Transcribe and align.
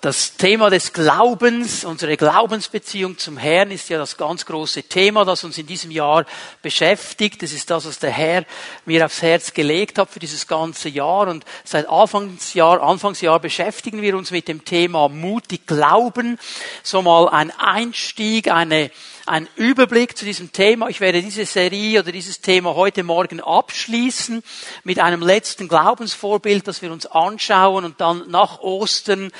Das 0.00 0.38
Thema 0.38 0.70
des 0.70 0.94
Glaubens, 0.94 1.84
unsere 1.84 2.16
Glaubensbeziehung 2.16 3.18
zum 3.18 3.36
Herrn 3.36 3.70
ist 3.70 3.90
ja 3.90 3.98
das 3.98 4.16
ganz 4.16 4.46
große 4.46 4.84
Thema, 4.84 5.26
das 5.26 5.44
uns 5.44 5.58
in 5.58 5.66
diesem 5.66 5.90
Jahr 5.90 6.24
beschäftigt. 6.62 7.42
Das 7.42 7.52
ist 7.52 7.68
das, 7.70 7.84
was 7.84 7.98
der 7.98 8.10
Herr 8.10 8.46
mir 8.86 9.04
aufs 9.04 9.20
Herz 9.20 9.52
gelegt 9.52 9.98
hat 9.98 10.08
für 10.08 10.18
dieses 10.18 10.46
ganze 10.46 10.88
Jahr. 10.88 11.28
Und 11.28 11.44
seit 11.64 11.86
Anfangsjahr, 11.86 12.80
Anfangsjahr 12.80 13.40
beschäftigen 13.40 14.00
wir 14.00 14.16
uns 14.16 14.30
mit 14.30 14.48
dem 14.48 14.64
Thema 14.64 15.10
mutig 15.10 15.66
glauben. 15.66 16.38
So 16.82 17.02
mal 17.02 17.28
ein 17.28 17.50
Einstieg, 17.58 18.50
eine, 18.50 18.90
ein 19.30 19.48
Überblick 19.54 20.18
zu 20.18 20.24
diesem 20.24 20.50
Thema. 20.50 20.88
Ich 20.88 21.00
werde 21.00 21.22
diese 21.22 21.46
Serie 21.46 22.00
oder 22.00 22.10
dieses 22.10 22.40
Thema 22.40 22.74
heute 22.74 23.04
Morgen 23.04 23.40
abschließen 23.40 24.42
mit 24.82 24.98
einem 24.98 25.22
letzten 25.22 25.68
Glaubensvorbild, 25.68 26.66
das 26.66 26.82
wir 26.82 26.90
uns 26.90 27.06
anschauen 27.06 27.84
und 27.84 28.00
dann 28.00 28.28
nach 28.28 28.58
Ostern 28.58 29.30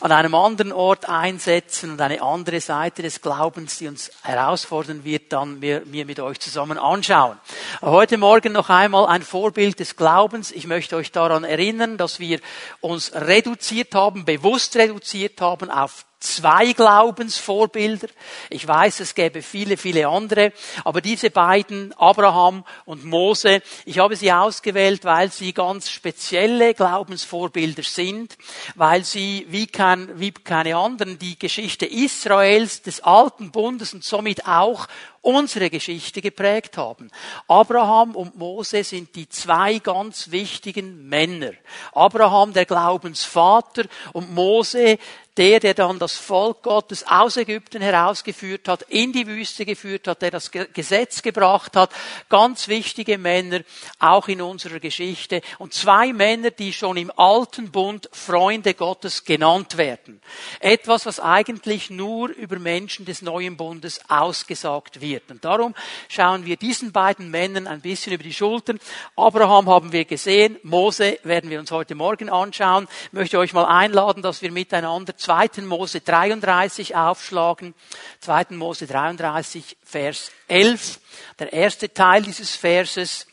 an 0.00 0.12
einem 0.12 0.34
anderen 0.34 0.70
Ort 0.70 1.08
einsetzen 1.08 1.92
und 1.92 2.00
eine 2.02 2.20
andere 2.20 2.60
Seite 2.60 3.00
des 3.00 3.22
Glaubens, 3.22 3.78
die 3.78 3.88
uns 3.88 4.10
herausfordern 4.22 5.04
wird, 5.04 5.32
dann 5.32 5.60
mir, 5.60 5.82
mir 5.86 6.04
mit 6.04 6.20
euch 6.20 6.38
zusammen 6.40 6.76
anschauen. 6.76 7.38
Heute 7.80 8.18
Morgen 8.18 8.52
noch 8.52 8.68
einmal 8.68 9.06
ein 9.06 9.22
Vorbild 9.22 9.80
des 9.80 9.96
Glaubens. 9.96 10.52
Ich 10.52 10.66
möchte 10.66 10.94
euch 10.94 11.10
daran 11.10 11.44
erinnern, 11.44 11.96
dass 11.96 12.20
wir 12.20 12.38
uns 12.82 13.12
reduziert 13.14 13.94
haben, 13.94 14.26
bewusst 14.26 14.76
reduziert 14.76 15.40
haben 15.40 15.70
auf 15.70 16.04
zwei 16.20 16.72
Glaubensvorbilder. 16.72 18.08
Ich 18.50 18.66
weiß, 18.66 19.00
es 19.00 19.14
gäbe 19.14 19.42
viele, 19.42 19.76
viele 19.76 20.08
andere, 20.08 20.52
aber 20.84 21.00
diese 21.00 21.30
beiden, 21.30 21.92
Abraham 21.94 22.64
und 22.84 23.04
Mose, 23.04 23.62
ich 23.84 23.98
habe 23.98 24.16
sie 24.16 24.32
ausgewählt, 24.32 25.04
weil 25.04 25.30
sie 25.30 25.52
ganz 25.52 25.90
spezielle 25.90 26.74
Glaubensvorbilder 26.74 27.82
sind, 27.82 28.36
weil 28.74 29.04
sie 29.04 29.46
wie, 29.48 29.66
kein, 29.66 30.18
wie 30.18 30.32
keine 30.32 30.76
anderen 30.76 31.18
die 31.18 31.38
Geschichte 31.38 31.86
Israels, 31.86 32.82
des 32.82 33.00
alten 33.00 33.52
Bundes 33.52 33.94
und 33.94 34.02
somit 34.02 34.46
auch 34.46 34.88
unsere 35.22 35.70
Geschichte 35.70 36.20
geprägt 36.20 36.76
haben. 36.76 37.10
Abraham 37.46 38.16
und 38.16 38.36
Mose 38.36 38.84
sind 38.84 39.14
die 39.14 39.28
zwei 39.28 39.78
ganz 39.78 40.30
wichtigen 40.30 41.08
Männer. 41.08 41.52
Abraham 41.92 42.52
der 42.52 42.64
Glaubensvater 42.64 43.84
und 44.12 44.34
Mose 44.34 44.98
der, 45.38 45.60
der 45.60 45.74
dann 45.74 46.00
das 46.00 46.16
Volk 46.16 46.64
Gottes 46.64 47.06
aus 47.06 47.36
Ägypten 47.36 47.80
herausgeführt 47.80 48.66
hat, 48.66 48.82
in 48.88 49.12
die 49.12 49.26
Wüste 49.28 49.64
geführt 49.64 50.08
hat, 50.08 50.20
der 50.20 50.32
das 50.32 50.50
Gesetz 50.50 51.22
gebracht 51.22 51.76
hat. 51.76 51.92
Ganz 52.28 52.66
wichtige 52.66 53.18
Männer, 53.18 53.60
auch 54.00 54.26
in 54.26 54.42
unserer 54.42 54.80
Geschichte. 54.80 55.40
Und 55.58 55.72
zwei 55.72 56.12
Männer, 56.12 56.50
die 56.50 56.72
schon 56.72 56.96
im 56.96 57.12
alten 57.16 57.70
Bund 57.70 58.10
Freunde 58.12 58.74
Gottes 58.74 59.24
genannt 59.24 59.76
werden. 59.76 60.20
Etwas, 60.58 61.06
was 61.06 61.20
eigentlich 61.20 61.88
nur 61.88 62.30
über 62.30 62.58
Menschen 62.58 63.06
des 63.06 63.22
neuen 63.22 63.56
Bundes 63.56 64.00
ausgesagt 64.08 65.00
wird. 65.00 65.07
Und 65.16 65.44
darum 65.44 65.74
schauen 66.08 66.44
wir 66.44 66.56
diesen 66.56 66.92
beiden 66.92 67.30
Männern 67.30 67.66
ein 67.66 67.80
bisschen 67.80 68.12
über 68.12 68.22
die 68.22 68.32
Schultern. 68.32 68.78
Abraham 69.16 69.68
haben 69.68 69.92
wir 69.92 70.04
gesehen, 70.04 70.58
Mose 70.62 71.18
werden 71.22 71.50
wir 71.50 71.60
uns 71.60 71.70
heute 71.70 71.94
Morgen 71.94 72.28
anschauen. 72.28 72.86
Ich 73.06 73.12
möchte 73.12 73.38
euch 73.38 73.52
mal 73.52 73.64
einladen, 73.64 74.22
dass 74.22 74.42
wir 74.42 74.52
miteinander 74.52 75.16
2. 75.16 75.62
Mose 75.62 76.00
33 76.00 76.94
aufschlagen. 76.96 77.74
2. 78.20 78.46
Mose 78.50 78.86
33, 78.86 79.76
Vers 79.82 80.30
11. 80.48 81.00
Der 81.38 81.52
erste 81.52 81.92
Teil 81.92 82.22
dieses 82.22 82.54
Verses. 82.54 83.26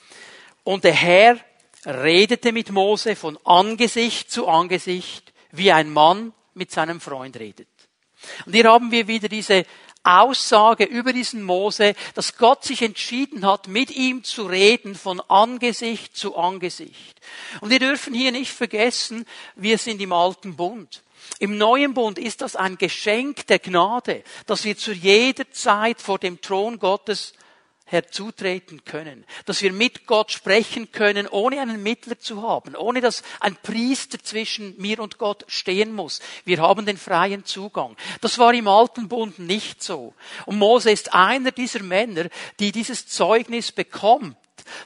Und 0.63 0.83
der 0.83 0.93
Herr 0.93 1.37
redete 1.85 2.51
mit 2.51 2.71
Mose 2.71 3.15
von 3.15 3.37
Angesicht 3.43 4.31
zu 4.31 4.47
Angesicht, 4.47 5.33
wie 5.51 5.71
ein 5.71 5.91
Mann 5.91 6.33
mit 6.53 6.71
seinem 6.71 6.99
Freund 6.99 7.37
redet. 7.37 7.67
Und 8.45 8.53
hier 8.53 8.71
haben 8.71 8.91
wir 8.91 9.07
wieder 9.07 9.27
diese 9.27 9.65
Aussage 10.05 10.85
über 10.85 11.13
diesen 11.13 11.43
Mose, 11.43 11.95
dass 12.13 12.37
Gott 12.37 12.63
sich 12.63 12.81
entschieden 12.81 13.45
hat, 13.45 13.67
mit 13.67 13.91
ihm 13.91 14.23
zu 14.23 14.45
reden 14.45 14.95
von 14.95 15.19
Angesicht 15.21 16.15
zu 16.15 16.37
Angesicht. 16.37 17.19
Und 17.61 17.69
wir 17.69 17.79
dürfen 17.79 18.13
hier 18.13 18.31
nicht 18.31 18.51
vergessen, 18.51 19.25
wir 19.55 19.77
sind 19.77 20.01
im 20.01 20.13
alten 20.13 20.55
Bund. 20.55 21.01
Im 21.39 21.57
neuen 21.57 21.93
Bund 21.93 22.19
ist 22.19 22.41
das 22.41 22.55
ein 22.55 22.77
Geschenk 22.77 23.47
der 23.47 23.59
Gnade, 23.59 24.23
dass 24.45 24.63
wir 24.63 24.77
zu 24.77 24.93
jeder 24.93 25.49
Zeit 25.51 26.01
vor 26.01 26.19
dem 26.19 26.39
Thron 26.39 26.79
Gottes 26.79 27.33
herzutreten 27.85 28.83
können, 28.83 29.25
dass 29.45 29.61
wir 29.61 29.71
mit 29.71 30.07
Gott 30.07 30.31
sprechen 30.31 30.91
können, 30.91 31.27
ohne 31.27 31.61
einen 31.61 31.83
Mittler 31.83 32.19
zu 32.19 32.41
haben, 32.41 32.75
ohne 32.75 32.99
dass 32.99 33.23
ein 33.39 33.55
Priester 33.55 34.17
zwischen 34.21 34.75
mir 34.77 34.99
und 34.99 35.17
Gott 35.19 35.45
stehen 35.47 35.93
muss. 35.93 36.19
Wir 36.45 36.61
haben 36.61 36.85
den 36.85 36.97
freien 36.97 37.45
Zugang. 37.45 37.95
Das 38.21 38.39
war 38.39 38.53
im 38.53 38.67
alten 38.67 39.07
Bund 39.07 39.37
nicht 39.37 39.83
so. 39.83 40.13
Und 40.45 40.57
Mose 40.57 40.91
ist 40.91 41.13
einer 41.13 41.51
dieser 41.51 41.83
Männer, 41.83 42.25
die 42.59 42.71
dieses 42.71 43.07
Zeugnis 43.07 43.71
bekommt 43.71 44.35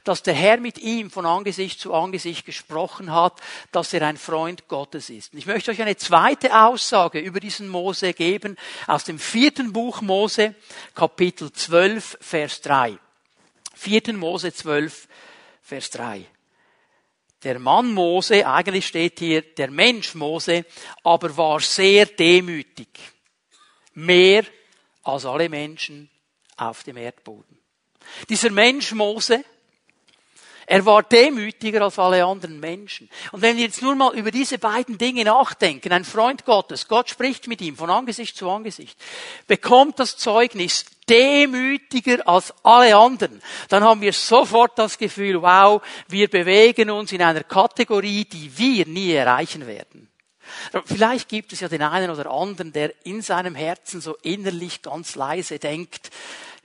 dass 0.04 0.24
der 0.24 0.34
Herr 0.34 0.58
mit 0.58 0.78
ihm 0.78 1.10
von 1.10 1.26
Angesicht 1.26 1.80
zu 1.80 1.94
Angesicht 1.94 2.46
gesprochen 2.46 3.14
hat, 3.14 3.40
dass 3.72 3.94
er 3.94 4.02
ein 4.04 4.18
Freund 4.18 4.68
Gottes 4.68 5.10
ist. 5.10 5.34
Und 5.34 5.40
ich 5.40 5.46
möchte 5.46 5.72
euch 5.72 5.82
eine 5.82 5.98
zweite 5.98 6.58
Aussage 6.60 7.20
über 7.20 7.40
diesen 7.40 7.68
Mose 7.68 8.14
geben 8.14 8.58
aus 8.88 9.04
dem 9.04 9.20
vierten 9.20 9.74
Buch 9.74 10.02
Mose, 10.02 10.56
Kapitel 10.96 11.52
12, 11.52 12.18
Vers 12.22 12.62
3. 12.62 12.98
Vierten 13.76 14.18
Mose 14.18 14.54
12, 14.54 15.08
Vers 15.62 15.90
3. 15.92 16.26
Der 17.44 17.58
Mann 17.58 17.94
Mose, 17.94 18.46
eigentlich 18.46 18.88
steht 18.88 19.20
hier 19.20 19.42
der 19.42 19.72
Mensch 19.72 20.14
Mose, 20.16 20.66
aber 21.04 21.38
war 21.38 21.62
sehr 21.62 22.06
demütig. 22.06 22.90
Mehr 23.94 24.44
als 25.04 25.26
alle 25.26 25.48
Menschen 25.48 26.10
auf 26.58 26.84
dem 26.84 26.98
Erdboden. 26.98 27.58
Dieser 28.28 28.50
Mensch 28.50 28.92
Mose, 28.92 29.44
er 30.70 30.86
war 30.86 31.02
demütiger 31.02 31.82
als 31.82 31.98
alle 31.98 32.24
anderen 32.24 32.60
Menschen. 32.60 33.10
Und 33.32 33.42
wenn 33.42 33.58
wir 33.58 33.64
jetzt 33.64 33.82
nur 33.82 33.96
mal 33.96 34.16
über 34.16 34.30
diese 34.30 34.60
beiden 34.60 35.00
Dinge 35.00 35.24
nachdenken, 35.24 35.92
ein 35.92 36.06
Freund 36.06 36.46
Gottes, 36.46 36.88
Gott 36.88 37.10
spricht 37.10 37.48
mit 37.48 37.60
ihm 37.62 37.76
von 37.76 37.90
Angesicht 37.90 38.38
zu 38.38 38.48
Angesicht, 38.48 38.96
bekommt 39.48 39.98
das 39.98 40.16
Zeugnis 40.16 40.86
demütiger 41.10 42.28
als 42.28 42.54
alle 42.62 42.96
anderen, 42.96 43.42
dann 43.70 43.84
haben 43.84 44.02
wir 44.02 44.14
sofort 44.14 44.78
das 44.78 45.00
Gefühl, 45.00 45.42
wow, 45.42 45.82
wir 46.08 46.30
bewegen 46.30 46.92
uns 46.92 47.12
in 47.14 47.24
einer 47.24 47.44
Kategorie, 47.44 48.26
die 48.26 48.56
wir 48.56 48.86
nie 48.86 49.14
erreichen 49.14 49.66
werden. 49.66 50.08
Vielleicht 50.86 51.30
gibt 51.30 51.52
es 51.52 51.62
ja 51.62 51.68
den 51.68 51.82
einen 51.82 52.12
oder 52.12 52.30
anderen, 52.30 52.74
der 52.74 52.94
in 53.08 53.24
seinem 53.24 53.56
Herzen 53.56 54.02
so 54.02 54.16
innerlich 54.22 54.84
ganz 54.84 55.16
leise 55.16 55.58
denkt, 55.58 56.12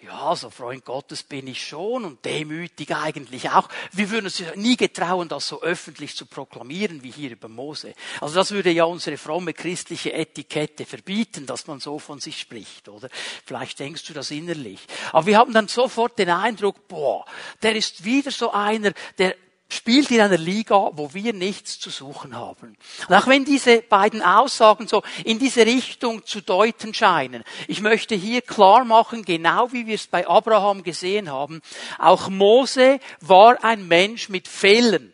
ja, 0.04 0.37
so 0.37 0.50
Freund 0.50 0.84
Gottes 0.84 1.22
bin 1.22 1.47
ich 1.47 1.66
schon 1.66 2.04
und 2.04 2.25
demütig 2.25 2.94
eigentlich 2.94 3.50
auch. 3.50 3.69
Wir 3.92 4.10
würden 4.10 4.26
uns 4.26 4.42
nie 4.56 4.76
getrauen, 4.76 5.28
das 5.28 5.48
so 5.48 5.62
öffentlich 5.62 6.15
zu 6.16 6.26
proklamieren 6.26 7.03
wie 7.03 7.10
hier 7.10 7.31
über 7.31 7.48
Mose. 7.48 7.94
Also 8.20 8.34
das 8.34 8.50
würde 8.50 8.70
ja 8.70 8.84
unsere 8.84 9.16
fromme 9.16 9.54
christliche 9.54 10.12
Etikette 10.12 10.84
verbieten, 10.84 11.47
dass 11.47 11.66
man 11.66 11.81
so 11.81 11.98
von 11.98 12.20
sich 12.20 12.38
spricht, 12.38 12.88
oder? 12.88 13.09
Vielleicht 13.44 13.78
denkst 13.78 14.04
du 14.04 14.12
das 14.12 14.31
innerlich. 14.31 14.81
Aber 15.12 15.26
wir 15.26 15.38
haben 15.38 15.53
dann 15.53 15.69
sofort 15.69 16.19
den 16.19 16.31
Eindruck, 16.31 16.86
boah, 16.88 17.25
der 17.62 17.75
ist 17.75 18.04
wieder 18.04 18.31
so 18.31 18.50
einer, 18.50 18.92
der 19.19 19.36
spielt 19.74 20.10
in 20.10 20.20
einer 20.20 20.38
Liga, 20.38 20.90
wo 20.94 21.12
wir 21.14 21.32
nichts 21.32 21.78
zu 21.78 21.90
suchen 21.90 22.36
haben. 22.36 22.76
Und 23.08 23.14
auch 23.14 23.26
wenn 23.26 23.44
diese 23.44 23.82
beiden 23.82 24.22
Aussagen 24.22 24.88
so 24.88 25.02
in 25.24 25.38
diese 25.38 25.66
Richtung 25.66 26.24
zu 26.24 26.40
deuten 26.40 26.94
scheinen, 26.94 27.44
ich 27.68 27.80
möchte 27.80 28.14
hier 28.14 28.42
klar 28.42 28.84
machen, 28.84 29.24
genau 29.24 29.72
wie 29.72 29.86
wir 29.86 29.94
es 29.94 30.06
bei 30.06 30.26
Abraham 30.26 30.82
gesehen 30.82 31.30
haben, 31.30 31.60
auch 31.98 32.28
Mose 32.28 33.00
war 33.20 33.62
ein 33.64 33.86
Mensch 33.88 34.28
mit 34.28 34.48
Fehlern. 34.48 35.12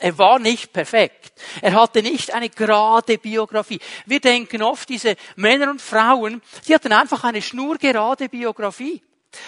Er 0.00 0.16
war 0.16 0.38
nicht 0.38 0.72
perfekt. 0.72 1.32
Er 1.60 1.74
hatte 1.74 2.02
nicht 2.02 2.32
eine 2.32 2.48
gerade 2.48 3.18
Biografie. 3.18 3.80
Wir 4.06 4.20
denken 4.20 4.62
oft, 4.62 4.88
diese 4.88 5.14
Männer 5.36 5.70
und 5.70 5.82
Frauen, 5.82 6.40
die 6.66 6.74
hatten 6.74 6.92
einfach 6.92 7.22
eine 7.24 7.42
schnurgerade 7.42 8.30
Biografie. 8.30 9.02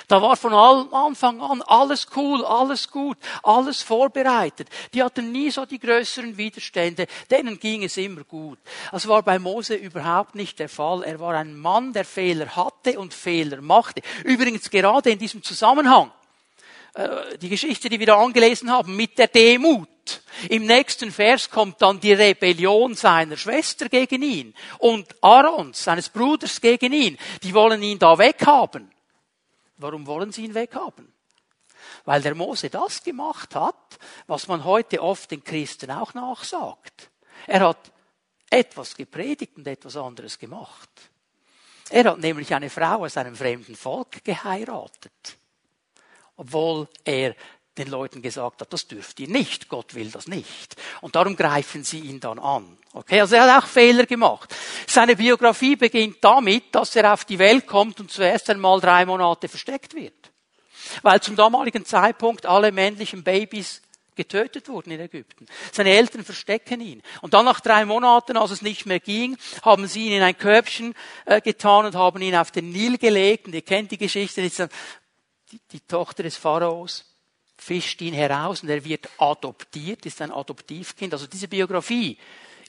Da 0.06 0.22
war 0.22 0.36
von 0.36 0.52
Anfang 0.54 1.40
an 1.40 1.62
alles 1.62 2.06
cool, 2.14 2.44
alles 2.44 2.90
gut, 2.90 3.18
alles 3.42 3.82
vorbereitet. 3.82 4.68
Die 4.94 5.02
hatten 5.02 5.32
nie 5.32 5.50
so 5.50 5.66
die 5.66 5.78
größeren 5.78 6.36
Widerstände, 6.36 7.06
denen 7.30 7.58
ging 7.58 7.82
es 7.82 7.96
immer 7.96 8.22
gut. 8.24 8.58
Das 8.92 9.08
war 9.08 9.22
bei 9.22 9.38
Mose 9.38 9.74
überhaupt 9.74 10.34
nicht 10.34 10.58
der 10.58 10.68
Fall. 10.68 11.02
Er 11.02 11.18
war 11.18 11.34
ein 11.34 11.56
Mann, 11.56 11.92
der 11.92 12.04
Fehler 12.04 12.54
hatte 12.54 12.98
und 12.98 13.12
Fehler 13.12 13.60
machte. 13.60 14.02
Übrigens 14.24 14.70
gerade 14.70 15.10
in 15.10 15.18
diesem 15.18 15.42
Zusammenhang, 15.42 16.12
äh, 16.94 17.38
die 17.38 17.48
Geschichte, 17.48 17.88
die 17.88 17.98
wir 17.98 18.06
da 18.06 18.22
angelesen 18.22 18.70
haben, 18.70 18.94
mit 18.94 19.18
der 19.18 19.28
Demut. 19.28 19.88
Im 20.48 20.66
nächsten 20.66 21.10
Vers 21.10 21.48
kommt 21.48 21.80
dann 21.80 22.00
die 22.00 22.12
Rebellion 22.12 22.94
seiner 22.94 23.36
Schwester 23.36 23.88
gegen 23.88 24.22
ihn 24.22 24.54
und 24.78 25.06
Aarons, 25.22 25.82
seines 25.82 26.08
Bruders 26.08 26.60
gegen 26.60 26.92
ihn. 26.92 27.18
Die 27.42 27.54
wollen 27.54 27.82
ihn 27.82 27.98
da 27.98 28.18
weghaben. 28.18 28.92
Warum 29.82 30.06
wollen 30.06 30.32
sie 30.32 30.44
ihn 30.44 30.54
weghaben? 30.54 31.12
Weil 32.04 32.22
der 32.22 32.34
Mose 32.34 32.70
das 32.70 33.02
gemacht 33.02 33.54
hat, 33.54 33.98
was 34.26 34.48
man 34.48 34.64
heute 34.64 35.02
oft 35.02 35.30
den 35.30 35.42
Christen 35.42 35.90
auch 35.90 36.14
nachsagt. 36.14 37.10
Er 37.46 37.60
hat 37.60 37.92
etwas 38.48 38.94
gepredigt 38.94 39.56
und 39.56 39.66
etwas 39.66 39.96
anderes 39.96 40.38
gemacht. 40.38 40.90
Er 41.90 42.04
hat 42.04 42.18
nämlich 42.18 42.54
eine 42.54 42.70
Frau 42.70 43.04
aus 43.04 43.16
einem 43.16 43.34
fremden 43.34 43.74
Volk 43.74 44.24
geheiratet, 44.24 45.36
obwohl 46.36 46.88
er 47.04 47.34
den 47.78 47.88
Leuten 47.88 48.20
gesagt 48.20 48.60
hat, 48.60 48.72
das 48.72 48.86
dürft 48.86 49.18
ihr 49.20 49.28
nicht, 49.28 49.68
Gott 49.68 49.94
will 49.94 50.10
das 50.10 50.26
nicht. 50.26 50.76
Und 51.00 51.16
darum 51.16 51.36
greifen 51.36 51.84
sie 51.84 52.00
ihn 52.00 52.20
dann 52.20 52.38
an. 52.38 52.76
Okay, 52.92 53.20
also 53.20 53.36
er 53.36 53.44
hat 53.50 53.64
auch 53.64 53.66
Fehler 53.66 54.04
gemacht. 54.04 54.54
Seine 54.86 55.16
Biografie 55.16 55.76
beginnt 55.76 56.18
damit, 56.20 56.74
dass 56.74 56.94
er 56.96 57.12
auf 57.12 57.24
die 57.24 57.38
Welt 57.38 57.66
kommt 57.66 57.98
und 58.00 58.10
zuerst 58.10 58.50
einmal 58.50 58.80
drei 58.80 59.06
Monate 59.06 59.48
versteckt 59.48 59.94
wird. 59.94 60.30
Weil 61.00 61.20
zum 61.22 61.36
damaligen 61.36 61.86
Zeitpunkt 61.86 62.44
alle 62.44 62.72
männlichen 62.72 63.24
Babys 63.24 63.80
getötet 64.14 64.68
wurden 64.68 64.90
in 64.90 65.00
Ägypten. 65.00 65.46
Seine 65.72 65.90
Eltern 65.90 66.22
verstecken 66.22 66.82
ihn. 66.82 67.02
Und 67.22 67.32
dann 67.32 67.46
nach 67.46 67.60
drei 67.60 67.86
Monaten, 67.86 68.36
als 68.36 68.50
es 68.50 68.60
nicht 68.60 68.84
mehr 68.84 69.00
ging, 69.00 69.38
haben 69.62 69.86
sie 69.86 70.08
ihn 70.08 70.12
in 70.12 70.22
ein 70.22 70.36
Körbchen 70.36 70.94
äh, 71.24 71.40
getan 71.40 71.86
und 71.86 71.94
haben 71.94 72.20
ihn 72.20 72.34
auf 72.34 72.50
den 72.50 72.70
Nil 72.70 72.98
gelegt. 72.98 73.46
Und 73.46 73.54
ihr 73.54 73.62
kennt 73.62 73.90
die 73.90 73.96
Geschichte, 73.96 74.42
die, 74.42 75.60
die 75.70 75.80
Tochter 75.80 76.24
des 76.24 76.36
Pharaos 76.36 77.11
fischt 77.62 78.00
ihn 78.02 78.14
heraus 78.14 78.62
und 78.62 78.68
er 78.68 78.84
wird 78.84 79.08
adoptiert, 79.18 80.04
ist 80.04 80.20
ein 80.20 80.32
Adoptivkind. 80.32 81.12
Also 81.12 81.26
diese 81.26 81.48
Biografie 81.48 82.18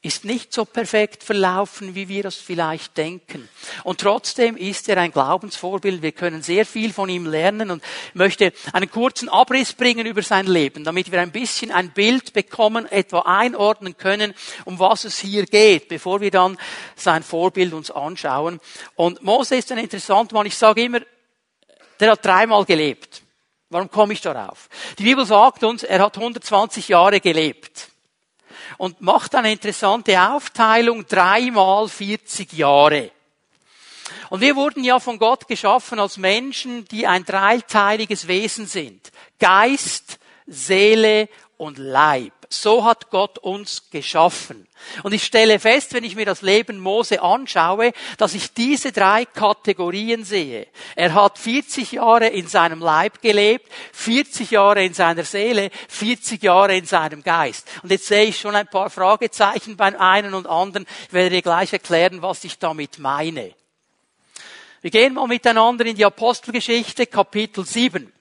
ist 0.04 0.26
nicht 0.26 0.52
so 0.52 0.66
perfekt 0.66 1.24
verlaufen, 1.24 1.96
wie 1.96 2.10
wir 2.10 2.24
das 2.24 2.36
vielleicht 2.36 2.98
denken. 2.98 3.48
Und 3.86 4.02
trotzdem 4.02 4.58
ist 4.58 4.90
er 4.90 4.98
ein 4.98 5.14
Glaubensvorbild. 5.14 6.02
Wir 6.02 6.12
können 6.12 6.42
sehr 6.42 6.66
viel 6.66 6.92
von 6.92 7.08
ihm 7.08 7.26
lernen 7.26 7.72
und 7.72 7.82
möchte 8.14 8.52
einen 8.74 8.92
kurzen 8.92 9.30
Abriss 9.30 9.72
bringen 9.72 10.06
über 10.06 10.22
sein 10.22 10.46
Leben, 10.46 10.84
damit 10.84 11.10
wir 11.12 11.22
ein 11.22 11.32
bisschen 11.32 11.72
ein 11.72 11.92
Bild 11.92 12.34
bekommen, 12.34 12.86
etwa 12.86 13.20
einordnen 13.20 13.98
können, 13.98 14.34
um 14.66 14.78
was 14.78 15.06
es 15.06 15.20
hier 15.20 15.46
geht, 15.46 15.88
bevor 15.88 16.20
wir 16.20 16.32
dann 16.32 16.58
sein 16.98 17.24
Vorbild 17.24 17.74
uns 17.74 17.90
anschauen. 17.90 18.60
Und 18.96 19.24
Mose 19.24 19.56
ist 19.56 19.72
ein 19.72 19.78
interessanter 19.78 20.36
Mann. 20.36 20.46
Ich 20.46 20.58
sage 20.58 20.84
immer, 20.84 21.00
der 22.00 22.12
hat 22.12 22.26
dreimal 22.26 22.66
gelebt. 22.66 23.23
Warum 23.74 23.90
komme 23.90 24.14
ich 24.14 24.22
darauf? 24.22 24.70
Die 25.00 25.04
Bibel 25.04 25.26
sagt 25.26 25.64
uns, 25.64 25.82
er 25.82 26.00
hat 26.00 26.16
120 26.16 26.90
Jahre 26.90 27.20
gelebt 27.20 27.90
und 28.78 29.02
macht 29.02 29.34
eine 29.34 29.52
interessante 29.52 30.22
Aufteilung, 30.22 31.08
dreimal 31.08 31.90
40 31.90 32.54
Jahre. 32.54 33.10
Und 34.30 34.42
wir 34.42 34.56
wurden 34.56 34.84
ja 34.84 35.00
von 35.00 35.18
Gott 35.18 35.48
geschaffen 35.48 36.00
als 36.00 36.18
Menschen, 36.18 36.86
die 36.86 37.08
ein 37.08 37.26
dreiteiliges 37.26 38.28
Wesen 38.28 38.68
sind. 38.68 39.12
Geist, 39.40 40.20
Seele 40.46 41.28
und 41.64 41.78
Leib. 41.78 42.34
So 42.50 42.84
hat 42.84 43.10
Gott 43.10 43.40
uns 43.40 43.90
geschaffen. 43.90 44.68
Und 45.02 45.14
ich 45.14 45.24
stelle 45.24 45.60
fest, 45.60 45.94
wenn 45.94 46.04
ich 46.04 46.16
mir 46.16 46.26
das 46.26 46.42
Leben 46.42 46.78
Mose 46.78 47.22
anschaue, 47.22 47.94
dass 48.18 48.36
ich 48.36 48.54
diese 48.54 48.92
drei 48.92 49.26
Kategorien 49.26 50.26
sehe. 50.26 50.68
Er 50.96 51.14
hat 51.14 51.40
40 51.40 51.94
Jahre 51.94 52.28
in 52.28 52.48
seinem 52.48 52.80
Leib 52.80 53.22
gelebt, 53.22 53.72
40 53.94 54.52
Jahre 54.52 54.84
in 54.84 54.94
seiner 54.94 55.24
Seele, 55.24 55.72
40 55.88 56.44
Jahre 56.44 56.76
in 56.76 56.86
seinem 56.86 57.24
Geist. 57.24 57.68
Und 57.82 57.92
jetzt 57.92 58.08
sehe 58.08 58.26
ich 58.26 58.40
schon 58.40 58.56
ein 58.56 58.68
paar 58.68 58.90
Fragezeichen 58.90 59.78
beim 59.78 59.96
einen 59.96 60.34
und 60.34 60.46
anderen. 60.46 60.86
Ich 61.08 61.14
werde 61.14 61.30
dir 61.30 61.42
gleich 61.42 61.72
erklären, 61.72 62.22
was 62.22 62.44
ich 62.44 62.60
damit 62.60 63.00
meine. 63.00 63.56
Wir 64.82 64.92
gehen 64.92 65.14
mal 65.14 65.28
miteinander 65.28 65.86
in 65.86 65.96
die 65.96 66.06
Apostelgeschichte, 66.06 67.08
Kapitel 67.08 67.66
7. 67.66 68.12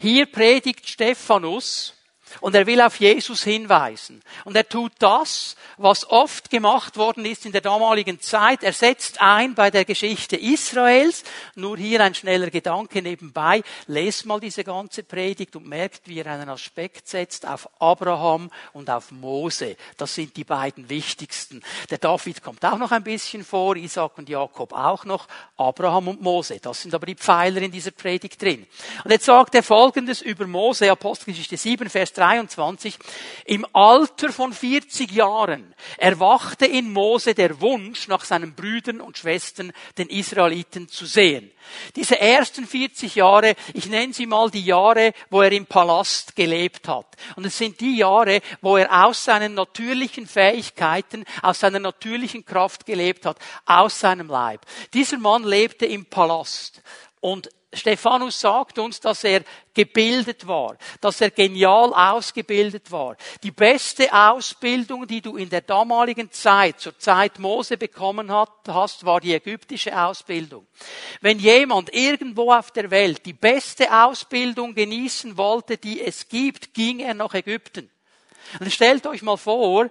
Hier 0.00 0.24
predigt 0.24 0.88
Stephanus, 0.88 1.92
und 2.40 2.54
er 2.54 2.66
will 2.66 2.80
auf 2.80 2.96
Jesus 2.96 3.42
hinweisen. 3.42 4.22
Und 4.44 4.56
er 4.56 4.68
tut 4.68 4.92
das, 4.98 5.56
was 5.76 6.08
oft 6.08 6.50
gemacht 6.50 6.96
worden 6.96 7.24
ist 7.24 7.46
in 7.46 7.52
der 7.52 7.60
damaligen 7.60 8.20
Zeit. 8.20 8.62
Er 8.62 8.72
setzt 8.72 9.20
ein 9.20 9.54
bei 9.54 9.70
der 9.70 9.84
Geschichte 9.84 10.36
Israels. 10.36 11.24
Nur 11.54 11.76
hier 11.76 12.02
ein 12.02 12.14
schneller 12.14 12.50
Gedanke 12.50 13.02
nebenbei. 13.02 13.62
Lest 13.86 14.26
mal 14.26 14.40
diese 14.40 14.64
ganze 14.64 15.02
Predigt 15.02 15.56
und 15.56 15.66
merkt, 15.66 16.06
wie 16.06 16.20
er 16.20 16.26
einen 16.26 16.48
Aspekt 16.48 17.08
setzt 17.08 17.46
auf 17.46 17.68
Abraham 17.80 18.50
und 18.72 18.90
auf 18.90 19.10
Mose. 19.10 19.76
Das 19.96 20.14
sind 20.14 20.36
die 20.36 20.44
beiden 20.44 20.88
wichtigsten. 20.88 21.62
Der 21.90 21.98
David 21.98 22.42
kommt 22.42 22.64
auch 22.64 22.78
noch 22.78 22.92
ein 22.92 23.04
bisschen 23.04 23.44
vor, 23.44 23.76
Isaac 23.76 24.18
und 24.18 24.28
Jakob 24.28 24.72
auch 24.72 25.04
noch, 25.04 25.26
Abraham 25.56 26.08
und 26.08 26.22
Mose. 26.22 26.58
Das 26.60 26.82
sind 26.82 26.94
aber 26.94 27.06
die 27.06 27.14
Pfeiler 27.14 27.62
in 27.62 27.72
dieser 27.72 27.90
Predigt 27.90 28.40
drin. 28.40 28.66
Und 29.04 29.10
jetzt 29.10 29.24
sagt 29.24 29.54
er 29.54 29.62
Folgendes 29.62 30.22
über 30.22 30.46
Mose, 30.46 30.90
Apostelgeschichte 30.90 31.56
7, 31.56 31.88
Vers 31.88 32.12
23, 32.20 32.98
im 33.46 33.66
Alter 33.72 34.32
von 34.32 34.52
40 34.52 35.10
Jahren 35.10 35.74
erwachte 35.96 36.66
in 36.66 36.92
Mose 36.92 37.34
der 37.34 37.60
Wunsch, 37.60 38.06
nach 38.08 38.24
seinen 38.24 38.54
Brüdern 38.54 39.00
und 39.00 39.18
Schwestern, 39.18 39.72
den 39.98 40.08
Israeliten 40.08 40.88
zu 40.88 41.06
sehen. 41.06 41.50
Diese 41.96 42.20
ersten 42.20 42.66
40 42.66 43.14
Jahre, 43.14 43.54
ich 43.74 43.86
nenne 43.86 44.12
sie 44.12 44.26
mal 44.26 44.50
die 44.50 44.64
Jahre, 44.64 45.12
wo 45.30 45.40
er 45.42 45.52
im 45.52 45.66
Palast 45.66 46.36
gelebt 46.36 46.88
hat. 46.88 47.06
Und 47.36 47.46
es 47.46 47.56
sind 47.56 47.80
die 47.80 47.96
Jahre, 47.96 48.40
wo 48.60 48.76
er 48.76 49.06
aus 49.06 49.24
seinen 49.24 49.54
natürlichen 49.54 50.26
Fähigkeiten, 50.26 51.24
aus 51.42 51.60
seiner 51.60 51.78
natürlichen 51.78 52.44
Kraft 52.44 52.86
gelebt 52.86 53.26
hat, 53.26 53.38
aus 53.66 54.00
seinem 54.00 54.28
Leib. 54.28 54.66
Dieser 54.92 55.18
Mann 55.18 55.44
lebte 55.44 55.86
im 55.86 56.06
Palast. 56.06 56.82
Und 57.20 57.50
Stephanus 57.72 58.40
sagt 58.40 58.80
uns, 58.80 58.98
dass 58.98 59.22
er 59.22 59.42
gebildet 59.74 60.48
war, 60.48 60.76
dass 61.00 61.20
er 61.20 61.30
genial 61.30 61.92
ausgebildet 61.94 62.90
war. 62.90 63.16
Die 63.44 63.52
beste 63.52 64.12
Ausbildung, 64.12 65.06
die 65.06 65.20
du 65.20 65.36
in 65.36 65.48
der 65.48 65.60
damaligen 65.60 66.32
Zeit, 66.32 66.80
zur 66.80 66.98
Zeit 66.98 67.38
Mose 67.38 67.76
bekommen 67.76 68.32
hast, 68.32 69.06
war 69.06 69.20
die 69.20 69.34
ägyptische 69.34 69.96
Ausbildung. 69.96 70.66
Wenn 71.20 71.38
jemand 71.38 71.94
irgendwo 71.94 72.52
auf 72.52 72.72
der 72.72 72.90
Welt 72.90 73.24
die 73.24 73.34
beste 73.34 74.04
Ausbildung 74.04 74.74
genießen 74.74 75.36
wollte, 75.36 75.76
die 75.76 76.00
es 76.00 76.28
gibt, 76.28 76.74
ging 76.74 76.98
er 76.98 77.14
nach 77.14 77.34
Ägypten. 77.34 77.88
Und 78.58 78.72
stellt 78.72 79.06
euch 79.06 79.22
mal 79.22 79.36
vor, 79.36 79.90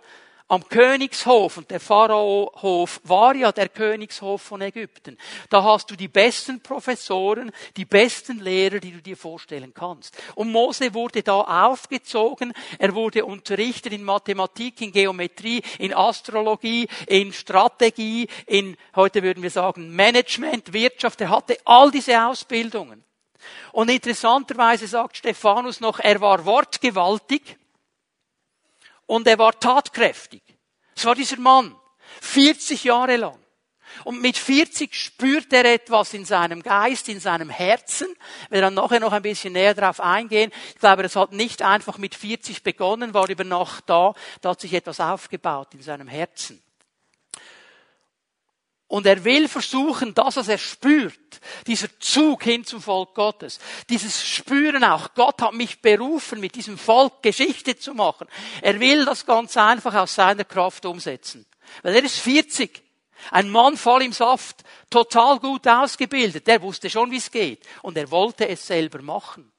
am 0.49 0.67
Königshof, 0.67 1.57
und 1.57 1.69
der 1.69 1.79
Pharaohof 1.79 2.99
war 3.03 3.35
ja 3.35 3.51
der 3.51 3.69
Königshof 3.69 4.41
von 4.41 4.61
Ägypten. 4.61 5.17
Da 5.49 5.63
hast 5.63 5.91
du 5.91 5.95
die 5.95 6.07
besten 6.07 6.59
Professoren, 6.61 7.51
die 7.77 7.85
besten 7.85 8.39
Lehrer, 8.39 8.79
die 8.79 8.91
du 8.91 9.01
dir 9.01 9.15
vorstellen 9.15 9.73
kannst. 9.73 10.17
Und 10.33 10.51
Mose 10.51 10.93
wurde 10.95 11.21
da 11.21 11.41
aufgezogen, 11.41 12.51
er 12.79 12.95
wurde 12.95 13.25
unterrichtet 13.25 13.93
in 13.93 14.03
Mathematik, 14.03 14.81
in 14.81 14.91
Geometrie, 14.91 15.61
in 15.77 15.93
Astrologie, 15.93 16.87
in 17.05 17.31
Strategie, 17.31 18.27
in, 18.47 18.75
heute 18.95 19.21
würden 19.21 19.43
wir 19.43 19.51
sagen, 19.51 19.95
Management, 19.95 20.73
Wirtschaft, 20.73 21.21
er 21.21 21.29
hatte 21.29 21.57
all 21.63 21.91
diese 21.91 22.25
Ausbildungen. 22.25 23.03
Und 23.71 23.89
interessanterweise 23.89 24.87
sagt 24.87 25.18
Stephanus 25.18 25.79
noch, 25.79 25.99
er 25.99 26.19
war 26.21 26.44
wortgewaltig, 26.44 27.58
und 29.09 29.28
er 29.28 29.39
war 29.39 29.59
tatkräftig. 29.59 30.44
Es 30.95 31.04
war 31.04 31.16
dieser 31.16 31.39
Mann. 31.39 31.75
40 32.21 32.83
Jahre 32.83 33.18
lang. 33.18 33.39
Und 34.04 34.21
mit 34.21 34.37
40 34.37 34.94
spürt 34.94 35.51
er 35.51 35.66
etwas 35.66 36.13
in 36.13 36.25
seinem 36.25 36.61
Geist, 36.61 37.09
in 37.09 37.19
seinem 37.19 37.49
Herzen. 37.49 38.07
Wir 38.51 38.61
dann 38.61 38.75
nachher 38.75 38.99
noch 38.99 39.11
ein 39.11 39.23
bisschen 39.23 39.54
näher 39.54 39.73
darauf 39.73 39.99
eingehen. 39.99 40.51
Ich 40.75 40.80
glaube, 40.80 41.04
es 41.04 41.16
hat 41.16 41.31
nicht 41.31 41.63
einfach 41.63 41.97
mit 41.97 42.13
40 42.13 42.61
begonnen, 42.61 43.16
war 43.16 43.28
über 43.30 43.44
Nacht 43.44 43.85
da. 43.87 44.13
Da 44.42 44.49
hat 44.49 44.61
sich 44.61 44.73
etwas 44.73 44.99
aufgebaut 44.99 45.73
in 45.73 45.81
seinem 45.81 46.07
Herzen. 46.07 46.61
Und 48.89 49.05
er 49.05 49.23
will 49.23 49.47
versuchen, 49.47 50.15
das, 50.15 50.35
was 50.35 50.47
er 50.47 50.57
spürt, 50.57 51.39
dieser 51.67 51.87
Zug 51.99 52.43
hin 52.43 52.65
zum 52.65 52.81
Volk 52.81 53.13
Gottes, 53.13 53.59
dieses 53.87 54.27
Spüren 54.27 54.83
auch, 54.83 55.13
Gott 55.13 55.43
hat 55.43 55.53
mich 55.53 55.79
berufen, 55.79 56.39
mit 56.39 56.55
diesem 56.55 56.75
Volk 56.75 57.21
Geschichte 57.21 57.77
zu 57.77 57.93
machen. 57.93 58.27
Er 58.63 58.79
will 58.79 59.05
das 59.05 59.27
ganz 59.27 59.55
einfach 59.57 59.93
aus 59.93 60.15
seiner 60.15 60.43
Kraft 60.43 60.87
umsetzen. 60.87 61.45
Weil 61.83 61.97
er 61.97 62.03
ist 62.03 62.17
40. 62.17 62.81
Ein 63.29 63.51
Mann 63.51 63.77
voll 63.77 64.01
im 64.01 64.11
Saft, 64.11 64.63
total 64.89 65.39
gut 65.39 65.67
ausgebildet. 65.67 66.47
Der 66.47 66.59
wusste 66.59 66.89
schon, 66.89 67.11
wie 67.11 67.17
es 67.17 67.29
geht. 67.29 67.63
Und 67.83 67.95
er 67.95 68.09
wollte 68.09 68.47
es 68.47 68.65
selber 68.65 69.03
machen. 69.03 69.51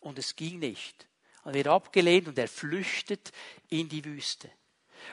Und 0.00 0.18
es 0.18 0.34
ging 0.34 0.58
nicht. 0.58 1.06
Er 1.44 1.54
wird 1.54 1.68
abgelehnt 1.68 2.26
und 2.26 2.36
er 2.36 2.48
flüchtet 2.48 3.30
in 3.68 3.88
die 3.88 4.04
Wüste. 4.04 4.50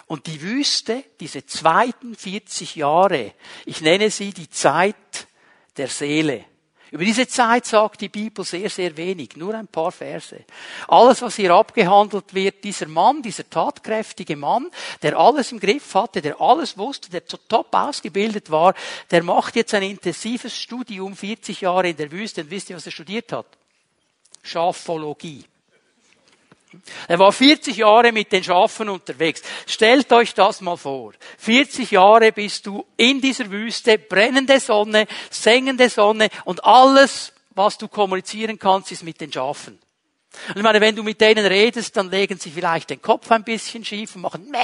Und 0.07 0.27
die 0.27 0.41
Wüste, 0.41 1.03
diese 1.19 1.45
zweiten 1.45 2.15
40 2.15 2.75
Jahre, 2.75 3.33
ich 3.65 3.81
nenne 3.81 4.11
sie 4.11 4.33
die 4.33 4.49
Zeit 4.49 4.95
der 5.77 5.87
Seele. 5.87 6.45
Über 6.91 7.03
diese 7.03 7.27
Zeit 7.27 7.65
sagt 7.65 8.01
die 8.01 8.09
Bibel 8.09 8.45
sehr, 8.45 8.69
sehr 8.69 8.95
wenig, 8.95 9.35
nur 9.35 9.55
ein 9.55 9.67
paar 9.67 9.91
Verse. 9.91 10.45
Alles, 10.87 11.21
was 11.21 11.35
hier 11.35 11.51
abgehandelt 11.51 12.33
wird, 12.33 12.63
dieser 12.63 12.87
Mann, 12.87 13.21
dieser 13.21 13.49
tatkräftige 13.49 14.37
Mann, 14.37 14.69
der 15.01 15.17
alles 15.17 15.51
im 15.51 15.59
Griff 15.59 15.93
hatte, 15.95 16.21
der 16.21 16.39
alles 16.39 16.77
wusste, 16.77 17.09
der 17.09 17.25
top 17.25 17.73
ausgebildet 17.73 18.51
war, 18.51 18.75
der 19.09 19.23
macht 19.23 19.55
jetzt 19.55 19.73
ein 19.73 19.83
intensives 19.83 20.55
Studium, 20.55 21.15
40 21.15 21.61
Jahre 21.61 21.89
in 21.89 21.97
der 21.97 22.11
Wüste. 22.11 22.41
Und 22.41 22.51
wisst 22.51 22.69
ihr, 22.69 22.75
was 22.75 22.85
er 22.85 22.91
studiert 22.91 23.31
hat? 23.33 23.47
Schafologie. 24.43 25.43
Er 27.07 27.19
war 27.19 27.31
40 27.31 27.77
Jahre 27.77 28.11
mit 28.11 28.31
den 28.31 28.43
Schafen 28.43 28.89
unterwegs. 28.89 29.41
Stellt 29.65 30.11
euch 30.13 30.33
das 30.33 30.61
mal 30.61 30.77
vor. 30.77 31.13
40 31.37 31.91
Jahre 31.91 32.31
bist 32.31 32.65
du 32.65 32.85
in 32.97 33.21
dieser 33.21 33.49
Wüste, 33.51 33.97
brennende 33.97 34.59
Sonne, 34.59 35.07
sengende 35.29 35.89
Sonne 35.89 36.29
und 36.45 36.63
alles, 36.63 37.33
was 37.51 37.77
du 37.77 37.87
kommunizieren 37.87 38.59
kannst, 38.59 38.91
ist 38.91 39.03
mit 39.03 39.21
den 39.21 39.31
Schafen. 39.31 39.79
Und 40.49 40.57
ich 40.57 40.63
meine, 40.63 40.81
wenn 40.81 40.95
du 40.95 41.03
mit 41.03 41.21
denen 41.21 41.45
redest, 41.45 41.95
dann 41.95 42.11
legen 42.11 42.37
sie 42.37 42.51
vielleicht 42.51 42.89
den 42.89 43.01
Kopf 43.01 43.31
ein 43.31 43.43
bisschen 43.43 43.85
schief 43.85 44.15
und 44.15 44.21
machen 44.21 44.49
Mäh. 44.49 44.59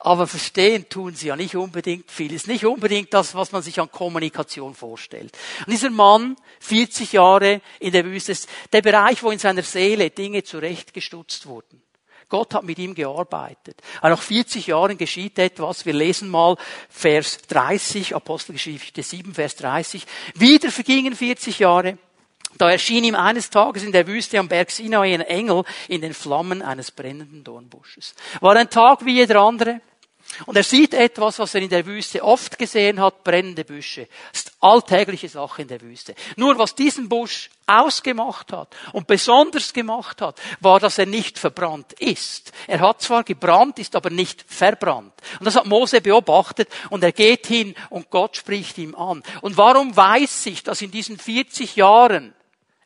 Aber 0.00 0.26
verstehen 0.28 0.88
tun 0.88 1.14
sie 1.14 1.28
ja 1.28 1.36
nicht 1.36 1.56
unbedingt 1.56 2.10
viel. 2.10 2.32
Ist 2.32 2.46
nicht 2.46 2.64
unbedingt 2.64 3.12
das, 3.12 3.34
was 3.34 3.50
man 3.50 3.62
sich 3.62 3.80
an 3.80 3.90
Kommunikation 3.90 4.74
vorstellt. 4.74 5.36
Und 5.66 5.72
dieser 5.72 5.90
Mann, 5.90 6.36
40 6.60 7.12
Jahre 7.12 7.60
in 7.80 7.92
der 7.92 8.04
Wüste, 8.04 8.32
ist 8.32 8.48
der 8.72 8.82
Bereich, 8.82 9.22
wo 9.22 9.30
in 9.30 9.40
seiner 9.40 9.62
Seele 9.62 10.10
Dinge 10.10 10.44
zurechtgestutzt 10.44 11.46
wurden. 11.46 11.82
Gott 12.28 12.54
hat 12.54 12.64
mit 12.64 12.78
ihm 12.78 12.94
gearbeitet. 12.94 13.80
Aber 14.00 14.10
nach 14.10 14.22
40 14.22 14.66
Jahren 14.66 14.98
geschieht 14.98 15.38
etwas. 15.38 15.86
Wir 15.86 15.94
lesen 15.94 16.28
mal 16.28 16.56
Vers 16.90 17.38
30, 17.48 18.14
Apostelgeschichte 18.14 19.02
7, 19.02 19.34
Vers 19.34 19.56
30. 19.56 20.06
Wieder 20.34 20.70
vergingen 20.70 21.16
40 21.16 21.58
Jahre. 21.58 21.98
Da 22.58 22.70
erschien 22.70 23.04
ihm 23.04 23.14
eines 23.14 23.50
Tages 23.50 23.84
in 23.84 23.92
der 23.92 24.06
Wüste 24.06 24.38
am 24.38 24.48
Berg 24.48 24.70
Sinai 24.70 25.14
ein 25.14 25.20
Engel 25.20 25.64
in 25.88 26.00
den 26.00 26.12
Flammen 26.12 26.60
eines 26.60 26.90
brennenden 26.90 27.44
Dornbusches. 27.44 28.14
War 28.40 28.56
ein 28.56 28.68
Tag 28.68 29.04
wie 29.04 29.14
jeder 29.14 29.40
andere. 29.40 29.80
Und 30.46 30.56
er 30.56 30.62
sieht 30.62 30.92
etwas, 30.94 31.38
was 31.38 31.54
er 31.54 31.62
in 31.62 31.70
der 31.70 31.86
Wüste 31.86 32.22
oft 32.22 32.58
gesehen 32.58 33.00
hat, 33.00 33.24
brennende 33.24 33.64
Büsche. 33.64 34.08
Das 34.30 34.42
ist 34.42 34.52
alltägliche 34.60 35.28
Sache 35.28 35.62
in 35.62 35.68
der 35.68 35.80
Wüste. 35.80 36.14
Nur 36.36 36.58
was 36.58 36.74
diesen 36.74 37.08
Busch 37.08 37.50
ausgemacht 37.66 38.52
hat 38.52 38.76
und 38.92 39.06
besonders 39.06 39.72
gemacht 39.72 40.20
hat, 40.20 40.38
war, 40.60 40.80
dass 40.80 40.98
er 40.98 41.06
nicht 41.06 41.38
verbrannt 41.38 41.94
ist. 41.94 42.52
Er 42.66 42.80
hat 42.80 43.00
zwar 43.00 43.24
gebrannt, 43.24 43.78
ist 43.78 43.96
aber 43.96 44.10
nicht 44.10 44.44
verbrannt. 44.46 45.14
Und 45.40 45.46
das 45.46 45.56
hat 45.56 45.66
Mose 45.66 46.00
beobachtet 46.00 46.68
und 46.90 47.02
er 47.02 47.12
geht 47.12 47.46
hin 47.46 47.74
und 47.88 48.10
Gott 48.10 48.36
spricht 48.36 48.78
ihm 48.78 48.94
an. 48.94 49.22
Und 49.40 49.56
warum 49.56 49.96
weiß 49.96 50.46
ich, 50.46 50.62
dass 50.62 50.82
in 50.82 50.90
diesen 50.90 51.18
40 51.18 51.74
Jahren 51.76 52.34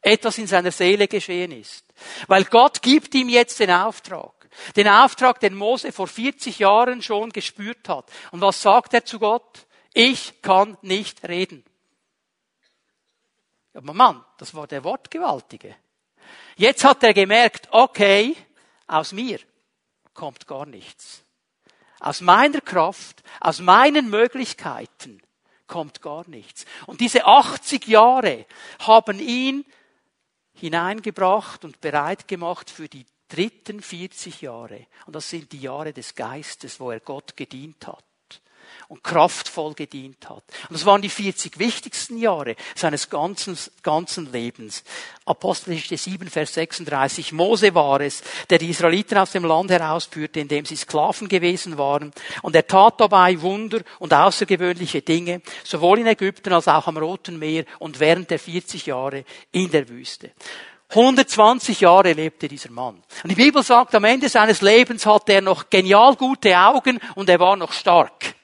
etwas 0.02 0.38
in 0.38 0.46
seiner 0.46 0.72
Seele 0.72 1.08
geschehen 1.08 1.52
ist? 1.52 1.84
Weil 2.26 2.44
Gott 2.44 2.82
gibt 2.82 3.14
ihm 3.14 3.28
jetzt 3.28 3.60
den 3.60 3.70
Auftrag. 3.70 4.32
Den 4.76 4.88
Auftrag, 4.88 5.40
den 5.40 5.54
Mose 5.54 5.92
vor 5.92 6.06
40 6.06 6.58
Jahren 6.58 7.00
schon 7.00 7.30
gespürt 7.30 7.88
hat. 7.88 8.10
Und 8.32 8.42
was 8.42 8.60
sagt 8.60 8.92
er 8.92 9.04
zu 9.04 9.18
Gott? 9.18 9.66
Ich 9.94 10.42
kann 10.42 10.76
nicht 10.82 11.26
reden. 11.26 11.64
Aber 13.74 13.94
Mann, 13.94 14.24
das 14.38 14.54
war 14.54 14.66
der 14.66 14.84
Wortgewaltige. 14.84 15.74
Jetzt 16.56 16.84
hat 16.84 17.02
er 17.02 17.14
gemerkt, 17.14 17.68
okay, 17.70 18.36
aus 18.86 19.12
mir 19.12 19.38
kommt 20.12 20.46
gar 20.46 20.66
nichts. 20.66 21.24
Aus 22.00 22.20
meiner 22.20 22.60
Kraft, 22.60 23.22
aus 23.40 23.60
meinen 23.60 24.10
Möglichkeiten 24.10 25.22
kommt 25.66 26.02
gar 26.02 26.28
nichts. 26.28 26.66
Und 26.86 27.00
diese 27.00 27.26
80 27.26 27.86
Jahre 27.86 28.44
haben 28.80 29.18
ihn 29.20 29.64
hineingebracht 30.54 31.64
und 31.64 31.80
bereit 31.80 32.28
gemacht 32.28 32.70
für 32.70 32.88
die 32.88 33.06
dritten 33.28 33.80
40 33.80 34.42
Jahre. 34.42 34.86
Und 35.06 35.16
das 35.16 35.30
sind 35.30 35.52
die 35.52 35.60
Jahre 35.60 35.92
des 35.92 36.14
Geistes, 36.14 36.80
wo 36.80 36.90
er 36.90 37.00
Gott 37.00 37.36
gedient 37.36 37.86
hat 37.86 38.04
und 38.88 39.02
kraftvoll 39.02 39.74
gedient 39.74 40.28
hat. 40.28 40.44
Und 40.68 40.72
das 40.72 40.84
waren 40.84 41.02
die 41.02 41.08
40 41.08 41.58
wichtigsten 41.58 42.18
Jahre 42.18 42.56
seines 42.74 43.08
ganzen, 43.08 43.56
ganzen 43.82 44.30
Lebens. 44.32 44.84
Apostelgeschichte 45.24 45.96
7, 45.96 46.28
Vers 46.28 46.54
36. 46.54 47.32
Mose 47.32 47.74
war 47.74 48.00
es, 48.00 48.22
der 48.50 48.58
die 48.58 48.70
Israeliten 48.70 49.18
aus 49.18 49.32
dem 49.32 49.44
Land 49.44 49.70
herausführte, 49.70 50.40
in 50.40 50.48
dem 50.48 50.64
sie 50.64 50.76
Sklaven 50.76 51.28
gewesen 51.28 51.78
waren. 51.78 52.12
Und 52.42 52.56
er 52.56 52.66
tat 52.66 53.00
dabei 53.00 53.40
Wunder 53.40 53.80
und 53.98 54.12
außergewöhnliche 54.12 55.02
Dinge, 55.02 55.42
sowohl 55.64 56.00
in 56.00 56.06
Ägypten 56.06 56.52
als 56.52 56.68
auch 56.68 56.86
am 56.86 56.96
Roten 56.96 57.38
Meer 57.38 57.64
und 57.78 58.00
während 58.00 58.30
der 58.30 58.38
40 58.38 58.86
Jahre 58.86 59.24
in 59.52 59.70
der 59.70 59.88
Wüste. 59.88 60.32
120 60.94 61.80
Jahre 61.80 62.12
lebte 62.12 62.48
dieser 62.48 62.70
Mann. 62.70 63.02
Und 63.22 63.30
die 63.30 63.34
Bibel 63.34 63.62
sagt, 63.62 63.94
am 63.94 64.04
Ende 64.04 64.28
seines 64.28 64.60
Lebens 64.60 65.06
hatte 65.06 65.32
er 65.32 65.40
noch 65.40 65.70
genial 65.70 66.16
gute 66.16 66.58
Augen 66.58 67.00
und 67.14 67.30
er 67.30 67.40
war 67.40 67.56
noch 67.56 67.72
stark. 67.72 68.34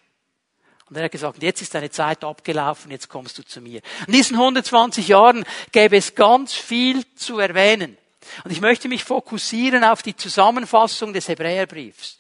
Und 0.89 0.97
er 0.97 1.05
hat 1.05 1.13
gesagt, 1.13 1.43
jetzt 1.43 1.61
ist 1.61 1.75
deine 1.75 1.91
Zeit 1.91 2.25
abgelaufen, 2.25 2.91
jetzt 2.91 3.09
kommst 3.09 3.39
du 3.39 3.43
zu 3.45 3.61
mir. 3.61 3.81
In 4.07 4.13
diesen 4.13 4.37
120 4.37 5.09
Jahren 5.09 5.45
gäbe 5.73 5.97
es 5.97 6.15
ganz 6.15 6.55
viel 6.55 7.05
zu 7.15 7.39
erwähnen. 7.39 7.99
Und 8.45 8.51
ich 8.51 8.61
möchte 8.61 8.89
mich 8.89 9.05
fokussieren 9.05 9.85
auf 9.85 10.03
die 10.03 10.17
Zusammenfassung 10.17 11.13
des 11.13 11.29
Hebräerbriefs. 11.29 12.19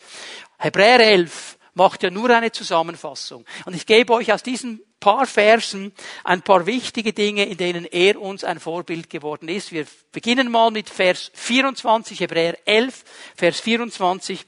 Hebräer 0.58 1.00
11 1.00 1.58
macht 1.74 2.02
ja 2.02 2.10
nur 2.10 2.30
eine 2.30 2.52
Zusammenfassung. 2.52 3.44
Und 3.64 3.74
ich 3.74 3.86
gebe 3.86 4.12
euch 4.12 4.32
aus 4.32 4.42
diesen 4.42 4.80
paar 5.00 5.26
Versen 5.26 5.92
ein 6.24 6.42
paar 6.42 6.66
wichtige 6.66 7.12
Dinge, 7.12 7.44
in 7.44 7.56
denen 7.56 7.84
er 7.84 8.20
uns 8.20 8.44
ein 8.44 8.58
Vorbild 8.58 9.08
geworden 9.08 9.48
ist. 9.48 9.72
Wir 9.72 9.86
beginnen 10.12 10.50
mal 10.50 10.70
mit 10.70 10.90
Vers 10.90 11.30
24, 11.34 12.20
Hebräer 12.20 12.58
11, 12.66 13.04
Vers 13.36 13.60
24. 13.60 14.44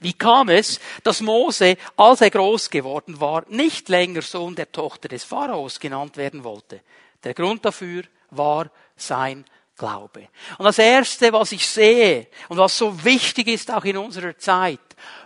Wie 0.00 0.12
kam 0.12 0.48
es, 0.48 0.80
dass 1.02 1.20
Mose, 1.20 1.76
als 1.96 2.20
er 2.20 2.30
groß 2.30 2.70
geworden 2.70 3.20
war, 3.20 3.44
nicht 3.48 3.88
länger 3.88 4.22
Sohn 4.22 4.54
der 4.54 4.70
Tochter 4.72 5.08
des 5.08 5.24
Pharaos 5.24 5.80
genannt 5.80 6.16
werden 6.16 6.44
wollte? 6.44 6.80
Der 7.24 7.34
Grund 7.34 7.64
dafür 7.64 8.04
war 8.30 8.70
sein 8.96 9.44
Glaube. 9.76 10.28
Und 10.56 10.64
das 10.64 10.78
Erste, 10.78 11.32
was 11.34 11.52
ich 11.52 11.66
sehe 11.66 12.28
und 12.48 12.56
was 12.56 12.78
so 12.78 13.04
wichtig 13.04 13.48
ist 13.48 13.70
auch 13.70 13.84
in 13.84 13.98
unserer 13.98 14.38
Zeit, 14.38 14.80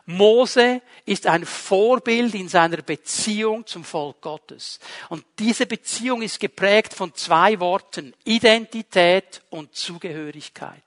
Mose 0.07 0.83
ist 1.07 1.29
ein 1.29 1.47
Vorbild 1.47 2.35
in 2.35 2.49
seiner 2.49 2.79
Beziehung 2.79 3.65
zum 3.65 3.85
Volk 3.85 4.21
Gottes. 4.21 4.81
Und 5.09 5.25
diese 5.39 5.67
Beziehung 5.67 6.23
ist 6.23 6.41
geprägt 6.41 6.95
von 6.95 7.15
zwei 7.15 7.61
Worten, 7.61 8.13
Identität 8.25 9.41
und 9.51 9.75
Zugehörigkeit. 9.75 10.83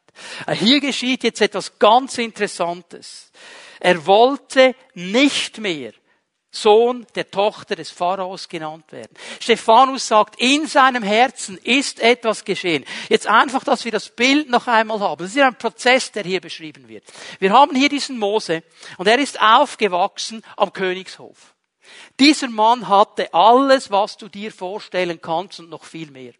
Hier 0.53 0.79
geschieht 0.79 1.23
jetzt 1.23 1.41
etwas 1.41 1.79
ganz 1.79 2.17
Interessantes. 2.17 3.31
Er 3.79 4.05
wollte 4.05 4.75
nicht 4.93 5.57
mehr 5.57 5.93
Sohn 6.55 7.07
der 7.15 7.31
Tochter 7.31 7.75
des 7.75 7.89
Pharaos 7.89 8.47
genannt 8.47 8.91
werden. 8.91 9.11
Stephanus 9.39 10.07
sagt, 10.07 10.39
in 10.39 10.67
seinem 10.67 11.01
Herzen 11.01 11.57
ist 11.57 11.99
etwas 11.99 12.45
geschehen. 12.45 12.85
Jetzt 13.09 13.25
einfach, 13.25 13.63
dass 13.63 13.85
wir 13.85 13.91
das 13.91 14.09
Bild 14.09 14.49
noch 14.49 14.67
einmal 14.67 14.99
haben. 14.99 15.23
Das 15.23 15.35
ist 15.35 15.41
ein 15.41 15.57
Prozess, 15.57 16.11
der 16.11 16.23
hier 16.23 16.41
beschrieben 16.41 16.87
wird. 16.87 17.03
Wir 17.39 17.51
haben 17.51 17.75
hier 17.75 17.89
diesen 17.89 18.19
Mose 18.19 18.61
und 18.97 19.07
er 19.07 19.17
ist 19.17 19.41
aufgewachsen 19.41 20.43
am 20.55 20.71
Königshof. 20.71 21.55
Dieser 22.19 22.49
Mann 22.49 22.87
hatte 22.87 23.33
alles, 23.33 23.89
was 23.89 24.17
du 24.17 24.29
dir 24.29 24.51
vorstellen 24.51 25.19
kannst 25.21 25.59
und 25.59 25.71
noch 25.71 25.83
viel 25.83 26.11
mehr. 26.11 26.33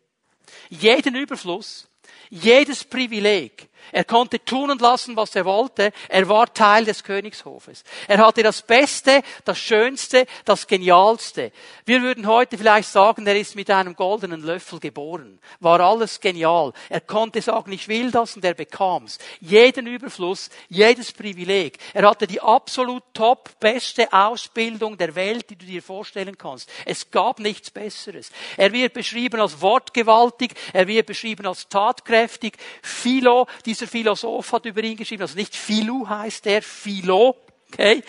Jeden 0.70 1.15
Überfluss, 1.15 1.88
jedes 2.34 2.84
Privileg, 2.84 3.70
er 3.92 4.04
konnte 4.04 4.44
tun 4.44 4.72
und 4.72 4.82
lassen, 4.82 5.16
was 5.16 5.36
er 5.36 5.46
wollte. 5.46 5.92
Er 6.10 6.28
war 6.30 6.54
Teil 6.54 6.86
des 6.86 7.04
Königshofes. 7.04 7.84
Er 8.08 8.20
hatte 8.20 8.44
das 8.44 8.62
Beste, 8.62 9.22
das 9.46 9.58
Schönste, 9.58 10.25
das 10.46 10.68
Genialste. 10.68 11.52
Wir 11.86 12.02
würden 12.02 12.28
heute 12.28 12.58
vielleicht 12.58 12.90
sagen, 12.90 13.28
er 13.28 13.40
ist 13.40 13.56
mit 13.56 13.70
einem 13.70 13.96
goldenen 13.96 14.42
Löffel 14.42 14.80
geboren. 14.80 15.40
War 15.60 15.80
alles 15.80 16.20
genial. 16.20 16.74
Er 16.90 17.02
konnte 17.02 17.42
sagen, 17.42 17.72
ich 17.72 17.88
will 17.88 18.12
das 18.12 18.36
und 18.36 18.46
er 18.46 18.54
bekam's. 18.54 19.18
Jeden 19.40 19.88
Überfluss, 19.88 20.50
jedes 20.70 21.12
Privileg. 21.12 21.78
Er 21.94 22.10
hatte 22.10 22.28
die 22.28 22.42
absolut 22.42 23.04
top 23.13 23.60
beste 23.60 24.12
Ausbildung 24.13 24.98
der 24.98 25.16
Welt, 25.16 25.50
die 25.50 25.56
du 25.56 25.66
dir 25.66 25.82
vorstellen 25.82 26.38
kannst. 26.38 26.70
Es 26.86 27.10
gab 27.12 27.40
nichts 27.40 27.72
Besseres. 27.72 28.32
Er 28.58 28.72
wird 28.72 28.94
beschrieben 28.94 29.42
als 29.42 29.60
wortgewaltig. 29.62 30.54
Er 30.72 30.88
wird 30.88 31.08
beschrieben 31.08 31.46
als 31.48 31.68
tatkräftig. 31.68 32.58
Philo, 32.82 33.48
dieser 33.66 33.73
dieser 33.74 33.88
Philosoph 33.88 34.51
hat 34.51 34.65
über 34.65 34.84
ihn 34.84 34.96
geschrieben, 34.96 35.24
also 35.24 35.36
nicht 35.36 35.56
Philu 35.56 36.08
heißt 36.08 36.46
er, 36.46 36.62
Philo, 36.62 37.36
okay, 37.72 38.03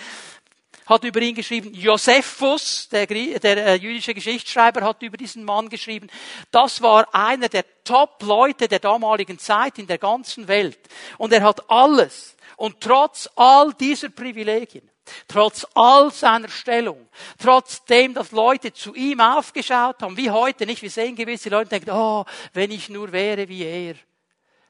hat 0.86 1.04
über 1.04 1.20
ihn 1.22 1.34
geschrieben, 1.34 1.72
Josephus, 1.72 2.90
der, 2.90 3.06
der 3.06 3.66
äh, 3.66 3.74
jüdische 3.76 4.12
Geschichtsschreiber, 4.12 4.82
hat 4.82 5.02
über 5.02 5.16
diesen 5.16 5.42
Mann 5.42 5.70
geschrieben. 5.70 6.08
Das 6.50 6.82
war 6.82 7.14
einer 7.14 7.48
der 7.48 7.64
Top-Leute 7.84 8.68
der 8.68 8.80
damaligen 8.80 9.38
Zeit 9.38 9.78
in 9.78 9.86
der 9.86 9.96
ganzen 9.96 10.46
Welt. 10.46 10.78
Und 11.16 11.32
er 11.32 11.42
hat 11.42 11.70
alles. 11.70 12.36
Und 12.56 12.82
trotz 12.82 13.30
all 13.34 13.72
dieser 13.72 14.10
Privilegien, 14.10 14.90
trotz 15.26 15.66
all 15.72 16.12
seiner 16.12 16.50
Stellung, 16.50 17.08
trotzdem, 17.42 18.12
dass 18.12 18.32
Leute 18.32 18.74
zu 18.74 18.94
ihm 18.94 19.20
aufgeschaut 19.20 20.02
haben, 20.02 20.18
wie 20.18 20.30
heute 20.30 20.66
nicht, 20.66 20.82
wir 20.82 20.90
sehen 20.90 21.16
gewisse 21.16 21.48
Leute 21.48 21.70
denken, 21.70 21.90
oh, 21.92 22.26
wenn 22.52 22.70
ich 22.70 22.90
nur 22.90 23.10
wäre 23.10 23.48
wie 23.48 23.64
er. 23.64 23.94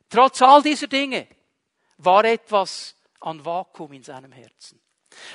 Trotz 0.08 0.42
all 0.42 0.62
dieser 0.62 0.86
Dinge 0.86 1.26
war 1.98 2.24
etwas 2.24 2.96
an 3.20 3.44
Vakuum 3.44 3.92
in 3.92 4.02
seinem 4.02 4.32
Herzen. 4.32 4.80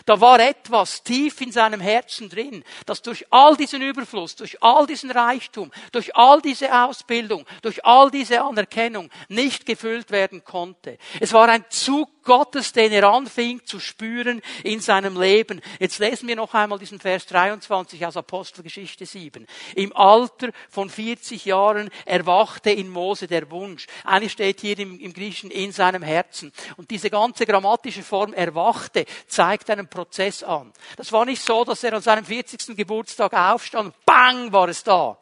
Da 0.06 0.20
war 0.20 0.40
etwas 0.40 1.04
tief 1.04 1.42
in 1.42 1.52
seinem 1.52 1.80
Herzen 1.80 2.30
drin, 2.30 2.64
das 2.86 3.02
durch 3.02 3.26
all 3.32 3.56
diesen 3.56 3.82
Überfluss, 3.82 4.36
durch 4.36 4.62
all 4.62 4.86
diesen 4.86 5.12
Reichtum, 5.12 5.72
durch 5.92 6.16
all 6.16 6.42
diese 6.42 6.74
Ausbildung, 6.74 7.46
durch 7.62 7.84
all 7.86 8.12
diese 8.12 8.42
Anerkennung 8.42 9.10
nicht 9.28 9.66
gefüllt 9.66 10.12
werden 10.12 10.44
konnte. 10.44 10.98
Es 11.20 11.34
war 11.34 11.48
ein 11.50 11.66
Zug 11.70 12.19
Gottes, 12.24 12.74
den 12.74 12.92
er 12.92 13.10
anfing 13.10 13.66
zu 13.66 13.80
spüren 13.80 14.42
in 14.64 14.80
seinem 14.80 15.20
Leben. 15.20 15.62
Jetzt 15.80 16.00
lesen 16.00 16.28
wir 16.28 16.36
noch 16.36 16.54
einmal 16.54 16.80
diesen 16.80 17.00
Vers 17.00 17.26
23 17.28 18.06
aus 18.06 18.18
Apostelgeschichte 18.18 19.06
7. 19.06 19.48
Im 19.76 19.96
Alter 19.96 20.50
von 20.70 20.90
40 20.90 21.46
Jahren 21.46 21.90
erwachte 22.06 22.72
in 22.72 22.90
Mose 22.90 23.28
der 23.28 23.50
Wunsch. 23.52 23.88
Eigentlich 24.04 24.34
steht 24.34 24.62
hier 24.62 24.78
im, 24.80 25.00
im 25.00 25.14
Griechischen 25.14 25.52
in 25.52 25.72
seinem 25.72 26.04
Herzen. 26.04 26.52
Und 26.78 26.92
diese 26.92 27.10
ganze 27.10 27.46
grammatische 27.46 28.04
Form 28.04 28.34
erwachte 28.34 29.06
zeigt 29.28 29.70
einen 29.70 29.88
Prozess 29.88 30.44
an. 30.44 30.72
Das 30.98 31.12
war 31.12 31.26
nicht 31.26 31.42
so, 31.42 31.64
dass 31.64 31.84
er 31.84 31.94
an 31.94 32.02
seinem 32.02 32.26
40. 32.26 32.76
Geburtstag 32.76 33.34
aufstand 33.34 33.94
bang 34.06 34.52
war 34.52 34.70
es 34.70 34.84
da. 34.84 35.18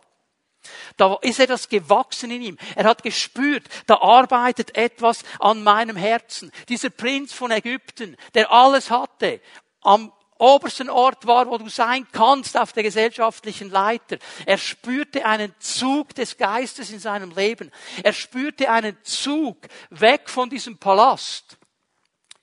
Da 0.98 1.18
ist 1.22 1.40
etwas 1.40 1.70
gewachsen 1.70 2.32
in 2.32 2.42
ihm. 2.42 2.58
Er 2.76 2.86
hat 2.86 3.04
gespürt, 3.04 3.64
da 3.86 4.02
arbeitet 4.02 4.78
etwas 4.78 5.24
an 5.40 5.64
meinem 5.64 5.96
Herzen. 5.96 6.52
Dieser 6.70 6.90
Prinz 6.90 7.34
von 7.34 7.52
Ägypten, 7.52 8.16
der 8.34 8.52
alles 8.52 8.90
hatte, 8.90 9.42
am 9.82 10.12
obersten 10.40 10.90
Ort 10.90 11.26
war, 11.26 11.48
wo 11.50 11.58
du 11.58 11.70
sein 11.70 12.08
kannst 12.12 12.58
auf 12.58 12.74
der 12.74 12.84
gesellschaftlichen 12.84 13.70
Leiter. 13.70 14.18
Er 14.46 14.58
spürte 14.58 15.26
einen 15.26 15.54
Zug 15.60 16.14
des 16.16 16.38
Geistes 16.38 16.92
in 16.92 17.00
seinem 17.00 17.32
Leben. 17.32 17.72
Er 18.04 18.14
spürte 18.14 18.70
einen 18.70 18.98
Zug 19.04 19.58
weg 19.90 20.30
von 20.30 20.50
diesem 20.50 20.78
Palast 20.78 21.58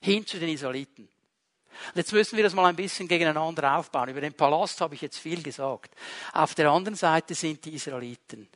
hin 0.01 0.27
zu 0.27 0.39
den 0.39 0.49
Israeliten. 0.49 1.09
Und 1.89 1.97
jetzt 1.97 2.13
müssen 2.13 2.37
wir 2.37 2.45
das 2.45 2.55
mal 2.55 2.67
ein 2.67 2.77
bisschen 2.77 3.09
gegeneinander 3.09 3.77
aufbauen. 3.77 4.09
Über 4.09 4.21
den 4.21 4.35
Palast 4.35 4.81
habe 4.81 4.95
ich 4.95 5.01
jetzt 5.01 5.19
viel 5.19 5.43
gesagt. 5.43 5.95
Auf 6.33 6.55
der 6.55 6.71
anderen 6.71 6.97
Seite 6.97 7.35
sind 7.35 7.65
die 7.65 7.75
Israeliten. 7.75 8.49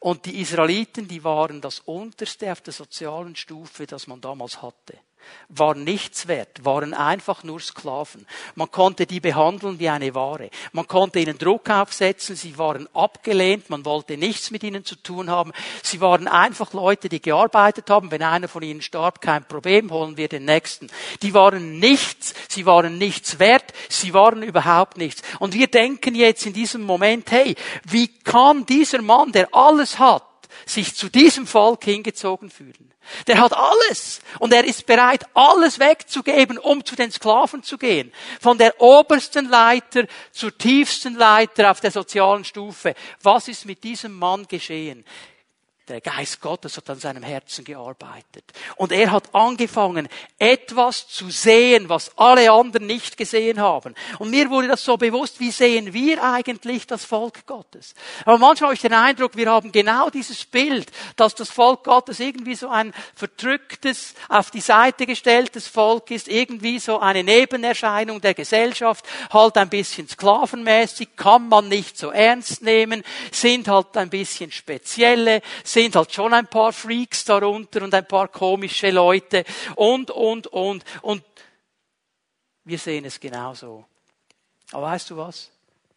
Und 0.00 0.24
die 0.24 0.40
Israeliten, 0.40 1.06
die 1.06 1.22
waren 1.22 1.60
das 1.60 1.80
unterste 1.80 2.50
auf 2.50 2.60
der 2.62 2.72
sozialen 2.72 3.36
Stufe, 3.36 3.86
das 3.86 4.06
man 4.06 4.20
damals 4.20 4.62
hatte 4.62 4.98
waren 5.48 5.84
nichts 5.84 6.26
wert, 6.26 6.64
waren 6.64 6.94
einfach 6.94 7.44
nur 7.44 7.60
Sklaven. 7.60 8.26
Man 8.54 8.70
konnte 8.70 9.06
die 9.06 9.20
behandeln 9.20 9.78
wie 9.78 9.88
eine 9.88 10.14
Ware. 10.14 10.50
Man 10.72 10.86
konnte 10.86 11.20
ihnen 11.20 11.38
Druck 11.38 11.70
aufsetzen, 11.70 12.36
sie 12.36 12.58
waren 12.58 12.88
abgelehnt, 12.94 13.70
man 13.70 13.84
wollte 13.84 14.16
nichts 14.16 14.50
mit 14.50 14.62
ihnen 14.64 14.84
zu 14.84 14.96
tun 14.96 15.30
haben. 15.30 15.52
Sie 15.82 16.00
waren 16.00 16.28
einfach 16.28 16.72
Leute, 16.72 17.08
die 17.08 17.22
gearbeitet 17.22 17.88
haben. 17.90 18.10
Wenn 18.10 18.22
einer 18.22 18.48
von 18.48 18.62
ihnen 18.62 18.82
starb, 18.82 19.20
kein 19.20 19.44
Problem, 19.44 19.90
holen 19.90 20.16
wir 20.16 20.28
den 20.28 20.44
nächsten. 20.44 20.88
Die 21.22 21.34
waren 21.34 21.78
nichts, 21.78 22.34
sie 22.48 22.66
waren 22.66 22.98
nichts 22.98 23.38
wert, 23.38 23.72
sie 23.88 24.14
waren 24.14 24.42
überhaupt 24.42 24.96
nichts. 24.96 25.22
Und 25.38 25.54
wir 25.54 25.68
denken 25.68 26.14
jetzt 26.14 26.46
in 26.46 26.52
diesem 26.52 26.82
Moment, 26.82 27.30
hey, 27.30 27.54
wie 27.84 28.08
kann 28.08 28.66
dieser 28.66 29.02
Mann, 29.02 29.32
der 29.32 29.54
alles 29.54 29.98
hat, 29.98 30.22
sich 30.66 30.94
zu 30.94 31.08
diesem 31.08 31.46
Volk 31.46 31.84
hingezogen 31.84 32.50
fühlen? 32.50 32.92
Der 33.28 33.38
hat 33.38 33.52
alles. 33.52 34.20
Und 34.40 34.52
er 34.52 34.64
ist 34.64 34.84
bereit, 34.84 35.24
alles 35.32 35.78
wegzugeben, 35.78 36.58
um 36.58 36.84
zu 36.84 36.96
den 36.96 37.12
Sklaven 37.12 37.62
zu 37.62 37.78
gehen. 37.78 38.12
Von 38.40 38.58
der 38.58 38.80
obersten 38.80 39.48
Leiter 39.48 40.06
zur 40.32 40.56
tiefsten 40.58 41.14
Leiter 41.14 41.70
auf 41.70 41.80
der 41.80 41.92
sozialen 41.92 42.44
Stufe. 42.44 42.94
Was 43.22 43.48
ist 43.48 43.64
mit 43.64 43.84
diesem 43.84 44.12
Mann 44.12 44.46
geschehen? 44.48 45.04
Der 45.88 46.00
Geist 46.00 46.40
Gottes 46.40 46.76
hat 46.76 46.90
an 46.90 46.98
seinem 46.98 47.22
Herzen 47.22 47.64
gearbeitet. 47.64 48.44
Und 48.74 48.90
er 48.90 49.12
hat 49.12 49.32
angefangen, 49.32 50.08
etwas 50.36 51.06
zu 51.06 51.30
sehen, 51.30 51.88
was 51.88 52.10
alle 52.18 52.50
anderen 52.50 52.88
nicht 52.88 53.16
gesehen 53.16 53.60
haben. 53.60 53.94
Und 54.18 54.30
mir 54.30 54.50
wurde 54.50 54.66
das 54.66 54.82
so 54.82 54.96
bewusst, 54.96 55.38
wie 55.38 55.52
sehen 55.52 55.92
wir 55.92 56.24
eigentlich 56.24 56.88
das 56.88 57.04
Volk 57.04 57.46
Gottes? 57.46 57.94
Aber 58.24 58.36
manchmal 58.36 58.68
habe 58.68 58.74
ich 58.74 58.80
den 58.80 58.94
Eindruck, 58.94 59.36
wir 59.36 59.48
haben 59.48 59.70
genau 59.70 60.10
dieses 60.10 60.44
Bild, 60.44 60.90
dass 61.14 61.36
das 61.36 61.50
Volk 61.50 61.84
Gottes 61.84 62.18
irgendwie 62.18 62.56
so 62.56 62.68
ein 62.68 62.92
verdrücktes, 63.14 64.14
auf 64.28 64.50
die 64.50 64.60
Seite 64.60 65.06
gestelltes 65.06 65.68
Volk 65.68 66.10
ist, 66.10 66.26
irgendwie 66.26 66.80
so 66.80 66.98
eine 66.98 67.22
Nebenerscheinung 67.22 68.20
der 68.20 68.34
Gesellschaft, 68.34 69.04
halt 69.30 69.56
ein 69.56 69.68
bisschen 69.68 70.08
sklavenmäßig, 70.08 71.10
kann 71.14 71.48
man 71.48 71.68
nicht 71.68 71.96
so 71.96 72.10
ernst 72.10 72.62
nehmen, 72.62 73.04
sind 73.30 73.68
halt 73.68 73.96
ein 73.96 74.10
bisschen 74.10 74.50
spezielle, 74.50 75.42
sind 75.76 75.94
halt 75.94 76.10
schon 76.10 76.32
ein 76.32 76.46
paar 76.46 76.72
Freaks 76.72 77.26
darunter 77.26 77.82
und 77.82 77.92
ein 77.92 78.08
paar 78.08 78.28
komische 78.28 78.90
Leute 78.90 79.44
und, 79.74 80.10
und, 80.10 80.46
und. 80.46 80.84
Und 81.02 81.22
wir 82.64 82.78
sehen 82.78 83.04
es 83.04 83.20
genauso. 83.20 83.84
Aber 84.72 84.86
weißt 84.86 85.10
du 85.10 85.18
was? 85.18 85.50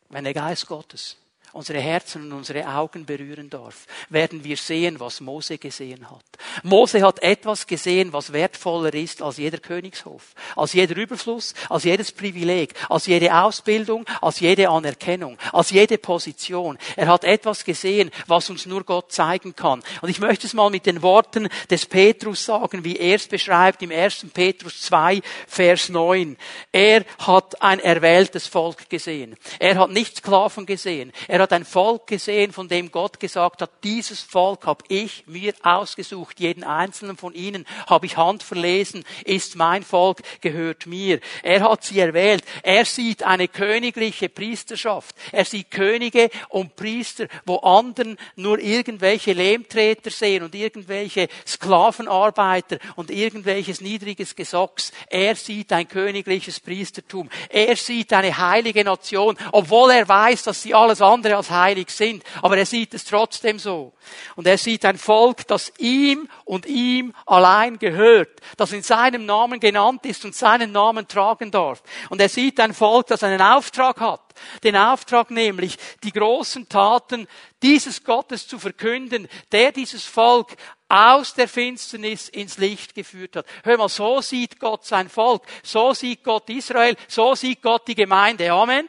Wenn 0.10 0.26
der 0.26 0.34
Geist 0.34 0.68
Gottes 0.68 1.16
unsere 1.54 1.80
Herzen 1.80 2.24
und 2.24 2.34
unsere 2.34 2.68
Augen 2.68 3.06
berühren 3.06 3.50
darf, 3.50 3.86
werden 4.10 4.44
wir 4.44 4.58
sehen, 4.58 5.00
was 5.00 5.22
Mose 5.22 5.58
gesehen 5.58 6.10
hat. 6.10 6.24
Mose 6.64 7.02
hat 7.02 7.22
etwas 7.22 7.68
gesehen, 7.68 8.14
was 8.14 8.34
wertvoller 8.34 8.94
ist 8.94 9.22
als 9.22 9.38
jeder 9.38 9.58
Königshof, 9.58 10.34
als 10.56 10.74
jeder 10.74 10.96
Überfluss, 10.96 11.54
als 11.70 11.84
jedes 11.84 12.12
Privileg, 12.12 12.74
als 12.90 13.06
jede 13.06 13.34
Ausbildung, 13.34 14.06
als 14.22 14.40
jede 14.40 14.70
Anerkennung, 14.70 15.38
als 15.52 15.72
jede 15.72 15.98
Position. 15.98 16.78
Er 16.96 17.08
hat 17.08 17.24
etwas 17.24 17.64
gesehen, 17.64 18.12
was 18.28 18.50
uns 18.50 18.66
nur 18.66 18.84
Gott 18.84 19.12
zeigen 19.12 19.56
kann. 19.56 19.84
Und 20.02 20.10
ich 20.10 20.20
möchte 20.20 20.48
es 20.48 20.54
mal 20.54 20.70
mit 20.70 20.86
den 20.86 21.02
Worten 21.02 21.50
des 21.70 21.86
Petrus 21.86 22.46
sagen, 22.46 22.84
wie 22.84 22.98
er 22.98 23.16
es 23.16 23.28
beschreibt 23.28 23.82
im 23.82 23.92
1. 23.92 24.28
Petrus 24.34 24.82
2, 24.82 25.22
Vers 25.48 25.90
9. 25.90 26.38
Er 26.72 27.06
hat 27.20 27.62
ein 27.62 27.80
erwähltes 27.80 28.48
Volk 28.48 28.90
gesehen. 28.90 29.36
Er 29.60 29.78
hat 29.78 29.92
nicht 29.92 30.18
Sklaven 30.18 30.66
gesehen. 30.66 31.12
Er 31.28 31.39
er 31.40 31.44
hat 31.44 31.54
ein 31.54 31.64
Volk 31.64 32.08
gesehen, 32.08 32.52
von 32.52 32.68
dem 32.68 32.92
Gott 32.92 33.20
gesagt 33.20 33.62
hat, 33.62 33.72
dieses 33.84 34.20
Volk 34.22 34.66
habe 34.66 34.84
ich 34.90 35.24
mir 35.26 35.54
ausgesucht. 35.64 36.40
Jeden 36.40 36.66
einzelnen 36.66 37.16
von 37.16 37.34
ihnen 37.34 37.66
habe 37.88 38.08
ich 38.08 38.18
handverlesen, 38.18 39.06
ist 39.24 39.56
mein 39.56 39.84
Volk, 39.84 40.22
gehört 40.42 40.86
mir. 40.86 41.22
Er 41.42 41.62
hat 41.62 41.84
sie 41.86 42.00
erwählt. 42.00 42.44
Er 42.62 42.84
sieht 42.84 43.24
eine 43.24 43.48
königliche 43.48 44.28
Priesterschaft. 44.28 45.16
Er 45.32 45.46
sieht 45.46 45.72
Könige 45.72 46.30
und 46.50 46.76
Priester, 46.76 47.28
wo 47.46 47.58
anderen 47.58 48.18
nur 48.36 48.60
irgendwelche 48.60 49.32
Lehmtreter 49.32 50.10
sehen 50.10 50.44
und 50.44 50.56
irgendwelche 50.56 51.30
Sklavenarbeiter 51.48 52.80
und 52.98 53.12
irgendwelches 53.12 53.80
niedriges 53.80 54.36
Gesocks. 54.36 54.92
Er 55.10 55.36
sieht 55.36 55.72
ein 55.72 55.88
königliches 55.88 56.60
Priestertum. 56.60 57.30
Er 57.48 57.78
sieht 57.78 58.12
eine 58.12 58.38
heilige 58.38 58.84
Nation, 58.84 59.38
obwohl 59.54 59.92
er 59.92 60.08
weiß, 60.08 60.44
dass 60.44 60.62
sie 60.62 60.74
alles 60.74 61.02
andere 61.02 61.29
andere 61.30 61.38
als 61.38 61.50
heilig 61.50 61.90
sind. 61.90 62.24
Aber 62.42 62.58
er 62.58 62.66
sieht 62.66 62.94
es 62.94 63.06
trotzdem 63.06 63.60
so. 63.60 63.94
Und 64.36 64.48
er 64.48 64.58
sieht 64.58 64.86
ein 64.86 64.98
Volk, 64.98 65.48
das 65.48 65.72
ihm 65.78 66.28
und 66.46 66.66
ihm 66.66 67.14
allein 67.26 67.78
gehört, 67.80 68.42
das 68.58 68.72
in 68.72 68.84
seinem 68.84 69.26
Namen 69.26 69.60
genannt 69.60 70.06
ist 70.06 70.26
und 70.26 70.36
seinen 70.36 70.72
Namen 70.72 71.08
tragen 71.08 71.52
darf. 71.52 71.84
Und 72.10 72.22
er 72.22 72.30
sieht 72.30 72.60
ein 72.60 72.74
Volk, 72.74 73.08
das 73.08 73.24
einen 73.24 73.42
Auftrag 73.42 74.00
hat. 74.00 74.22
Den 74.64 74.76
Auftrag 74.76 75.32
nämlich, 75.32 75.78
die 76.04 76.14
großen 76.14 76.70
Taten 76.70 77.28
dieses 77.62 78.04
Gottes 78.04 78.48
zu 78.48 78.58
verkünden, 78.58 79.28
der 79.52 79.72
dieses 79.72 80.06
Volk 80.06 80.56
aus 80.88 81.34
der 81.34 81.48
Finsternis 81.48 82.30
ins 82.30 82.58
Licht 82.58 82.96
geführt 82.96 83.36
hat. 83.36 83.46
Hör 83.64 83.78
mal, 83.78 83.90
so 83.90 84.22
sieht 84.22 84.60
Gott 84.60 84.86
sein 84.86 85.10
Volk, 85.10 85.44
so 85.62 85.94
sieht 85.94 86.24
Gott 86.24 86.50
Israel, 86.50 86.96
so 87.08 87.36
sieht 87.36 87.62
Gott 87.62 87.88
die 87.88 87.96
Gemeinde. 87.96 88.52
Amen. 88.52 88.88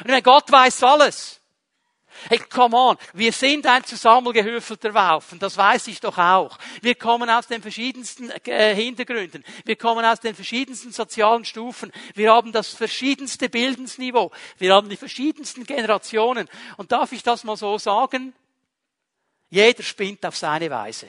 Und 0.00 0.08
wenn 0.08 0.22
Gott 0.22 0.50
weiß 0.50 0.82
alles. 0.82 1.40
Hey, 2.28 2.38
come 2.38 2.76
on. 2.76 2.96
Wir 3.12 3.32
sind 3.32 3.66
ein 3.66 3.84
zusammengehöfelter 3.84 4.94
Waufen. 4.94 5.38
Das 5.38 5.56
weiß 5.56 5.88
ich 5.88 6.00
doch 6.00 6.16
auch. 6.18 6.58
Wir 6.80 6.94
kommen 6.94 7.28
aus 7.28 7.46
den 7.46 7.62
verschiedensten 7.62 8.30
äh, 8.30 8.74
Hintergründen. 8.74 9.44
Wir 9.64 9.76
kommen 9.76 10.04
aus 10.04 10.20
den 10.20 10.34
verschiedensten 10.34 10.92
sozialen 10.92 11.44
Stufen. 11.44 11.92
Wir 12.14 12.32
haben 12.32 12.52
das 12.52 12.74
verschiedenste 12.74 13.48
Bildungsniveau. 13.48 14.30
Wir 14.58 14.74
haben 14.74 14.88
die 14.88 14.96
verschiedensten 14.96 15.64
Generationen. 15.64 16.48
Und 16.76 16.92
darf 16.92 17.12
ich 17.12 17.22
das 17.22 17.44
mal 17.44 17.56
so 17.56 17.78
sagen? 17.78 18.34
Jeder 19.50 19.82
spinnt 19.82 20.24
auf 20.26 20.36
seine 20.36 20.70
Weise. 20.70 21.08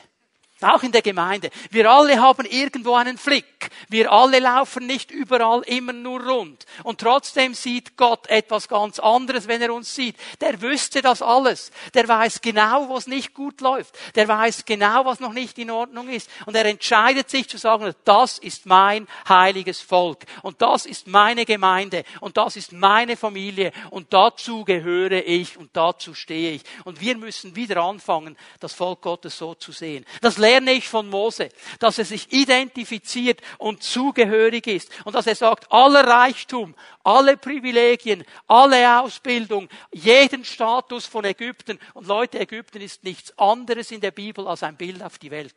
Auch 0.61 0.83
in 0.83 0.93
der 0.93 1.01
Gemeinde. 1.01 1.49
Wir 1.69 1.91
alle 1.91 2.21
haben 2.21 2.45
irgendwo 2.45 2.95
einen 2.95 3.17
Flick. 3.17 3.69
Wir 3.89 4.09
alle 4.09 4.39
laufen 4.39 4.87
nicht 4.87 5.11
überall 5.11 5.61
immer 5.63 5.91
nur 5.91 6.23
rund. 6.23 6.65
Und 6.83 7.01
trotzdem 7.01 7.53
sieht 7.53 7.97
Gott 7.97 8.27
etwas 8.27 8.69
ganz 8.69 8.99
anderes, 8.99 9.49
wenn 9.49 9.61
er 9.61 9.73
uns 9.73 9.93
sieht. 9.93 10.15
Der 10.39 10.61
wüsste 10.61 11.01
das 11.01 11.21
alles. 11.21 11.71
Der 11.93 12.07
weiß 12.07 12.39
genau, 12.39 12.89
was 12.89 13.07
nicht 13.07 13.33
gut 13.33 13.59
läuft. 13.59 13.97
Der 14.15 14.29
weiß 14.29 14.63
genau, 14.63 15.03
was 15.03 15.19
noch 15.19 15.33
nicht 15.33 15.57
in 15.57 15.71
Ordnung 15.71 16.07
ist. 16.07 16.29
Und 16.45 16.55
er 16.55 16.65
entscheidet 16.65 17.29
sich 17.29 17.49
zu 17.49 17.57
sagen, 17.57 17.93
das 18.05 18.37
ist 18.37 18.65
mein 18.65 19.07
heiliges 19.27 19.81
Volk. 19.81 20.23
Und 20.41 20.61
das 20.61 20.85
ist 20.85 21.05
meine 21.05 21.43
Gemeinde. 21.43 22.05
Und 22.21 22.37
das 22.37 22.55
ist 22.55 22.71
meine 22.71 23.17
Familie. 23.17 23.73
Und 23.89 24.13
dazu 24.13 24.63
gehöre 24.63 25.27
ich. 25.27 25.57
Und 25.57 25.71
dazu 25.73 26.13
stehe 26.13 26.51
ich. 26.51 26.61
Und 26.85 27.01
wir 27.01 27.17
müssen 27.17 27.57
wieder 27.57 27.83
anfangen, 27.83 28.37
das 28.61 28.71
Volk 28.71 29.01
Gottes 29.01 29.37
so 29.37 29.53
zu 29.53 29.73
sehen. 29.73 30.05
Das 30.21 30.44
lerne 30.45 30.73
ich 30.73 30.87
von 30.87 31.09
Mose, 31.09 31.49
dass 31.79 31.97
er 31.97 32.05
sich 32.05 32.31
identifiziert 32.31 33.41
und 33.57 33.81
zugehörig 33.81 34.67
ist 34.67 34.89
und 35.05 35.15
dass 35.15 35.27
er 35.27 35.35
sagt, 35.35 35.71
aller 35.71 36.05
Reichtum, 36.05 36.75
alle 37.03 37.37
Privilegien, 37.37 38.23
alle 38.47 39.01
Ausbildung, 39.01 39.67
jeden 39.91 40.45
Status 40.45 41.05
von 41.05 41.25
Ägypten 41.25 41.79
und 41.93 42.07
Leute, 42.07 42.39
Ägypten 42.39 42.81
ist 42.81 43.03
nichts 43.03 43.37
anderes 43.37 43.91
in 43.91 44.01
der 44.01 44.11
Bibel 44.11 44.47
als 44.47 44.63
ein 44.63 44.77
Bild 44.77 45.01
auf 45.01 45.17
die 45.17 45.31
Welt. 45.31 45.55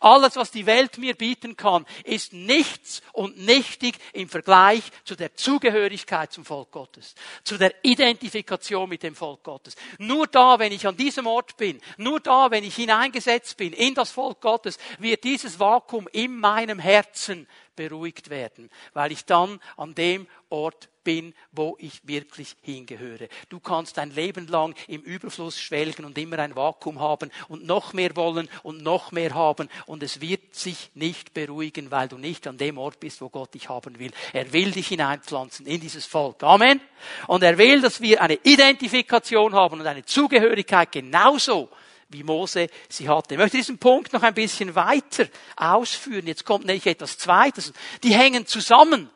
Alles, 0.00 0.36
was 0.36 0.50
die 0.50 0.66
Welt 0.66 0.98
mir 0.98 1.14
bieten 1.14 1.56
kann, 1.56 1.86
ist 2.04 2.32
nichts 2.32 3.02
und 3.12 3.38
nichtig 3.38 3.96
im 4.12 4.28
Vergleich 4.28 4.82
zu 5.04 5.16
der 5.16 5.34
Zugehörigkeit 5.34 6.32
zum 6.32 6.44
Volk 6.44 6.70
Gottes, 6.70 7.14
zu 7.44 7.58
der 7.58 7.74
Identifikation 7.82 8.88
mit 8.88 9.02
dem 9.02 9.14
Volk 9.14 9.42
Gottes. 9.42 9.76
Nur 9.98 10.26
da, 10.26 10.58
wenn 10.58 10.72
ich 10.72 10.86
an 10.86 10.96
diesem 10.96 11.26
Ort 11.26 11.56
bin, 11.56 11.80
nur 11.96 12.20
da, 12.20 12.50
wenn 12.50 12.64
ich 12.64 12.76
hineingesetzt 12.76 13.56
bin 13.56 13.72
in 13.72 13.94
das 13.94 14.10
Volk 14.10 14.40
Gottes, 14.40 14.78
wird 14.98 15.24
dieses 15.24 15.58
Vakuum 15.58 16.08
in 16.12 16.38
meinem 16.38 16.78
Herzen 16.78 17.46
beruhigt 17.78 18.28
werden, 18.28 18.70
weil 18.92 19.12
ich 19.12 19.24
dann 19.24 19.60
an 19.76 19.94
dem 19.94 20.26
Ort 20.50 20.88
bin, 21.04 21.32
wo 21.52 21.76
ich 21.78 22.06
wirklich 22.06 22.56
hingehöre. 22.60 23.28
Du 23.48 23.60
kannst 23.60 23.96
dein 23.96 24.10
Leben 24.10 24.48
lang 24.48 24.74
im 24.88 25.00
Überfluss 25.00 25.58
schwelgen 25.58 26.04
und 26.04 26.18
immer 26.18 26.40
ein 26.40 26.56
Vakuum 26.56 26.98
haben 26.98 27.30
und 27.48 27.64
noch 27.64 27.92
mehr 27.92 28.16
wollen 28.16 28.48
und 28.64 28.82
noch 28.82 29.12
mehr 29.12 29.32
haben 29.32 29.68
und 29.86 30.02
es 30.02 30.20
wird 30.20 30.56
sich 30.56 30.90
nicht 30.94 31.32
beruhigen, 31.34 31.92
weil 31.92 32.08
du 32.08 32.18
nicht 32.18 32.46
an 32.48 32.58
dem 32.58 32.78
Ort 32.78 32.98
bist, 32.98 33.20
wo 33.20 33.28
Gott 33.28 33.54
dich 33.54 33.68
haben 33.68 33.98
will. 34.00 34.10
Er 34.32 34.52
will 34.52 34.72
dich 34.72 34.88
hineinpflanzen 34.88 35.66
in 35.66 35.80
dieses 35.80 36.04
Volk. 36.04 36.42
Amen. 36.42 36.80
Und 37.28 37.44
er 37.44 37.56
will, 37.58 37.80
dass 37.80 38.00
wir 38.00 38.20
eine 38.20 38.38
Identifikation 38.42 39.54
haben 39.54 39.80
und 39.80 39.86
eine 39.86 40.04
Zugehörigkeit 40.04 40.90
genauso 40.90 41.70
wie 42.08 42.22
Mose 42.22 42.68
sie 42.88 43.08
hatte. 43.08 43.34
Ich 43.34 43.38
möchte 43.38 43.56
diesen 43.56 43.78
Punkt 43.78 44.12
noch 44.12 44.22
ein 44.22 44.34
bisschen 44.34 44.74
weiter 44.74 45.26
ausführen. 45.56 46.26
Jetzt 46.26 46.44
kommt 46.44 46.64
nämlich 46.64 46.86
etwas 46.86 47.18
Zweites. 47.18 47.72
Die 48.02 48.14
hängen 48.14 48.46
zusammen. 48.46 49.10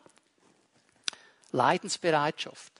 Leidensbereitschaft. 1.52 2.72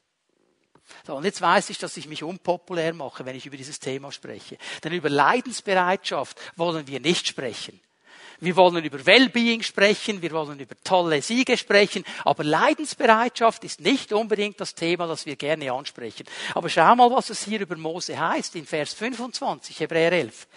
So, 1.07 1.17
und 1.17 1.25
jetzt 1.25 1.41
weiß 1.41 1.71
ich, 1.71 1.79
dass 1.79 1.97
ich 1.97 2.07
mich 2.07 2.23
unpopulär 2.23 2.93
mache, 2.93 3.25
wenn 3.25 3.37
ich 3.37 3.47
über 3.47 3.57
dieses 3.57 3.81
Thema 3.81 4.13
spreche. 4.13 4.59
Denn 4.85 4.93
über 4.93 5.09
Leidensbereitschaft 5.09 6.39
wollen 6.57 6.87
wir 6.87 7.01
nicht 7.01 7.27
sprechen. 7.27 7.81
Wir 8.43 8.57
wollen 8.57 8.85
über 8.85 9.07
Wellbeing 9.07 9.63
sprechen, 9.63 10.21
wir 10.21 10.33
wollen 10.33 10.59
über 10.59 10.75
tolle 10.83 11.23
Siege 11.23 11.57
sprechen, 11.57 12.05
aber 12.25 12.43
Leidensbereitschaft 12.43 13.63
ist 13.63 13.81
nicht 13.81 14.13
unbedingt 14.13 14.61
das 14.61 14.75
Thema, 14.75 15.07
das 15.07 15.27
wir 15.27 15.37
gerne 15.37 15.71
ansprechen. 15.71 16.27
Aber 16.57 16.69
schau 16.69 16.97
mal, 16.97 17.09
was 17.13 17.31
es 17.31 17.45
hier 17.45 17.61
über 17.61 17.77
Mose 17.77 18.19
heißt 18.19 18.57
in 18.57 18.67
Vers 18.67 18.95
25, 18.95 19.79
Hebräer 19.79 20.11
11. 20.11 20.49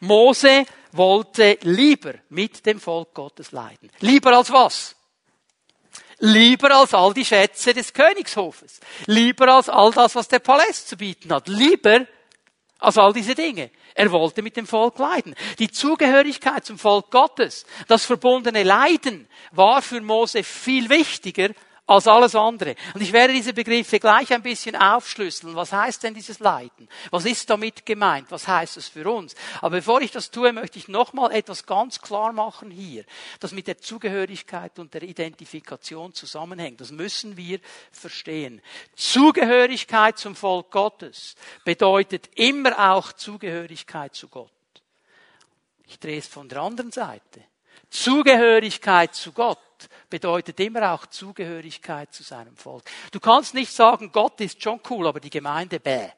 Mose 0.00 0.64
wollte 0.92 1.58
lieber 1.60 2.14
mit 2.30 2.64
dem 2.64 2.80
Volk 2.80 3.12
Gottes 3.12 3.52
leiden. 3.52 3.90
Lieber 4.00 4.34
als 4.34 4.50
was? 4.50 4.96
Lieber 6.20 6.74
als 6.74 6.94
all 6.94 7.12
die 7.12 7.26
Schätze 7.26 7.74
des 7.74 7.92
Königshofes. 7.92 8.80
Lieber 9.04 9.54
als 9.54 9.68
all 9.68 9.90
das, 9.90 10.14
was 10.14 10.28
der 10.28 10.38
Paläst 10.38 10.88
zu 10.88 10.96
bieten 10.96 11.30
hat. 11.30 11.46
Lieber 11.48 12.06
als 12.78 12.96
all 12.96 13.12
diese 13.12 13.34
Dinge. 13.34 13.70
Er 13.94 14.10
wollte 14.10 14.42
mit 14.42 14.56
dem 14.56 14.66
Volk 14.66 14.98
leiden. 14.98 15.36
Die 15.60 15.70
Zugehörigkeit 15.70 16.64
zum 16.64 16.78
Volk 16.78 17.10
Gottes, 17.12 17.64
das 17.86 18.04
verbundene 18.04 18.64
Leiden 18.64 19.28
war 19.52 19.82
für 19.82 20.00
Mose 20.00 20.42
viel 20.42 20.90
wichtiger 20.90 21.50
als 21.86 22.06
alles 22.06 22.34
andere. 22.34 22.76
Und 22.94 23.02
ich 23.02 23.12
werde 23.12 23.34
diese 23.34 23.52
Begriffe 23.52 24.00
gleich 24.00 24.32
ein 24.32 24.42
bisschen 24.42 24.74
aufschlüsseln. 24.74 25.54
Was 25.54 25.72
heißt 25.72 26.02
denn 26.02 26.14
dieses 26.14 26.38
Leiden? 26.38 26.88
Was 27.10 27.26
ist 27.26 27.50
damit 27.50 27.84
gemeint? 27.84 28.30
Was 28.30 28.48
heißt 28.48 28.76
es 28.78 28.88
für 28.88 29.08
uns? 29.10 29.34
Aber 29.60 29.76
bevor 29.76 30.00
ich 30.00 30.10
das 30.10 30.30
tue, 30.30 30.52
möchte 30.52 30.78
ich 30.78 30.88
nochmal 30.88 31.32
etwas 31.32 31.66
ganz 31.66 32.00
klar 32.00 32.32
machen 32.32 32.70
hier, 32.70 33.04
das 33.40 33.52
mit 33.52 33.66
der 33.66 33.78
Zugehörigkeit 33.78 34.78
und 34.78 34.94
der 34.94 35.02
Identifikation 35.02 36.14
zusammenhängt. 36.14 36.80
Das 36.80 36.90
müssen 36.90 37.36
wir 37.36 37.60
verstehen. 37.92 38.62
Zugehörigkeit 38.96 40.18
zum 40.18 40.36
Volk 40.36 40.70
Gottes 40.70 41.34
bedeutet 41.64 42.30
immer 42.34 42.92
auch 42.92 43.12
Zugehörigkeit 43.12 44.14
zu 44.14 44.28
Gott. 44.28 44.50
Ich 45.86 45.98
drehe 45.98 46.18
es 46.18 46.26
von 46.26 46.48
der 46.48 46.62
anderen 46.62 46.92
Seite. 46.92 47.42
Zugehörigkeit 47.94 49.14
zu 49.14 49.30
Gott 49.30 49.60
bedeutet 50.10 50.58
immer 50.58 50.92
auch 50.92 51.06
Zugehörigkeit 51.06 52.12
zu 52.12 52.24
seinem 52.24 52.56
Volk. 52.56 52.82
Du 53.12 53.20
kannst 53.20 53.54
nicht 53.54 53.70
sagen, 53.70 54.10
Gott 54.10 54.40
ist 54.40 54.60
schon 54.60 54.80
cool, 54.90 55.06
aber 55.06 55.20
die 55.20 55.30
Gemeinde 55.30 55.78
bäh. 55.78 56.08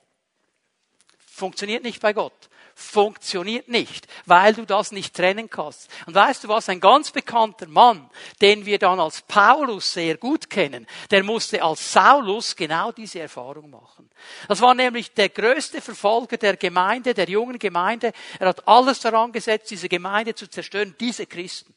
Funktioniert 1.19 1.83
nicht 1.83 2.01
bei 2.01 2.15
Gott. 2.15 2.49
Funktioniert 2.79 3.69
nicht, 3.69 4.07
weil 4.27 4.53
du 4.53 4.67
das 4.67 4.93
nicht 4.93 5.17
trennen 5.17 5.49
kannst. 5.49 5.89
Und 6.05 6.15
weißt 6.15 6.45
du 6.45 6.49
was, 6.49 6.69
ein 6.69 6.79
ganz 6.79 7.11
bekannter 7.11 7.67
Mann, 7.69 8.11
den 8.43 8.67
wir 8.67 8.79
dann 8.79 9.01
als 9.01 9.23
Paulus 9.23 9.95
sehr 9.95 10.19
gut 10.19 10.51
kennen, 10.51 10.87
der 11.11 11.25
musste 11.25 11.62
als 11.62 11.91
Saulus 11.91 12.55
genau 12.55 12.93
diese 12.93 13.21
Erfahrung 13.21 13.71
machen. 13.71 14.11
Das 14.47 14.61
war 14.61 14.75
nämlich 14.75 15.15
der 15.15 15.31
größte 15.31 15.81
Verfolger 15.81 16.37
der 16.37 16.59
Gemeinde, 16.59 17.15
der 17.15 17.31
jungen 17.31 17.59
Gemeinde. 17.59 18.12
Er 18.39 18.49
hat 18.49 18.69
alles 18.69 19.01
daran 19.01 19.33
gesetzt, 19.33 19.71
diese 19.71 19.89
Gemeinde 19.89 20.35
zu 20.35 20.47
zerstören, 20.47 20.95
diese 21.01 21.25
Christen. 21.25 21.75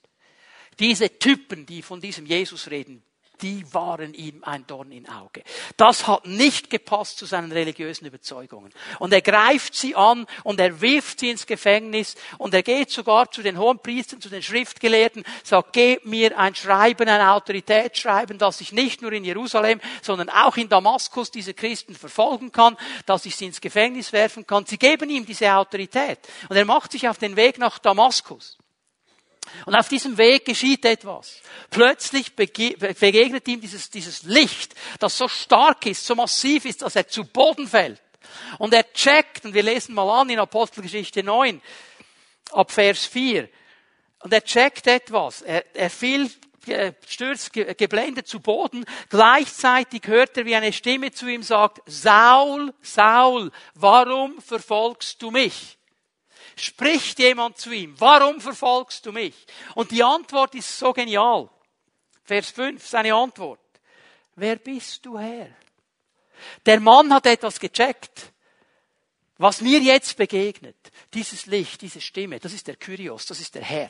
Diese 0.80 1.18
Typen, 1.18 1.66
die 1.66 1.82
von 1.82 2.02
diesem 2.02 2.26
Jesus 2.26 2.70
reden, 2.70 3.02
die 3.42 3.66
waren 3.74 4.14
ihm 4.14 4.44
ein 4.44 4.66
Dorn 4.68 4.92
im 4.92 5.08
Auge. 5.08 5.44
Das 5.78 6.08
hat 6.08 6.26
nicht 6.26 6.70
gepasst 6.70 7.18
zu 7.18 7.26
seinen 7.26 7.52
religiösen 7.52 8.06
Überzeugungen. 8.06 8.72
Und 9.00 9.14
er 9.14 9.22
greift 9.22 9.76
sie 9.76 9.96
an 9.96 10.26
und 10.44 10.60
er 10.60 10.82
wirft 10.82 11.20
sie 11.20 11.30
ins 11.30 11.46
Gefängnis 11.46 12.16
und 12.38 12.54
er 12.54 12.64
geht 12.64 12.92
sogar 12.92 13.32
zu 13.32 13.42
den 13.42 13.58
hohen 13.58 13.80
Priestern, 13.80 14.22
zu 14.22 14.30
den 14.30 14.44
Schriftgelehrten, 14.44 15.24
sagt, 15.44 15.74
gebt 15.74 16.06
mir 16.06 16.38
ein 16.38 16.56
Schreiben, 16.56 17.08
ein 17.08 17.22
Autoritätsschreiben, 17.22 18.38
dass 18.38 18.62
ich 18.62 18.72
nicht 18.72 19.02
nur 19.02 19.12
in 19.14 19.24
Jerusalem, 19.24 19.80
sondern 20.02 20.30
auch 20.30 20.58
in 20.58 20.70
Damaskus 20.70 21.32
diese 21.32 21.54
Christen 21.54 21.96
verfolgen 21.96 22.52
kann, 22.52 22.78
dass 23.06 23.26
ich 23.26 23.36
sie 23.36 23.46
ins 23.46 23.62
Gefängnis 23.62 24.14
werfen 24.14 24.46
kann. 24.46 24.66
Sie 24.66 24.78
geben 24.78 25.10
ihm 25.10 25.26
diese 25.26 25.54
Autorität. 25.54 26.20
Und 26.50 26.56
er 26.56 26.66
macht 26.66 26.92
sich 26.92 27.08
auf 27.08 27.18
den 27.18 27.36
Weg 27.36 27.58
nach 27.58 27.80
Damaskus. 27.80 28.58
Und 29.66 29.76
auf 29.76 29.88
diesem 29.88 30.18
Weg 30.18 30.46
geschieht 30.46 30.86
etwas. 30.86 31.42
Plötzlich 31.70 32.36
begegnet 32.36 33.48
ihm 33.48 33.62
dieses, 33.62 33.90
dieses 33.90 34.24
Licht, 34.24 34.76
das 35.00 35.18
so 35.18 35.28
stark 35.28 35.86
ist, 35.86 36.06
so 36.06 36.16
massiv 36.16 36.66
ist, 36.66 36.82
dass 36.82 36.96
er 36.96 37.08
zu 37.08 37.26
Boden 37.26 37.68
fällt. 37.68 38.02
Und 38.60 38.74
er 38.74 38.92
checkt, 38.94 39.46
und 39.46 39.54
wir 39.54 39.64
lesen 39.64 39.96
mal 39.96 40.22
an 40.22 40.30
in 40.30 40.40
Apostelgeschichte 40.40 41.24
9, 41.24 41.62
ab 42.52 42.72
Vers 42.72 43.06
4. 43.06 43.50
Und 44.20 44.34
er 44.34 44.44
checkt 44.44 44.88
etwas. 44.88 45.42
Er, 45.42 45.64
er 45.76 45.90
fiel 45.90 46.30
stürzt 47.08 47.54
geblendet 47.54 48.28
zu 48.28 48.40
Boden. 48.40 48.86
Gleichzeitig 49.10 50.02
hört 50.06 50.38
er, 50.38 50.46
wie 50.46 50.56
eine 50.56 50.74
Stimme 50.74 51.12
zu 51.12 51.28
ihm 51.28 51.42
sagt, 51.42 51.82
Saul, 51.86 52.74
Saul, 52.82 53.52
warum 53.74 54.40
verfolgst 54.42 55.22
du 55.22 55.32
mich? 55.32 55.79
Spricht 56.60 57.20
jemand 57.20 57.58
zu 57.58 57.72
ihm, 57.72 57.96
warum 58.00 58.40
verfolgst 58.42 59.06
du 59.06 59.12
mich? 59.12 59.36
Und 59.76 59.92
die 59.92 60.04
Antwort 60.04 60.56
ist 60.56 60.78
so 60.78 60.94
genial. 60.94 61.50
Vers 62.24 62.52
5, 62.52 62.86
seine 62.86 63.14
Antwort. 63.14 63.60
Wer 64.36 64.58
bist 64.58 65.06
du 65.06 65.18
Herr? 65.18 65.50
Der 66.66 66.80
Mann 66.80 67.14
hat 67.14 67.26
etwas 67.26 67.60
gecheckt. 67.60 68.32
Was 69.38 69.62
mir 69.62 69.80
jetzt 69.80 70.18
begegnet, 70.18 70.76
dieses 71.14 71.46
Licht, 71.46 71.82
diese 71.82 72.02
Stimme, 72.02 72.40
das 72.40 72.54
ist 72.54 72.68
der 72.68 72.76
Kyrios, 72.76 73.26
das 73.26 73.40
ist 73.40 73.56
der 73.56 73.64
Herr. 73.64 73.90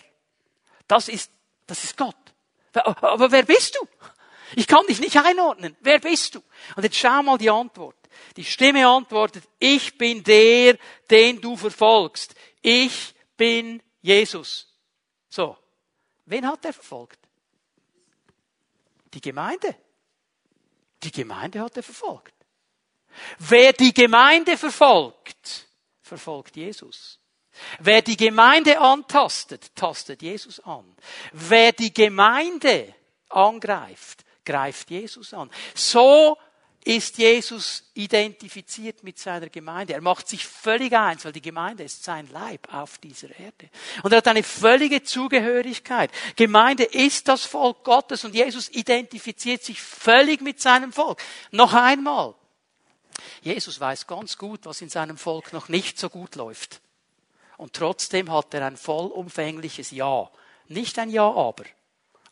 Das 0.88 1.10
ist, 1.10 1.32
das 1.66 1.84
ist 1.84 1.98
Gott. 1.98 2.16
Aber 2.74 3.32
wer 3.32 3.44
bist 3.44 3.76
du? 3.76 3.88
Ich 4.56 4.68
kann 4.68 4.86
dich 4.88 5.00
nicht 5.00 5.18
einordnen. 5.18 5.76
Wer 5.82 6.00
bist 6.00 6.36
du? 6.36 6.44
Und 6.76 6.84
jetzt 6.84 6.98
schau 6.98 7.22
mal 7.24 7.38
die 7.38 7.50
Antwort. 7.50 7.96
Die 8.36 8.44
Stimme 8.44 8.88
antwortet, 8.88 9.44
ich 9.60 9.98
bin 9.98 10.24
der, 10.24 10.78
den 11.10 11.42
du 11.42 11.56
verfolgst. 11.56 12.36
Ich 12.62 13.14
bin 13.38 13.82
Jesus. 14.02 14.68
So. 15.30 15.58
Wen 16.26 16.46
hat 16.46 16.64
er 16.66 16.74
verfolgt? 16.74 17.20
Die 19.14 19.22
Gemeinde. 19.22 19.76
Die 21.02 21.12
Gemeinde 21.12 21.62
hat 21.62 21.76
er 21.78 21.84
verfolgt. 21.84 22.34
Wer 23.40 23.74
die 23.74 23.94
Gemeinde 23.94 24.58
verfolgt, 24.58 25.68
verfolgt 26.02 26.56
Jesus. 26.56 27.20
Wer 27.80 28.02
die 28.02 28.16
Gemeinde 28.16 28.80
antastet, 28.80 29.76
tastet 29.76 30.22
Jesus 30.22 30.60
an. 30.62 30.96
Wer 31.34 31.72
die 31.72 31.94
Gemeinde 31.94 32.94
angreift, 33.30 34.24
greift 34.46 34.90
Jesus 34.92 35.34
an. 35.34 35.50
So 35.74 36.38
ist 36.90 37.20
Jesus 37.20 37.84
identifiziert 37.94 39.04
mit 39.04 39.20
seiner 39.20 39.50
Gemeinde. 39.50 39.94
Er 39.94 40.02
macht 40.02 40.28
sich 40.28 40.44
völlig 40.44 40.92
eins, 40.94 41.24
weil 41.24 41.32
die 41.32 41.42
Gemeinde 41.42 41.84
ist 41.84 42.04
sein 42.04 42.28
Leib 42.32 42.74
auf 42.74 42.98
dieser 42.98 43.30
Erde. 43.40 43.70
Und 44.02 44.12
er 44.12 44.18
hat 44.18 44.28
eine 44.28 44.42
völlige 44.42 45.04
Zugehörigkeit. 45.04 46.10
Gemeinde 46.36 46.86
ist 46.86 47.28
das 47.28 47.46
Volk 47.46 47.84
Gottes 47.84 48.26
und 48.26 48.34
Jesus 48.34 48.70
identifiziert 48.70 49.64
sich 49.64 49.80
völlig 49.80 50.42
mit 50.42 50.62
seinem 50.62 50.92
Volk. 50.92 51.22
Noch 51.52 51.74
einmal. 51.74 52.34
Jesus 53.44 53.80
weiß 53.80 54.08
ganz 54.08 54.36
gut, 54.40 54.62
was 54.64 54.82
in 54.82 54.90
seinem 54.90 55.18
Volk 55.18 55.54
noch 55.54 55.70
nicht 55.70 56.00
so 56.00 56.10
gut 56.10 56.36
läuft. 56.36 56.82
Und 57.58 57.74
trotzdem 57.74 58.32
hat 58.32 58.52
er 58.56 58.66
ein 58.66 58.78
vollumfängliches 58.78 59.92
Ja. 59.92 60.32
Nicht 60.68 60.98
ein 60.98 61.12
Ja, 61.12 61.30
aber. 61.30 61.66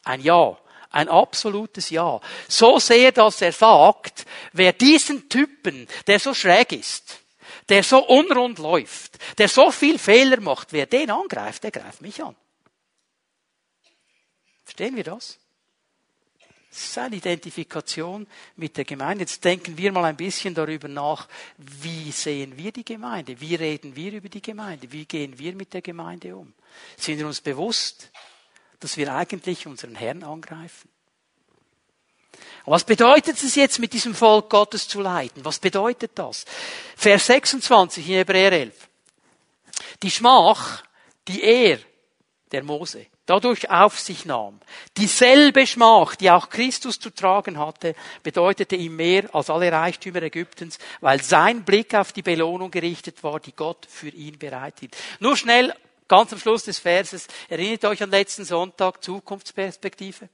Ein 0.04 0.22
Ja. 0.22 0.58
Ein 0.90 1.10
absolutes 1.10 1.90
Ja. 1.90 2.20
So 2.48 2.80
sehr, 2.80 3.12
dass 3.12 3.42
er 3.42 3.52
sagt, 3.52 4.26
wer 4.54 4.74
diesen 4.74 5.30
Typen, 5.30 5.88
der 6.08 6.20
so 6.20 6.34
schräg 6.34 6.72
ist, 6.72 7.20
der 7.70 7.84
so 7.84 8.06
unrund 8.06 8.60
läuft, 8.60 9.18
der 9.38 9.50
so 9.50 9.72
viel 9.72 10.00
Fehler 10.00 10.40
macht, 10.40 10.74
wer 10.74 10.86
den 10.86 11.12
angreift, 11.12 11.64
der 11.64 11.72
greift 11.72 12.02
mich 12.02 12.24
an. 12.24 12.36
Verstehen 14.64 14.96
wir 14.96 15.04
das? 15.04 15.40
Das 16.70 16.90
ist 16.90 16.98
eine 17.00 17.16
Identifikation 17.16 18.28
mit 18.56 18.78
der 18.78 18.86
Gemeinde. 18.86 19.24
Jetzt 19.24 19.44
denken 19.44 19.78
wir 19.78 19.92
mal 19.92 20.06
ein 20.06 20.16
bisschen 20.16 20.54
darüber 20.54 20.88
nach, 20.88 21.28
wie 21.58 22.12
sehen 22.12 22.56
wir 22.58 22.72
die 22.72 22.86
Gemeinde? 22.86 23.42
Wie 23.42 23.56
reden 23.56 23.96
wir 23.96 24.12
über 24.12 24.30
die 24.30 24.42
Gemeinde? 24.44 24.92
Wie 24.92 25.06
gehen 25.06 25.40
wir 25.40 25.56
mit 25.56 25.74
der 25.74 25.82
Gemeinde 25.82 26.36
um? 26.36 26.54
Sind 26.96 27.18
wir 27.18 27.26
uns 27.26 27.42
bewusst, 27.42 28.12
dass 28.80 28.98
wir 28.98 29.14
eigentlich 29.14 29.68
unseren 29.68 29.96
Herrn 29.96 30.24
angreifen? 30.24 30.90
Was 32.66 32.84
bedeutet 32.84 33.42
es 33.42 33.56
jetzt, 33.56 33.80
mit 33.80 33.94
diesem 33.94 34.14
Volk 34.14 34.50
Gottes 34.50 34.88
zu 34.88 35.02
leiden? 35.02 35.46
Was 35.46 35.60
bedeutet 35.60 36.12
das? 36.16 36.46
Vers 36.98 37.28
26 37.28 38.08
in 38.08 38.16
Hebräer 38.16 38.52
11. 38.52 38.90
Die 40.04 40.12
Schmach, 40.12 40.84
die 41.28 41.44
er, 41.44 41.80
der 42.52 42.64
Mose, 42.64 43.06
dadurch 43.26 43.70
auf 43.70 44.00
sich 44.00 44.26
nahm. 44.26 44.60
Dieselbe 44.98 45.66
Schmach, 45.66 46.16
die 46.16 46.30
auch 46.30 46.50
Christus 46.50 47.00
zu 47.00 47.10
tragen 47.10 47.58
hatte, 47.58 47.96
bedeutete 48.24 48.76
ihm 48.76 48.96
mehr 48.96 49.34
als 49.34 49.50
alle 49.50 49.72
Reichtümer 49.72 50.24
Ägyptens, 50.24 50.78
weil 51.00 51.22
sein 51.22 51.64
Blick 51.64 51.94
auf 51.94 52.12
die 52.12 52.22
Belohnung 52.22 52.72
gerichtet 52.72 53.24
war, 53.24 53.40
die 53.40 53.54
Gott 53.54 53.86
für 53.90 54.10
ihn 54.10 54.38
bereithielt. 54.38 54.96
Nur 55.20 55.38
schnell, 55.38 55.74
ganz 56.08 56.34
am 56.34 56.40
Schluss 56.40 56.64
des 56.64 56.80
Verses, 56.80 57.28
erinnert 57.50 57.86
euch 57.86 58.02
an 58.02 58.12
letzten 58.12 58.46
Sonntag, 58.46 59.04
Zukunftsperspektive. 59.04 60.30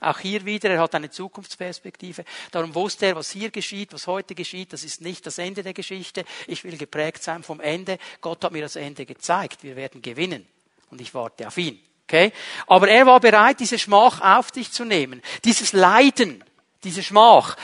Auch 0.00 0.18
hier 0.18 0.46
wieder, 0.46 0.70
er 0.70 0.80
hat 0.80 0.94
eine 0.94 1.10
Zukunftsperspektive. 1.10 2.24
Darum 2.50 2.74
wusste 2.74 3.06
er, 3.06 3.16
was 3.16 3.30
hier 3.30 3.50
geschieht, 3.50 3.92
was 3.92 4.06
heute 4.06 4.34
geschieht. 4.34 4.72
Das 4.72 4.82
ist 4.82 5.02
nicht 5.02 5.26
das 5.26 5.36
Ende 5.36 5.62
der 5.62 5.74
Geschichte. 5.74 6.24
Ich 6.46 6.64
will 6.64 6.78
geprägt 6.78 7.22
sein 7.22 7.42
vom 7.42 7.60
Ende. 7.60 7.98
Gott 8.22 8.42
hat 8.42 8.52
mir 8.52 8.62
das 8.62 8.76
Ende 8.76 9.04
gezeigt. 9.04 9.62
Wir 9.62 9.76
werden 9.76 10.00
gewinnen. 10.00 10.46
Und 10.90 11.02
ich 11.02 11.12
warte 11.12 11.46
auf 11.46 11.58
ihn. 11.58 11.78
Okay? 12.04 12.32
Aber 12.66 12.88
er 12.88 13.04
war 13.04 13.20
bereit, 13.20 13.60
diese 13.60 13.78
Schmach 13.78 14.22
auf 14.22 14.48
sich 14.54 14.72
zu 14.72 14.86
nehmen. 14.86 15.20
Dieses 15.44 15.74
Leiden, 15.74 16.42
diese 16.82 17.02
Schmach. 17.02 17.56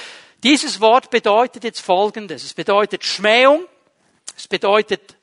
Dieses 0.42 0.78
Wort 0.80 1.08
bedeutet 1.10 1.64
jetzt 1.64 1.80
Folgendes. 1.80 2.44
Es 2.44 2.52
bedeutet 2.52 3.02
Schmähung. 3.02 3.64
Es 4.36 4.46
bedeutet 4.46 5.16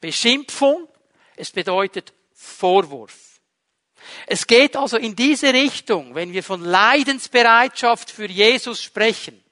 Beschimpfung. 0.00 0.88
Es 1.36 1.50
bedeutet 1.52 2.12
Vorwurf. 2.32 3.40
Es 4.26 4.46
geht 4.46 4.76
also 4.76 4.96
in 4.96 5.16
diese 5.16 5.52
Richtung, 5.52 6.14
wenn 6.14 6.32
wir 6.32 6.42
von 6.42 6.62
Leidensbereitschaft 6.62 8.10
für 8.10 8.26
Jesus 8.26 8.82
sprechen, 8.82 9.42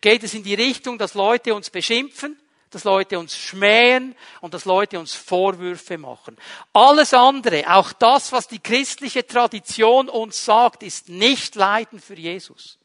geht 0.00 0.22
es 0.22 0.34
in 0.34 0.42
die 0.42 0.54
Richtung, 0.54 0.98
dass 0.98 1.14
Leute 1.14 1.54
uns 1.54 1.70
beschimpfen, 1.70 2.38
dass 2.70 2.84
Leute 2.84 3.18
uns 3.18 3.36
schmähen 3.36 4.14
und 4.40 4.54
dass 4.54 4.64
Leute 4.64 4.98
uns 4.98 5.14
Vorwürfe 5.14 5.98
machen. 5.98 6.36
Alles 6.72 7.14
andere, 7.14 7.64
auch 7.74 7.92
das, 7.92 8.30
was 8.30 8.46
die 8.46 8.58
christliche 8.58 9.26
Tradition 9.26 10.08
uns 10.08 10.44
sagt, 10.44 10.82
ist 10.82 11.08
nicht 11.08 11.54
Leiden 11.54 12.00
für 12.00 12.16
Jesus. 12.16 12.78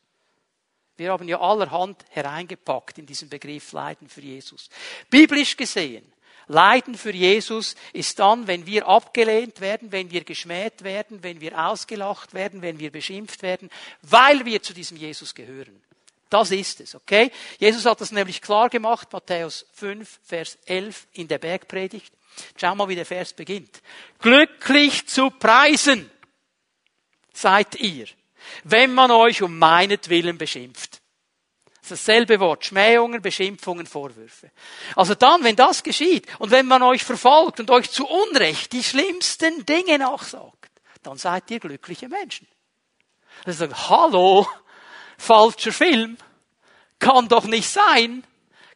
Wir 0.96 1.12
haben 1.12 1.28
ja 1.28 1.40
allerhand 1.40 2.06
hereingepackt 2.10 2.98
in 3.00 3.06
diesen 3.06 3.28
Begriff 3.28 3.72
Leiden 3.72 4.08
für 4.08 4.22
Jesus. 4.22 4.70
Biblisch 5.10 5.58
gesehen, 5.58 6.06
Leiden 6.48 6.96
für 6.96 7.14
Jesus 7.14 7.76
ist 7.94 8.20
dann, 8.20 8.48
wenn 8.48 8.66
wir 8.66 8.88
abgelehnt 8.88 9.62
werden, 9.62 9.92
wenn 9.92 10.12
wir 10.12 10.24
geschmäht 10.24 10.84
werden, 10.84 11.24
wenn 11.24 11.42
wir 11.42 11.58
ausgelacht 11.58 12.34
werden, 12.34 12.62
wenn 12.62 12.80
wir 12.80 12.92
beschimpft 12.92 13.42
werden, 13.44 13.70
weil 14.02 14.46
wir 14.46 14.62
zu 14.62 14.74
diesem 14.74 14.98
Jesus 14.98 15.34
gehören. 15.36 15.82
Das 16.30 16.50
ist 16.50 16.82
es, 16.82 16.96
okay? 16.96 17.32
Jesus 17.60 17.86
hat 17.86 18.02
das 18.02 18.12
nämlich 18.12 18.42
klar 18.42 18.68
gemacht, 18.68 19.14
Matthäus 19.14 19.68
5, 19.74 20.20
Vers 20.24 20.58
11 20.66 21.08
in 21.14 21.28
der 21.28 21.38
Bergpredigt. 21.38 22.12
Schau 22.58 22.74
mal, 22.74 22.90
wie 22.90 22.96
der 22.96 23.06
Vers 23.06 23.34
beginnt. 23.34 23.84
Glücklich 24.18 25.08
zu 25.08 25.30
preisen 25.30 26.10
seid 27.34 27.76
ihr, 27.76 28.08
wenn 28.64 28.96
man 28.96 29.12
euch 29.12 29.44
um 29.44 29.60
meinetwillen 29.60 30.40
beschimpft. 30.40 31.03
Das 31.94 32.00
ist 32.00 32.08
dasselbe 32.08 32.40
Wort. 32.40 32.66
Schmähungen, 32.66 33.22
Beschimpfungen, 33.22 33.86
Vorwürfe. 33.86 34.50
Also 34.96 35.14
dann, 35.14 35.44
wenn 35.44 35.56
das 35.56 35.84
geschieht 35.84 36.26
und 36.40 36.50
wenn 36.50 36.66
man 36.66 36.82
euch 36.82 37.04
verfolgt 37.04 37.60
und 37.60 37.70
euch 37.70 37.92
zu 37.92 38.08
Unrecht 38.08 38.74
die 38.74 38.84
schlimmsten 38.84 39.64
Dinge 39.68 40.00
nachsagt, 40.00 40.72
dann 41.04 41.20
seid 41.20 41.52
ihr 41.52 41.60
glückliche 41.60 42.10
Menschen. 42.10 42.48
Also 43.46 43.60
sagen, 43.60 43.76
hallo, 43.90 44.48
falscher 45.20 45.72
Film. 45.72 46.18
Kann 46.98 47.28
doch 47.28 47.44
nicht 47.44 47.70
sein. 47.70 48.26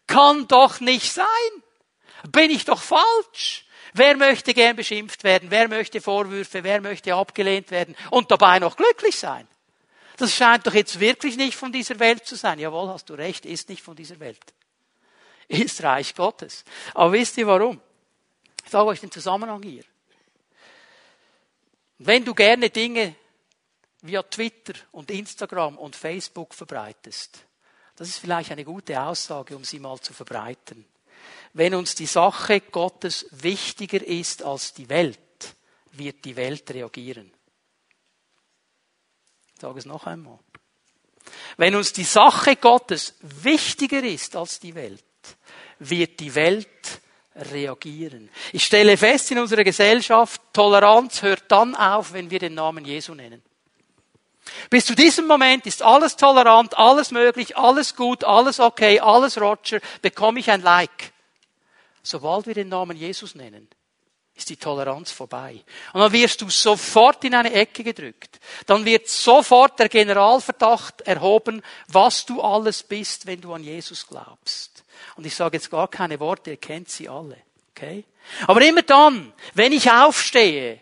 Kann 0.05 0.47
doch 0.47 0.79
nicht 0.79 1.11
sein. 1.11 1.25
Bin 2.29 2.51
ich 2.51 2.65
doch 2.65 2.83
falsch. 2.83 3.65
Wer 3.95 4.15
möchte 4.15 4.53
gern 4.53 4.75
beschimpft 4.75 5.23
werden? 5.23 5.49
Wer 5.49 5.69
möchte 5.69 6.01
Vorwürfe? 6.01 6.63
Wer 6.63 6.81
möchte 6.81 7.15
abgelehnt 7.15 7.71
werden? 7.71 7.95
Und 8.11 8.29
dabei 8.29 8.59
noch 8.59 8.77
glücklich 8.77 9.17
sein? 9.17 9.47
Das 10.17 10.33
scheint 10.33 10.67
doch 10.67 10.73
jetzt 10.73 10.99
wirklich 10.99 11.37
nicht 11.37 11.55
von 11.55 11.71
dieser 11.71 11.99
Welt 11.99 12.25
zu 12.25 12.35
sein. 12.35 12.59
Jawohl, 12.59 12.89
hast 12.89 13.09
du 13.09 13.13
recht, 13.13 13.45
ist 13.45 13.69
nicht 13.69 13.81
von 13.81 13.95
dieser 13.95 14.19
Welt. 14.19 14.53
Ist 15.47 15.81
Reich 15.83 16.13
Gottes. 16.13 16.65
Aber 16.93 17.13
wisst 17.13 17.37
ihr 17.37 17.47
warum? 17.47 17.79
Ich 18.65 18.71
sage 18.71 18.87
euch 18.87 18.99
den 18.99 19.11
Zusammenhang 19.11 19.63
hier. 19.63 19.83
Wenn 21.99 22.25
du 22.25 22.33
gerne 22.33 22.69
Dinge 22.69 23.15
via 24.01 24.23
Twitter 24.23 24.73
und 24.91 25.11
Instagram 25.11 25.77
und 25.77 25.95
Facebook 25.95 26.53
verbreitest. 26.53 27.45
Das 27.95 28.07
ist 28.07 28.19
vielleicht 28.19 28.51
eine 28.51 28.63
gute 28.63 29.01
Aussage, 29.01 29.55
um 29.55 29.63
sie 29.63 29.79
mal 29.79 29.99
zu 29.99 30.13
verbreiten. 30.13 30.85
Wenn 31.53 31.73
uns 31.73 31.95
die 31.95 32.05
Sache 32.05 32.61
Gottes 32.61 33.25
wichtiger 33.31 34.05
ist 34.05 34.43
als 34.43 34.73
die 34.73 34.89
Welt, 34.89 35.19
wird 35.93 36.23
die 36.25 36.35
Welt 36.35 36.69
reagieren. 36.71 37.31
Ich 39.57 39.61
sage 39.61 39.79
es 39.79 39.87
noch 39.87 40.05
einmal. 40.05 40.37
Wenn 41.57 41.73
uns 41.73 41.91
die 41.91 42.03
Sache 42.03 42.57
Gottes 42.57 43.15
wichtiger 43.21 44.03
ist 44.03 44.35
als 44.35 44.59
die 44.59 44.75
Welt, 44.75 45.03
wird 45.79 46.19
die 46.19 46.35
Welt 46.35 47.01
reagieren. 47.35 48.29
Ich 48.53 48.63
stelle 48.63 48.95
fest 48.97 49.31
in 49.31 49.39
unserer 49.39 49.63
Gesellschaft, 49.63 50.39
Toleranz 50.53 51.23
hört 51.23 51.45
dann 51.47 51.73
auf, 51.73 52.13
wenn 52.13 52.29
wir 52.29 52.37
den 52.37 52.53
Namen 52.53 52.85
Jesu 52.85 53.15
nennen. 53.15 53.41
Bis 54.69 54.85
zu 54.85 54.93
diesem 54.93 55.25
Moment 55.25 55.65
ist 55.65 55.81
alles 55.81 56.17
tolerant, 56.17 56.77
alles 56.77 57.09
möglich, 57.09 57.57
alles 57.57 57.95
gut, 57.95 58.23
alles 58.23 58.59
okay, 58.59 58.99
alles 58.99 59.41
Roger, 59.41 59.79
bekomme 60.03 60.39
ich 60.39 60.51
ein 60.51 60.61
Like. 60.61 61.13
Sobald 62.03 62.45
wir 62.45 62.53
den 62.53 62.69
Namen 62.69 62.95
Jesus 62.95 63.33
nennen, 63.33 63.67
ist 64.37 64.49
die 64.49 64.57
Toleranz 64.57 65.11
vorbei. 65.11 65.63
Und 65.93 65.99
dann 65.99 66.11
wirst 66.11 66.41
du 66.41 66.49
sofort 66.49 67.23
in 67.23 67.33
eine 67.33 67.51
Ecke 67.51 67.83
gedrückt. 67.83 68.39
Dann 68.67 68.85
wird 68.85 69.09
sofort 69.09 69.79
der 69.79 69.89
Generalverdacht 69.89 71.01
erhoben, 71.01 71.63
was 71.87 72.25
du 72.25 72.41
alles 72.41 72.83
bist, 72.83 73.25
wenn 73.25 73.41
du 73.41 73.53
an 73.53 73.63
Jesus 73.63 74.05
glaubst. 74.07 74.83
Und 75.15 75.25
ich 75.25 75.35
sage 75.35 75.57
jetzt 75.57 75.71
gar 75.71 75.87
keine 75.87 76.19
Worte, 76.19 76.51
ihr 76.51 76.57
kennt 76.57 76.89
sie 76.89 77.09
alle. 77.09 77.37
Okay? 77.71 78.03
Aber 78.45 78.61
immer 78.61 78.83
dann, 78.83 79.33
wenn 79.55 79.71
ich 79.71 79.91
aufstehe 79.91 80.81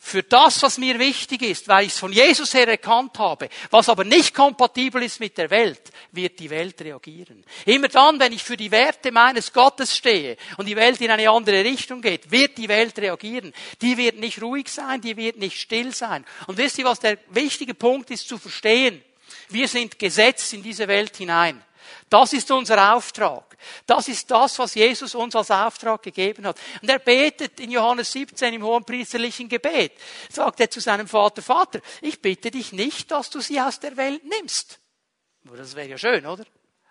für 0.00 0.22
das, 0.22 0.62
was 0.62 0.78
mir 0.78 0.98
wichtig 0.98 1.42
ist, 1.42 1.66
weil 1.66 1.86
ich 1.86 1.92
es 1.92 1.98
von 1.98 2.12
Jesus 2.12 2.54
her 2.54 2.68
erkannt 2.68 3.18
habe, 3.18 3.48
was 3.70 3.88
aber 3.88 4.04
nicht 4.04 4.32
kompatibel 4.32 5.02
ist 5.02 5.18
mit 5.18 5.36
der 5.36 5.50
Welt, 5.50 5.90
wird 6.12 6.38
die 6.38 6.48
Welt 6.48 6.80
reagieren. 6.80 7.44
Immer 7.66 7.88
dann, 7.88 8.20
wenn 8.20 8.32
ich 8.32 8.42
für 8.42 8.56
die 8.56 8.70
Werte 8.70 9.10
meines 9.10 9.52
Gottes 9.52 9.96
stehe 9.96 10.36
und 10.56 10.66
die 10.66 10.76
Welt 10.76 11.00
in 11.00 11.10
eine 11.10 11.28
andere 11.28 11.64
Richtung 11.64 12.00
geht, 12.00 12.30
wird 12.30 12.56
die 12.58 12.68
Welt 12.68 12.96
reagieren. 12.98 13.52
Die 13.82 13.96
wird 13.96 14.18
nicht 14.18 14.40
ruhig 14.40 14.68
sein, 14.68 15.00
die 15.00 15.16
wird 15.16 15.36
nicht 15.36 15.60
still 15.60 15.92
sein. 15.92 16.24
Und 16.46 16.58
wisst 16.58 16.78
ihr, 16.78 16.84
was 16.84 17.00
der 17.00 17.18
wichtige 17.30 17.74
Punkt 17.74 18.10
ist 18.10 18.28
zu 18.28 18.38
verstehen? 18.38 19.02
Wir 19.48 19.66
sind 19.66 19.98
gesetzt 19.98 20.52
in 20.52 20.62
diese 20.62 20.86
Welt 20.86 21.16
hinein. 21.16 21.62
Das 22.08 22.32
ist 22.32 22.50
unser 22.50 22.94
Auftrag. 22.94 23.47
Das 23.86 24.08
ist 24.08 24.30
das, 24.30 24.58
was 24.58 24.74
Jesus 24.74 25.14
uns 25.14 25.34
als 25.34 25.50
Auftrag 25.50 26.02
gegeben 26.02 26.46
hat. 26.46 26.58
Und 26.82 26.88
er 26.88 26.98
betet 26.98 27.60
in 27.60 27.70
Johannes 27.70 28.12
17 28.12 28.54
im 28.54 28.62
hohen 28.62 28.84
priesterlichen 28.84 29.48
Gebet. 29.48 29.92
Sagt 30.30 30.60
er 30.60 30.70
zu 30.70 30.80
seinem 30.80 31.08
Vater, 31.08 31.42
Vater, 31.42 31.80
ich 32.00 32.20
bitte 32.20 32.50
dich 32.50 32.72
nicht, 32.72 33.10
dass 33.10 33.30
du 33.30 33.40
sie 33.40 33.60
aus 33.60 33.80
der 33.80 33.96
Welt 33.96 34.22
nimmst. 34.24 34.80
Das 35.44 35.74
wäre 35.74 35.88
ja 35.88 35.98
schön, 35.98 36.26
oder? 36.26 36.44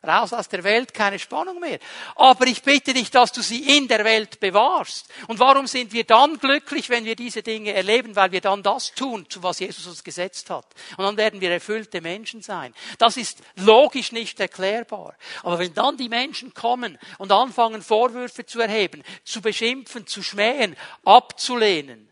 Raus 0.08 0.34
aus 0.34 0.50
der 0.50 0.64
Welt, 0.64 0.94
keine 0.94 1.20
Spannung 1.20 1.60
mehr. 1.60 1.80
Aber 2.16 2.48
ich 2.48 2.64
bitte 2.64 2.94
dich, 2.94 3.12
dass 3.12 3.32
du 3.32 3.42
sie 3.42 3.78
in 3.78 3.88
der 3.88 4.06
Welt 4.06 4.40
bewahrst. 4.40 5.08
Und 5.28 5.40
warum 5.40 5.68
sind 5.68 5.92
wir 5.94 6.04
dann 6.04 6.40
glücklich, 6.40 6.90
wenn 6.90 7.06
wir 7.06 7.16
diese 7.16 7.44
Dinge 7.44 7.74
erleben? 7.74 8.16
Weil 8.16 8.32
wir 8.32 8.42
dann 8.42 8.64
das 8.64 8.94
tun, 8.94 9.30
zu 9.30 9.44
was 9.44 9.60
Jesus 9.60 9.86
uns 9.88 10.04
gesetzt 10.04 10.50
hat. 10.50 10.66
Und 10.98 11.04
dann 11.04 11.18
werden 11.18 11.42
wir 11.42 11.52
erfüllte 11.52 12.02
Menschen 12.02 12.42
sein. 12.42 12.74
Das 12.98 13.18
ist 13.18 13.40
logisch 13.56 14.12
nicht 14.12 14.40
erklärbar. 14.40 15.16
Aber 15.44 15.60
wenn 15.60 15.74
dann 15.74 15.98
die 15.98 16.10
Menschen 16.10 16.54
kommen 16.54 16.98
und 17.18 17.32
anfangen, 17.32 17.82
Vorwürfe 17.82 18.46
zu 18.46 18.60
erheben, 18.60 19.04
zu 19.24 19.42
beschimpfen, 19.42 20.08
zu 20.08 20.24
schmähen, 20.24 20.76
abzulehnen, 21.04 22.08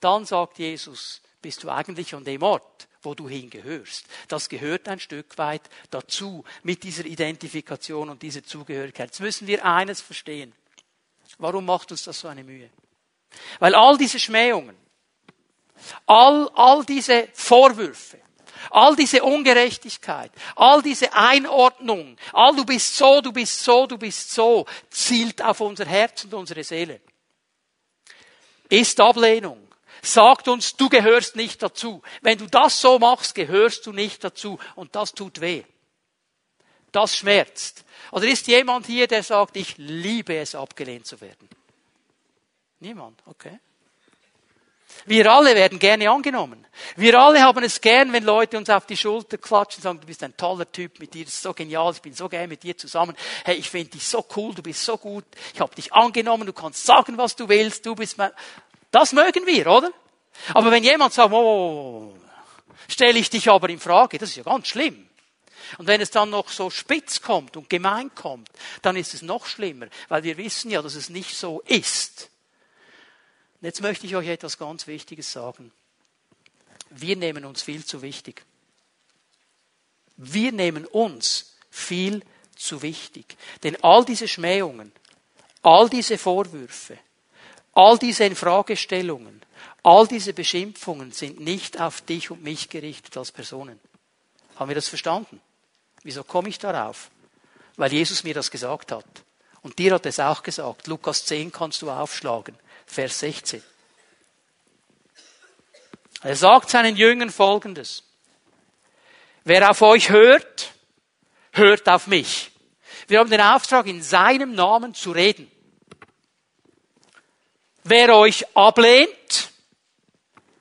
dann 0.00 0.26
sagt 0.26 0.58
Jesus, 0.58 1.22
bist 1.40 1.62
du 1.62 1.70
eigentlich 1.70 2.14
an 2.14 2.24
dem 2.24 2.42
Ort, 2.42 2.88
wo 3.04 3.14
du 3.14 3.28
hingehörst. 3.28 4.06
Das 4.28 4.48
gehört 4.48 4.88
ein 4.88 5.00
Stück 5.00 5.36
weit 5.38 5.62
dazu 5.90 6.44
mit 6.62 6.82
dieser 6.82 7.04
Identifikation 7.04 8.10
und 8.10 8.22
dieser 8.22 8.42
Zugehörigkeit. 8.42 9.08
Jetzt 9.08 9.20
müssen 9.20 9.46
wir 9.46 9.64
eines 9.64 10.00
verstehen. 10.00 10.52
Warum 11.38 11.66
macht 11.66 11.90
uns 11.90 12.04
das 12.04 12.20
so 12.20 12.28
eine 12.28 12.44
Mühe? 12.44 12.70
Weil 13.58 13.74
all 13.74 13.96
diese 13.98 14.18
Schmähungen, 14.18 14.76
all, 16.06 16.48
all 16.54 16.84
diese 16.84 17.28
Vorwürfe, 17.32 18.20
all 18.70 18.96
diese 18.96 19.22
Ungerechtigkeit, 19.22 20.30
all 20.56 20.82
diese 20.82 21.12
Einordnung, 21.12 22.16
all 22.32 22.54
du 22.54 22.64
bist 22.64 22.96
so, 22.96 23.20
du 23.20 23.32
bist 23.32 23.62
so, 23.62 23.86
du 23.86 23.98
bist 23.98 24.32
so, 24.32 24.66
zielt 24.90 25.42
auf 25.42 25.60
unser 25.60 25.86
Herz 25.86 26.24
und 26.24 26.34
unsere 26.34 26.64
Seele. 26.64 27.00
Ist 28.68 28.98
Ablehnung 29.00 29.63
sagt 30.04 30.48
uns, 30.48 30.76
du 30.76 30.88
gehörst 30.88 31.36
nicht 31.36 31.62
dazu. 31.62 32.02
Wenn 32.20 32.38
du 32.38 32.46
das 32.46 32.80
so 32.80 32.98
machst, 32.98 33.34
gehörst 33.34 33.86
du 33.86 33.92
nicht 33.92 34.22
dazu. 34.24 34.58
Und 34.74 34.94
das 34.94 35.12
tut 35.12 35.40
weh. 35.40 35.64
Das 36.92 37.16
schmerzt. 37.16 37.84
Oder 38.12 38.26
ist 38.26 38.46
jemand 38.46 38.86
hier, 38.86 39.06
der 39.06 39.22
sagt, 39.22 39.56
ich 39.56 39.76
liebe 39.78 40.36
es, 40.36 40.54
abgelehnt 40.54 41.06
zu 41.06 41.20
werden? 41.20 41.48
Niemand, 42.80 43.20
okay. 43.26 43.58
Wir 45.06 45.30
alle 45.30 45.54
werden 45.54 45.78
gerne 45.78 46.10
angenommen. 46.10 46.66
Wir 46.96 47.18
alle 47.18 47.42
haben 47.42 47.62
es 47.64 47.80
gern, 47.80 48.12
wenn 48.12 48.24
Leute 48.24 48.56
uns 48.56 48.70
auf 48.70 48.86
die 48.86 48.96
Schulter 48.96 49.38
klatschen 49.38 49.80
und 49.80 49.82
sagen, 49.82 50.00
du 50.00 50.06
bist 50.06 50.22
ein 50.22 50.36
toller 50.36 50.70
Typ, 50.70 50.98
mit 50.98 51.12
dir 51.14 51.26
ist 51.26 51.42
so 51.42 51.52
genial, 51.52 51.92
ich 51.92 52.00
bin 52.00 52.14
so 52.14 52.28
gern 52.28 52.48
mit 52.48 52.62
dir 52.62 52.76
zusammen. 52.76 53.14
Hey, 53.44 53.56
ich 53.56 53.68
finde 53.68 53.90
dich 53.90 54.06
so 54.06 54.24
cool, 54.36 54.54
du 54.54 54.62
bist 54.62 54.84
so 54.84 54.96
gut, 54.96 55.24
ich 55.52 55.60
habe 55.60 55.74
dich 55.74 55.92
angenommen, 55.92 56.46
du 56.46 56.52
kannst 56.52 56.84
sagen, 56.84 57.18
was 57.18 57.36
du 57.36 57.48
willst, 57.48 57.84
du 57.84 57.94
bist 57.94 58.16
mein... 58.18 58.30
Das 58.94 59.12
mögen 59.12 59.44
wir, 59.44 59.66
oder? 59.66 59.92
Aber 60.54 60.70
wenn 60.70 60.84
jemand 60.84 61.12
sagt, 61.12 61.32
oh, 61.32 62.16
stelle 62.86 63.18
ich 63.18 63.28
dich 63.28 63.50
aber 63.50 63.68
in 63.68 63.80
Frage, 63.80 64.18
das 64.18 64.28
ist 64.28 64.36
ja 64.36 64.44
ganz 64.44 64.68
schlimm. 64.68 65.08
Und 65.78 65.88
wenn 65.88 66.00
es 66.00 66.12
dann 66.12 66.30
noch 66.30 66.48
so 66.48 66.70
spitz 66.70 67.20
kommt 67.20 67.56
und 67.56 67.68
gemein 67.68 68.14
kommt, 68.14 68.48
dann 68.82 68.94
ist 68.94 69.12
es 69.12 69.22
noch 69.22 69.46
schlimmer, 69.46 69.88
weil 70.08 70.22
wir 70.22 70.36
wissen 70.36 70.70
ja, 70.70 70.80
dass 70.80 70.94
es 70.94 71.08
nicht 71.08 71.36
so 71.36 71.60
ist. 71.62 72.30
Und 73.60 73.66
jetzt 73.66 73.82
möchte 73.82 74.06
ich 74.06 74.14
euch 74.14 74.28
etwas 74.28 74.58
ganz 74.58 74.86
Wichtiges 74.86 75.32
sagen. 75.32 75.72
Wir 76.90 77.16
nehmen 77.16 77.44
uns 77.44 77.64
viel 77.64 77.84
zu 77.84 78.00
wichtig. 78.00 78.44
Wir 80.16 80.52
nehmen 80.52 80.86
uns 80.86 81.56
viel 81.68 82.22
zu 82.54 82.80
wichtig. 82.82 83.36
Denn 83.64 83.76
all 83.82 84.04
diese 84.04 84.28
Schmähungen, 84.28 84.92
all 85.62 85.88
diese 85.88 86.16
Vorwürfe, 86.16 86.96
All 87.74 87.98
diese 87.98 88.24
Infragestellungen, 88.24 89.42
all 89.82 90.06
diese 90.06 90.32
Beschimpfungen 90.32 91.12
sind 91.12 91.40
nicht 91.40 91.80
auf 91.80 92.00
dich 92.00 92.30
und 92.30 92.42
mich 92.42 92.68
gerichtet 92.68 93.16
als 93.16 93.32
Personen. 93.32 93.80
Haben 94.56 94.68
wir 94.68 94.74
das 94.74 94.88
verstanden? 94.88 95.40
Wieso 96.02 96.22
komme 96.22 96.48
ich 96.48 96.58
darauf? 96.58 97.10
Weil 97.76 97.92
Jesus 97.92 98.22
mir 98.22 98.34
das 98.34 98.50
gesagt 98.50 98.92
hat. 98.92 99.06
Und 99.62 99.78
dir 99.78 99.94
hat 99.94 100.06
es 100.06 100.20
auch 100.20 100.42
gesagt. 100.42 100.86
Lukas 100.86 101.24
10 101.24 101.50
kannst 101.50 101.82
du 101.82 101.90
aufschlagen. 101.90 102.56
Vers 102.86 103.18
16. 103.20 103.62
Er 106.22 106.36
sagt 106.36 106.70
seinen 106.70 106.96
Jüngern 106.96 107.30
Folgendes. 107.30 108.04
Wer 109.44 109.70
auf 109.70 109.82
euch 109.82 110.10
hört, 110.10 110.72
hört 111.52 111.88
auf 111.88 112.06
mich. 112.06 112.50
Wir 113.08 113.18
haben 113.18 113.30
den 113.30 113.40
Auftrag, 113.40 113.86
in 113.86 114.02
seinem 114.02 114.54
Namen 114.54 114.94
zu 114.94 115.10
reden. 115.10 115.50
Wer 117.84 118.16
euch 118.16 118.44
ablehnt, 118.56 119.50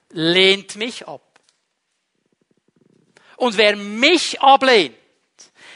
lehnt 0.10 0.76
mich 0.76 1.08
ab. 1.08 1.22
Und 3.38 3.58
wer 3.58 3.76
mich 3.76 4.42
ablehnt, 4.42 4.96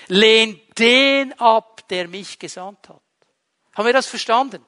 lehnt 0.07 0.77
den 0.77 1.33
ab, 1.39 1.88
der 1.89 2.07
mich 2.07 2.38
gesandt 2.38 2.89
hat. 2.89 3.01
Haben 3.73 3.86
wir 3.86 3.93
das 3.93 4.07
verstanden? 4.07 4.63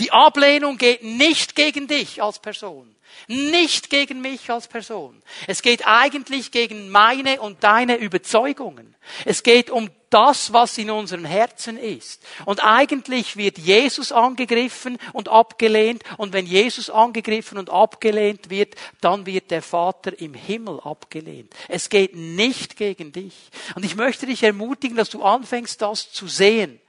Die 0.00 0.10
Ablehnung 0.10 0.76
geht 0.76 1.04
nicht 1.04 1.54
gegen 1.54 1.86
dich 1.86 2.20
als 2.20 2.40
Person, 2.40 2.96
nicht 3.28 3.90
gegen 3.90 4.20
mich 4.20 4.50
als 4.50 4.66
Person. 4.66 5.22
Es 5.46 5.62
geht 5.62 5.86
eigentlich 5.86 6.50
gegen 6.50 6.90
meine 6.90 7.40
und 7.40 7.62
deine 7.62 7.96
Überzeugungen. 7.96 8.96
Es 9.24 9.44
geht 9.44 9.70
um 9.70 9.88
das, 10.10 10.52
was 10.52 10.76
in 10.76 10.90
unseren 10.90 11.24
Herzen 11.24 11.78
ist. 11.78 12.22
Und 12.44 12.62
eigentlich 12.62 13.36
wird 13.36 13.58
Jesus 13.58 14.12
angegriffen 14.12 14.98
und 15.12 15.28
abgelehnt. 15.28 16.02
Und 16.18 16.32
wenn 16.32 16.46
Jesus 16.46 16.90
angegriffen 16.90 17.58
und 17.58 17.70
abgelehnt 17.70 18.50
wird, 18.50 18.74
dann 19.00 19.24
wird 19.24 19.50
der 19.50 19.62
Vater 19.62 20.18
im 20.20 20.34
Himmel 20.34 20.80
abgelehnt. 20.80 21.54
Es 21.68 21.88
geht 21.88 22.14
nicht 22.14 22.76
gegen 22.76 23.12
dich. 23.12 23.34
Und 23.76 23.84
ich 23.84 23.94
möchte 23.94 24.26
dich 24.26 24.42
ermutigen, 24.42 24.96
dass 24.96 25.10
du 25.10 25.22
anfängst, 25.22 25.80
das 25.80 26.12
zu 26.12 26.26
sehen. 26.26 26.80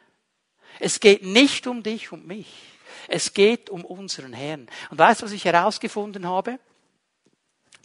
Es 0.80 1.00
geht 1.00 1.24
nicht 1.24 1.68
um 1.68 1.84
dich 1.84 2.12
und 2.12 2.26
mich. 2.26 2.48
Es 3.08 3.34
geht 3.34 3.70
um 3.70 3.86
unseren 3.86 4.34
Herrn. 4.34 4.68
Und 4.90 4.98
weißt 4.98 5.22
du, 5.22 5.26
was 5.26 5.32
ich 5.32 5.46
herausgefunden 5.46 6.28
habe? 6.28 6.60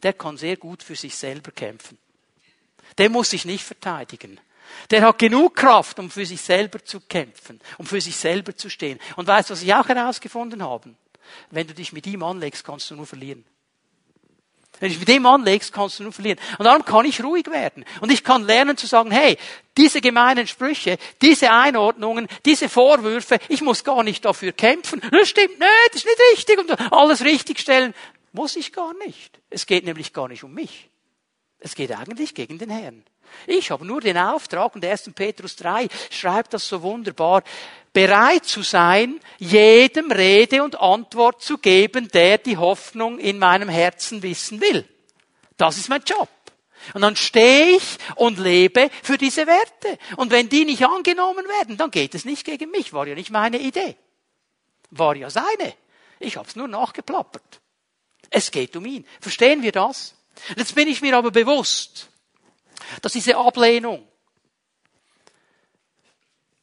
Der 0.02 0.12
kann 0.12 0.36
sehr 0.36 0.56
gut 0.56 0.82
für 0.82 0.96
sich 0.96 1.14
selber 1.14 1.50
kämpfen. 1.50 1.98
Der 2.98 3.10
muss 3.10 3.30
sich 3.30 3.44
nicht 3.44 3.64
verteidigen. 3.64 4.40
Der 4.90 5.02
hat 5.02 5.18
genug 5.18 5.56
Kraft, 5.56 5.98
um 5.98 6.10
für 6.10 6.26
sich 6.26 6.40
selber 6.40 6.84
zu 6.84 7.00
kämpfen, 7.00 7.60
um 7.78 7.86
für 7.86 8.00
sich 8.00 8.16
selber 8.16 8.56
zu 8.56 8.68
stehen. 8.68 8.98
Und 9.16 9.26
weißt 9.26 9.50
du, 9.50 9.52
was 9.52 9.62
ich 9.62 9.74
auch 9.74 9.88
herausgefunden 9.88 10.62
habe? 10.62 10.94
Wenn 11.50 11.66
du 11.66 11.74
dich 11.74 11.92
mit 11.92 12.06
ihm 12.06 12.22
anlegst, 12.22 12.64
kannst 12.64 12.90
du 12.90 12.94
nur 12.94 13.06
verlieren. 13.06 13.44
Wenn 14.78 14.90
du 14.90 14.92
dich 14.92 15.00
mit 15.00 15.08
dem 15.08 15.24
anlegst, 15.24 15.72
kannst 15.72 15.98
du 15.98 16.02
nur 16.02 16.12
verlieren. 16.12 16.38
Und 16.58 16.66
darum 16.66 16.84
kann 16.84 17.06
ich 17.06 17.24
ruhig 17.24 17.46
werden. 17.50 17.84
Und 18.00 18.12
ich 18.12 18.22
kann 18.22 18.44
lernen 18.44 18.76
zu 18.76 18.86
sagen, 18.86 19.10
hey, 19.10 19.38
diese 19.76 20.02
gemeinen 20.02 20.46
Sprüche, 20.46 20.98
diese 21.22 21.50
Einordnungen, 21.50 22.28
diese 22.44 22.68
Vorwürfe, 22.68 23.38
ich 23.48 23.62
muss 23.62 23.84
gar 23.84 24.02
nicht 24.02 24.24
dafür 24.24 24.52
kämpfen. 24.52 25.00
Das 25.10 25.28
stimmt 25.28 25.58
nicht, 25.58 25.70
das 25.92 26.04
ist 26.04 26.06
nicht 26.06 26.20
richtig. 26.32 26.58
Und 26.58 26.92
alles 26.92 27.24
richtigstellen, 27.24 27.94
muss 28.32 28.54
ich 28.56 28.72
gar 28.72 28.92
nicht. 29.06 29.40
Es 29.48 29.64
geht 29.64 29.84
nämlich 29.84 30.12
gar 30.12 30.28
nicht 30.28 30.44
um 30.44 30.52
mich. 30.52 30.90
Es 31.58 31.74
geht 31.74 31.92
eigentlich 31.92 32.34
gegen 32.34 32.58
den 32.58 32.70
Herrn. 32.70 33.04
Ich 33.46 33.70
habe 33.70 33.84
nur 33.84 34.00
den 34.00 34.18
Auftrag, 34.18 34.74
und 34.74 34.84
1. 34.84 35.10
Petrus 35.14 35.56
3 35.56 35.88
schreibt 36.10 36.54
das 36.54 36.68
so 36.68 36.82
wunderbar, 36.82 37.42
bereit 37.92 38.44
zu 38.44 38.62
sein, 38.62 39.20
jedem 39.38 40.10
Rede 40.10 40.62
und 40.62 40.78
Antwort 40.78 41.42
zu 41.42 41.58
geben, 41.58 42.08
der 42.08 42.38
die 42.38 42.56
Hoffnung 42.56 43.18
in 43.18 43.38
meinem 43.38 43.68
Herzen 43.68 44.22
wissen 44.22 44.60
will. 44.60 44.86
Das 45.56 45.78
ist 45.78 45.88
mein 45.88 46.02
Job. 46.04 46.28
Und 46.94 47.02
dann 47.02 47.16
stehe 47.16 47.76
ich 47.76 47.96
und 48.16 48.38
lebe 48.38 48.90
für 49.02 49.18
diese 49.18 49.46
Werte. 49.46 49.98
Und 50.16 50.30
wenn 50.30 50.48
die 50.48 50.64
nicht 50.64 50.84
angenommen 50.84 51.44
werden, 51.58 51.76
dann 51.76 51.90
geht 51.90 52.14
es 52.14 52.24
nicht 52.24 52.44
gegen 52.44 52.70
mich. 52.70 52.92
War 52.92 53.06
ja 53.06 53.14
nicht 53.14 53.30
meine 53.30 53.58
Idee. 53.58 53.96
War 54.90 55.16
ja 55.16 55.30
seine. 55.30 55.74
Ich 56.20 56.36
habe 56.36 56.48
es 56.48 56.54
nur 56.54 56.68
nachgeplappert. 56.68 57.60
Es 58.30 58.50
geht 58.50 58.76
um 58.76 58.84
ihn. 58.84 59.06
Verstehen 59.20 59.62
wir 59.62 59.72
das? 59.72 60.15
Jetzt 60.56 60.74
bin 60.74 60.88
ich 60.88 61.00
mir 61.00 61.16
aber 61.16 61.30
bewusst, 61.30 62.08
dass 63.02 63.12
diese 63.12 63.36
Ablehnung 63.36 64.06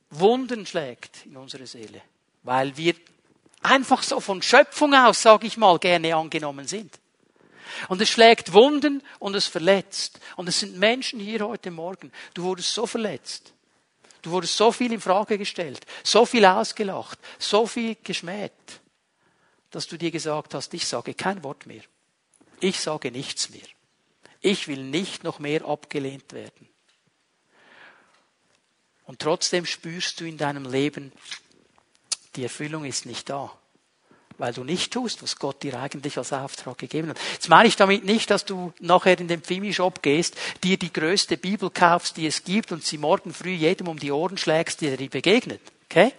Wunden 0.09 0.65
schlägt 0.65 1.25
in 1.25 1.37
unsere 1.37 1.65
Seele, 1.65 2.01
weil 2.43 2.75
wir 2.77 2.95
einfach 3.61 4.03
so 4.03 4.19
von 4.19 4.41
Schöpfung 4.41 4.93
aus, 4.93 5.21
sage 5.21 5.47
ich 5.47 5.57
mal, 5.57 5.79
gerne 5.79 6.15
angenommen 6.15 6.67
sind. 6.67 6.99
Und 7.89 8.01
es 8.01 8.09
schlägt 8.09 8.53
Wunden 8.53 9.01
und 9.19 9.35
es 9.35 9.47
verletzt. 9.47 10.19
Und 10.35 10.47
es 10.47 10.59
sind 10.59 10.77
Menschen 10.77 11.19
hier 11.19 11.47
heute 11.47 11.71
Morgen. 11.71 12.11
Du 12.33 12.43
wurdest 12.43 12.73
so 12.73 12.85
verletzt. 12.85 13.53
Du 14.21 14.31
wurdest 14.31 14.55
so 14.55 14.71
viel 14.71 14.93
in 14.93 15.01
Frage 15.01 15.37
gestellt, 15.37 15.85
so 16.01 16.25
viel 16.25 16.45
ausgelacht, 16.45 17.19
so 17.39 17.67
viel 17.67 17.97
geschmäht, 18.03 18.53
dass 19.69 19.85
du 19.87 19.97
dir 19.97 20.11
gesagt 20.11 20.53
hast, 20.53 20.73
ich 20.73 20.87
sage 20.87 21.13
kein 21.13 21.43
Wort 21.43 21.65
mehr. 21.65 21.81
Ich 22.63 22.79
sage 22.79 23.11
nichts 23.11 23.49
mehr. 23.49 23.67
Ich 24.39 24.69
will 24.69 24.83
nicht 24.83 25.25
noch 25.25 25.39
mehr 25.39 25.65
abgelehnt 25.65 26.31
werden. 26.31 26.69
Und 29.03 29.19
trotzdem 29.19 29.65
spürst 29.65 30.21
du 30.21 30.25
in 30.25 30.37
deinem 30.37 30.71
Leben, 30.71 31.11
die 32.37 32.43
Erfüllung 32.43 32.85
ist 32.85 33.05
nicht 33.05 33.29
da. 33.29 33.51
weil 34.37 34.53
du 34.53 34.63
nicht 34.63 34.91
tust, 34.91 35.21
was 35.21 35.37
Gott 35.37 35.61
dir 35.61 35.79
eigentlich 35.79 36.17
als 36.17 36.33
Auftrag 36.33 36.77
gegeben 36.77 37.09
hat. 37.09 37.19
Jetzt 37.33 37.49
meine 37.49 37.67
ich 37.67 37.75
damit 37.75 38.03
nicht, 38.03 38.31
dass 38.31 38.45
du 38.45 38.73
nachher 38.79 39.19
in 39.19 39.27
den 39.27 39.41
Pfimi-Shop 39.41 40.01
gehst, 40.01 40.35
dir 40.63 40.77
die 40.77 40.91
größte 40.91 41.37
Bibel 41.37 41.69
kaufst, 41.69 42.17
die 42.17 42.25
es 42.25 42.43
gibt 42.43 42.71
und 42.71 42.83
sie 42.83 42.97
morgen 42.97 43.31
früh 43.31 43.51
jedem 43.51 43.87
um 43.87 43.99
die 43.99 44.11
Ohren 44.11 44.37
schlägst, 44.37 44.81
der 44.81 44.97
dir 44.97 45.09
begegnet. 45.09 45.61
Okay? 45.85 46.13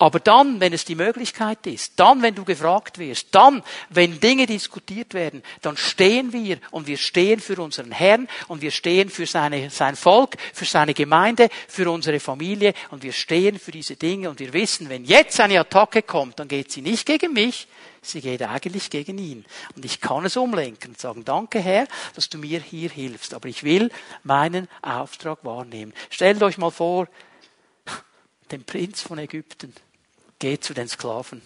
Aber 0.00 0.20
dann, 0.20 0.60
wenn 0.60 0.72
es 0.72 0.84
die 0.84 0.94
Möglichkeit 0.94 1.66
ist, 1.66 1.94
dann, 1.96 2.22
wenn 2.22 2.36
du 2.36 2.44
gefragt 2.44 2.98
wirst, 2.98 3.34
dann, 3.34 3.64
wenn 3.90 4.20
Dinge 4.20 4.46
diskutiert 4.46 5.12
werden, 5.12 5.42
dann 5.60 5.76
stehen 5.76 6.32
wir 6.32 6.58
und 6.70 6.86
wir 6.86 6.96
stehen 6.96 7.40
für 7.40 7.60
unseren 7.60 7.90
Herrn 7.90 8.28
und 8.46 8.62
wir 8.62 8.70
stehen 8.70 9.10
für 9.10 9.26
seine, 9.26 9.70
sein 9.70 9.96
Volk, 9.96 10.36
für 10.54 10.66
seine 10.66 10.94
Gemeinde, 10.94 11.48
für 11.66 11.90
unsere 11.90 12.20
Familie 12.20 12.74
und 12.92 13.02
wir 13.02 13.12
stehen 13.12 13.58
für 13.58 13.72
diese 13.72 13.96
Dinge 13.96 14.30
und 14.30 14.38
wir 14.38 14.52
wissen, 14.52 14.88
wenn 14.88 15.04
jetzt 15.04 15.40
eine 15.40 15.58
Attacke 15.58 16.02
kommt, 16.02 16.38
dann 16.38 16.46
geht 16.46 16.70
sie 16.70 16.80
nicht 16.80 17.04
gegen 17.04 17.32
mich, 17.32 17.66
sie 18.00 18.20
geht 18.20 18.42
eigentlich 18.42 18.90
gegen 18.90 19.18
ihn. 19.18 19.44
Und 19.74 19.84
ich 19.84 20.00
kann 20.00 20.24
es 20.24 20.36
umlenken 20.36 20.90
und 20.90 21.00
sagen, 21.00 21.24
danke 21.24 21.58
Herr, 21.58 21.88
dass 22.14 22.28
du 22.28 22.38
mir 22.38 22.60
hier 22.60 22.90
hilfst, 22.90 23.34
aber 23.34 23.48
ich 23.48 23.64
will 23.64 23.90
meinen 24.22 24.68
Auftrag 24.80 25.44
wahrnehmen. 25.44 25.92
Stellt 26.08 26.40
euch 26.44 26.56
mal 26.56 26.70
vor, 26.70 27.08
den 28.52 28.62
Prinz 28.62 29.02
von 29.02 29.18
Ägypten 29.18 29.74
geht 30.38 30.64
zu 30.64 30.74
den 30.74 30.88
Sklaven. 30.88 31.42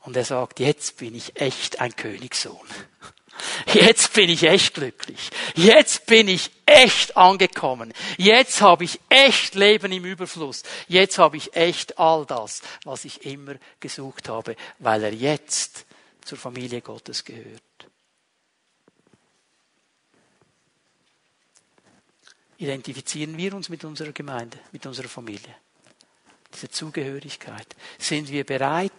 Und 0.00 0.16
er 0.16 0.24
sagt, 0.24 0.60
jetzt 0.60 0.96
bin 0.98 1.14
ich 1.14 1.40
echt 1.40 1.80
ein 1.80 1.94
Königssohn. 1.94 2.66
Jetzt 3.72 4.14
bin 4.14 4.30
ich 4.30 4.42
echt 4.44 4.74
glücklich. 4.74 5.30
Jetzt 5.54 6.06
bin 6.06 6.28
ich 6.28 6.50
echt 6.66 7.16
angekommen. 7.16 7.92
Jetzt 8.16 8.60
habe 8.60 8.84
ich 8.84 9.00
echt 9.08 9.54
Leben 9.54 9.92
im 9.92 10.04
Überfluss. 10.04 10.62
Jetzt 10.88 11.18
habe 11.18 11.36
ich 11.36 11.54
echt 11.54 11.98
all 11.98 12.26
das, 12.26 12.62
was 12.84 13.04
ich 13.04 13.24
immer 13.24 13.54
gesucht 13.80 14.28
habe, 14.28 14.56
weil 14.78 15.04
er 15.04 15.14
jetzt 15.14 15.86
zur 16.24 16.38
Familie 16.38 16.80
Gottes 16.80 17.24
gehört. 17.24 17.62
Identifizieren 22.56 23.36
wir 23.36 23.54
uns 23.54 23.68
mit 23.68 23.84
unserer 23.84 24.12
Gemeinde, 24.12 24.58
mit 24.72 24.84
unserer 24.84 25.08
Familie 25.08 25.54
diese 26.54 26.70
Zugehörigkeit. 26.70 27.66
Sind 27.98 28.30
wir 28.30 28.44
bereit, 28.44 28.92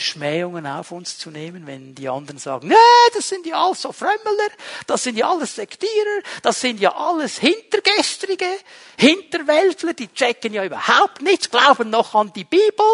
Schmähungen 0.00 0.66
auf 0.66 0.92
uns 0.92 1.18
zu 1.18 1.30
nehmen, 1.30 1.66
wenn 1.66 1.94
die 1.94 2.08
anderen 2.08 2.38
sagen, 2.38 2.68
nee, 2.68 2.74
das 3.14 3.28
sind 3.28 3.46
ja 3.46 3.62
alles 3.62 3.82
so 3.82 3.92
Frömmeler, 3.92 4.48
das 4.86 5.02
sind 5.02 5.16
ja 5.16 5.30
alles 5.30 5.54
Sektierer, 5.54 6.22
das 6.42 6.60
sind 6.60 6.80
ja 6.80 6.94
alles 6.96 7.38
Hintergestrige, 7.38 8.46
Hinterwäldler, 8.96 9.92
die 9.92 10.08
checken 10.08 10.54
ja 10.54 10.64
überhaupt 10.64 11.20
nichts, 11.20 11.50
glauben 11.50 11.90
noch 11.90 12.14
an 12.14 12.32
die 12.32 12.44
Bibel. 12.44 12.86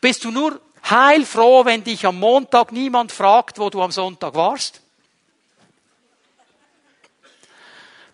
Bist 0.00 0.24
du 0.24 0.30
nur 0.30 0.60
heilfroh, 0.88 1.64
wenn 1.64 1.82
dich 1.82 2.04
am 2.06 2.18
Montag 2.18 2.72
niemand 2.72 3.12
fragt, 3.12 3.58
wo 3.58 3.70
du 3.70 3.80
am 3.82 3.90
Sonntag 3.90 4.34
warst? 4.34 4.79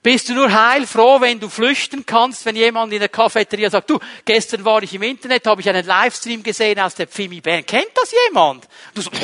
Bist 0.06 0.28
du 0.28 0.34
nur 0.34 0.52
heilfroh, 0.52 1.20
wenn 1.20 1.40
du 1.40 1.48
flüchten 1.48 2.06
kannst, 2.06 2.46
wenn 2.46 2.54
jemand 2.54 2.92
in 2.92 3.00
der 3.00 3.08
Cafeteria 3.08 3.68
sagt, 3.68 3.90
du, 3.90 3.98
gestern 4.24 4.64
war 4.64 4.80
ich 4.80 4.94
im 4.94 5.02
Internet, 5.02 5.44
habe 5.48 5.60
ich 5.60 5.68
einen 5.68 5.84
Livestream 5.84 6.44
gesehen 6.44 6.78
aus 6.78 6.94
der 6.94 7.08
Pfimi 7.08 7.40
Band. 7.40 7.66
Kennt 7.66 7.90
das 7.92 8.14
jemand? 8.28 8.68
Du 8.94 9.02
so, 9.02 9.10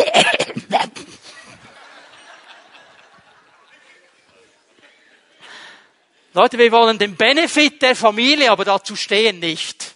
Leute, 6.32 6.58
wir 6.58 6.72
wollen 6.72 6.98
den 6.98 7.14
Benefit 7.14 7.80
der 7.80 7.94
Familie, 7.94 8.50
aber 8.50 8.64
dazu 8.64 8.96
stehen 8.96 9.38
nicht. 9.38 9.94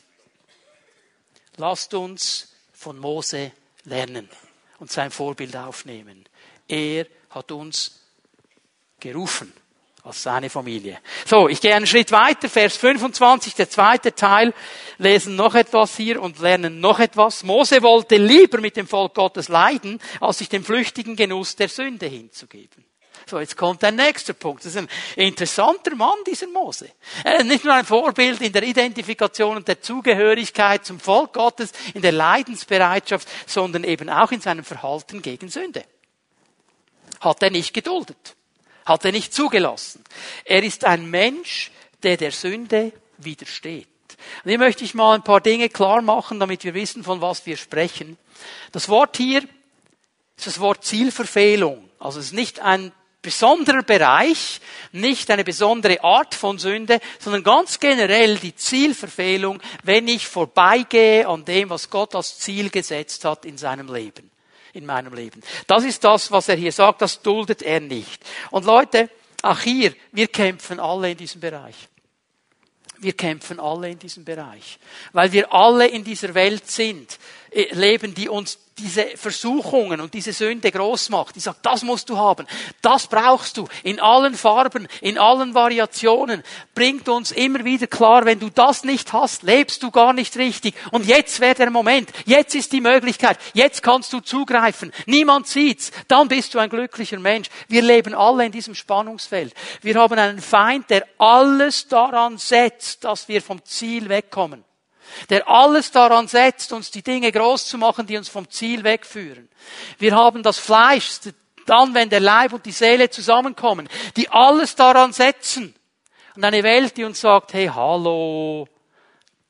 Lasst 1.56 1.94
uns 1.94 2.54
von 2.72 2.96
Mose 2.96 3.50
lernen 3.86 4.30
und 4.78 4.92
sein 4.92 5.10
Vorbild 5.10 5.56
aufnehmen. 5.56 6.28
Er 6.68 7.08
hat 7.30 7.50
uns 7.50 8.02
gerufen 9.00 9.52
als 10.06 10.22
seine 10.22 10.48
Familie. 10.48 10.98
So, 11.24 11.48
ich 11.48 11.60
gehe 11.60 11.74
einen 11.74 11.86
Schritt 11.86 12.12
weiter, 12.12 12.48
Vers 12.48 12.76
25, 12.76 13.54
der 13.54 13.68
zweite 13.68 14.14
Teil, 14.14 14.54
lesen 14.98 15.34
noch 15.34 15.54
etwas 15.56 15.96
hier 15.96 16.22
und 16.22 16.38
lernen 16.38 16.80
noch 16.80 17.00
etwas. 17.00 17.42
Mose 17.42 17.82
wollte 17.82 18.16
lieber 18.16 18.60
mit 18.60 18.76
dem 18.76 18.86
Volk 18.86 19.14
Gottes 19.14 19.48
leiden, 19.48 20.00
als 20.20 20.38
sich 20.38 20.48
dem 20.48 20.64
flüchtigen 20.64 21.16
Genuss 21.16 21.56
der 21.56 21.68
Sünde 21.68 22.06
hinzugeben. 22.06 22.84
So, 23.28 23.40
jetzt 23.40 23.56
kommt 23.56 23.82
ein 23.82 23.96
nächster 23.96 24.34
Punkt. 24.34 24.64
Das 24.64 24.76
ist 24.76 24.78
ein 24.78 24.88
interessanter 25.16 25.96
Mann, 25.96 26.18
dieser 26.24 26.46
Mose. 26.46 26.88
Er 27.24 27.40
ist 27.40 27.46
nicht 27.46 27.64
nur 27.64 27.74
ein 27.74 27.84
Vorbild 27.84 28.40
in 28.40 28.52
der 28.52 28.62
Identifikation 28.62 29.56
und 29.56 29.66
der 29.66 29.82
Zugehörigkeit 29.82 30.86
zum 30.86 31.00
Volk 31.00 31.32
Gottes, 31.32 31.72
in 31.94 32.02
der 32.02 32.12
Leidensbereitschaft, 32.12 33.26
sondern 33.46 33.82
eben 33.82 34.08
auch 34.08 34.30
in 34.30 34.40
seinem 34.40 34.62
Verhalten 34.62 35.20
gegen 35.22 35.48
Sünde. 35.48 35.82
Hat 37.18 37.42
er 37.42 37.50
nicht 37.50 37.74
geduldet. 37.74 38.35
Hat 38.86 39.04
er 39.04 39.12
nicht 39.12 39.34
zugelassen. 39.34 40.02
Er 40.44 40.62
ist 40.62 40.84
ein 40.84 41.10
Mensch, 41.10 41.70
der 42.02 42.16
der 42.16 42.32
Sünde 42.32 42.92
widersteht. 43.18 43.88
Und 44.44 44.50
hier 44.50 44.58
möchte 44.58 44.84
ich 44.84 44.94
mal 44.94 45.14
ein 45.14 45.24
paar 45.24 45.40
Dinge 45.40 45.68
klar 45.68 46.00
machen, 46.02 46.40
damit 46.40 46.64
wir 46.64 46.72
wissen, 46.72 47.04
von 47.04 47.20
was 47.20 47.44
wir 47.46 47.56
sprechen. 47.56 48.16
Das 48.72 48.88
Wort 48.88 49.16
hier 49.16 49.42
ist 50.36 50.46
das 50.46 50.60
Wort 50.60 50.84
Zielverfehlung. 50.84 51.88
Also 51.98 52.20
es 52.20 52.26
ist 52.26 52.32
nicht 52.32 52.60
ein 52.60 52.92
besonderer 53.22 53.82
Bereich, 53.82 54.60
nicht 54.92 55.30
eine 55.32 55.42
besondere 55.42 56.04
Art 56.04 56.34
von 56.34 56.58
Sünde, 56.58 57.00
sondern 57.18 57.42
ganz 57.42 57.80
generell 57.80 58.36
die 58.36 58.54
Zielverfehlung, 58.54 59.60
wenn 59.82 60.06
ich 60.06 60.28
vorbeigehe 60.28 61.26
an 61.26 61.44
dem, 61.44 61.70
was 61.70 61.90
Gott 61.90 62.14
als 62.14 62.38
Ziel 62.38 62.70
gesetzt 62.70 63.24
hat 63.24 63.44
in 63.44 63.58
seinem 63.58 63.92
Leben 63.92 64.30
in 64.76 64.86
meinem 64.86 65.14
Leben. 65.14 65.42
Das 65.66 65.84
ist 65.84 66.04
das, 66.04 66.30
was 66.30 66.48
er 66.48 66.56
hier 66.56 66.72
sagt, 66.72 67.02
das 67.02 67.22
duldet 67.22 67.62
er 67.62 67.80
nicht. 67.80 68.22
Und 68.50 68.64
Leute, 68.64 69.10
auch 69.42 69.60
hier, 69.60 69.94
wir 70.12 70.28
kämpfen 70.28 70.78
alle 70.80 71.10
in 71.10 71.16
diesem 71.16 71.40
Bereich. 71.40 71.74
Wir 72.98 73.12
kämpfen 73.12 73.60
alle 73.60 73.90
in 73.90 73.98
diesem 73.98 74.24
Bereich. 74.24 74.78
Weil 75.12 75.32
wir 75.32 75.52
alle 75.52 75.86
in 75.86 76.02
dieser 76.02 76.34
Welt 76.34 76.70
sind, 76.70 77.18
leben, 77.72 78.14
die 78.14 78.28
uns 78.28 78.58
diese 78.78 79.06
Versuchungen 79.16 80.02
und 80.02 80.12
diese 80.12 80.34
Sünde 80.34 80.70
groß 80.70 81.08
macht, 81.08 81.34
die 81.34 81.40
sagt, 81.40 81.64
das 81.64 81.82
musst 81.82 82.10
du 82.10 82.18
haben, 82.18 82.46
das 82.82 83.06
brauchst 83.06 83.56
du, 83.56 83.66
in 83.82 84.00
allen 84.00 84.34
Farben, 84.34 84.86
in 85.00 85.16
allen 85.18 85.54
Variationen, 85.54 86.42
bringt 86.74 87.08
uns 87.08 87.32
immer 87.32 87.64
wieder 87.64 87.86
klar, 87.86 88.26
wenn 88.26 88.38
du 88.38 88.50
das 88.50 88.84
nicht 88.84 89.14
hast, 89.14 89.44
lebst 89.44 89.82
du 89.82 89.90
gar 89.90 90.12
nicht 90.12 90.36
richtig. 90.36 90.74
Und 90.90 91.06
jetzt 91.06 91.40
wäre 91.40 91.54
der 91.54 91.70
Moment, 91.70 92.10
jetzt 92.26 92.54
ist 92.54 92.72
die 92.72 92.82
Möglichkeit, 92.82 93.38
jetzt 93.54 93.82
kannst 93.82 94.12
du 94.12 94.20
zugreifen, 94.20 94.92
niemand 95.06 95.46
sieht's, 95.46 95.90
dann 96.08 96.28
bist 96.28 96.52
du 96.52 96.58
ein 96.58 96.68
glücklicher 96.68 97.18
Mensch. 97.18 97.48
Wir 97.68 97.80
leben 97.80 98.14
alle 98.14 98.44
in 98.44 98.52
diesem 98.52 98.74
Spannungsfeld. 98.74 99.54
Wir 99.80 99.94
haben 99.94 100.18
einen 100.18 100.40
Feind, 100.40 100.90
der 100.90 101.06
alles 101.16 101.88
daran 101.88 102.36
setzt, 102.36 103.04
dass 103.04 103.26
wir 103.28 103.40
vom 103.40 103.64
Ziel 103.64 104.10
wegkommen 104.10 104.64
der 105.30 105.48
alles 105.48 105.90
daran 105.90 106.28
setzt, 106.28 106.72
uns 106.72 106.90
die 106.90 107.02
Dinge 107.02 107.32
groß 107.32 107.66
zu 107.66 107.78
machen, 107.78 108.06
die 108.06 108.16
uns 108.16 108.28
vom 108.28 108.48
Ziel 108.50 108.84
wegführen. 108.84 109.48
Wir 109.98 110.14
haben 110.14 110.42
das 110.42 110.58
Fleisch, 110.58 111.20
dann, 111.66 111.94
wenn 111.94 112.08
der 112.08 112.20
Leib 112.20 112.52
und 112.52 112.64
die 112.64 112.72
Seele 112.72 113.10
zusammenkommen, 113.10 113.88
die 114.16 114.28
alles 114.28 114.74
daran 114.74 115.12
setzen. 115.12 115.74
Und 116.36 116.44
eine 116.44 116.62
Welt, 116.62 116.96
die 116.96 117.04
uns 117.04 117.20
sagt, 117.20 117.54
hey, 117.54 117.70
hallo, 117.74 118.68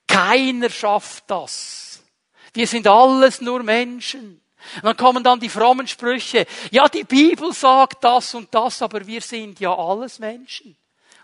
keiner 0.06 0.70
schafft 0.70 1.24
das. 1.28 2.02
Wir 2.54 2.66
sind 2.66 2.86
alles 2.86 3.40
nur 3.40 3.62
Menschen. 3.62 4.40
Und 4.76 4.84
dann 4.84 4.96
kommen 4.96 5.22
dann 5.22 5.38
die 5.38 5.48
frommen 5.48 5.86
Sprüche. 5.86 6.46
Ja, 6.70 6.88
die 6.88 7.04
Bibel 7.04 7.52
sagt 7.52 8.02
das 8.02 8.34
und 8.34 8.52
das, 8.54 8.82
aber 8.82 9.06
wir 9.06 9.20
sind 9.20 9.60
ja 9.60 9.76
alles 9.76 10.18
Menschen. 10.18 10.76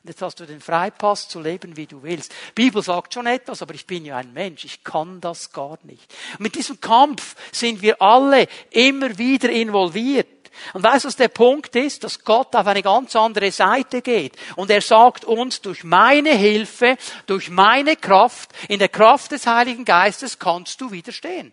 Und 0.02 0.08
jetzt 0.08 0.22
hast 0.22 0.40
du 0.40 0.46
den 0.46 0.60
Freipass 0.60 1.28
zu 1.28 1.40
leben, 1.40 1.76
wie 1.76 1.86
du 1.86 2.02
willst. 2.02 2.32
Die 2.32 2.62
Bibel 2.62 2.82
sagt 2.82 3.14
schon 3.14 3.26
etwas, 3.26 3.62
aber 3.62 3.74
ich 3.74 3.86
bin 3.86 4.04
ja 4.04 4.16
ein 4.16 4.32
Mensch. 4.32 4.64
Ich 4.64 4.82
kann 4.82 5.20
das 5.20 5.52
gar 5.52 5.78
nicht. 5.84 6.12
Und 6.32 6.40
mit 6.40 6.56
diesem 6.56 6.80
Kampf 6.80 7.36
sind 7.52 7.82
wir 7.82 8.02
alle 8.02 8.48
immer 8.70 9.16
wieder 9.16 9.48
involviert. 9.50 10.50
Und 10.72 10.82
weißt 10.82 11.04
du, 11.04 11.08
was 11.08 11.16
der 11.16 11.28
Punkt 11.28 11.76
ist? 11.76 12.02
Dass 12.02 12.24
Gott 12.24 12.54
auf 12.56 12.66
eine 12.66 12.82
ganz 12.82 13.14
andere 13.14 13.52
Seite 13.52 14.02
geht. 14.02 14.36
Und 14.56 14.70
er 14.70 14.80
sagt 14.80 15.24
uns, 15.24 15.60
durch 15.60 15.84
meine 15.84 16.30
Hilfe, 16.30 16.96
durch 17.26 17.48
meine 17.48 17.94
Kraft, 17.94 18.50
in 18.68 18.80
der 18.80 18.88
Kraft 18.88 19.30
des 19.30 19.46
Heiligen 19.46 19.84
Geistes 19.84 20.38
kannst 20.38 20.80
du 20.80 20.90
widerstehen. 20.90 21.52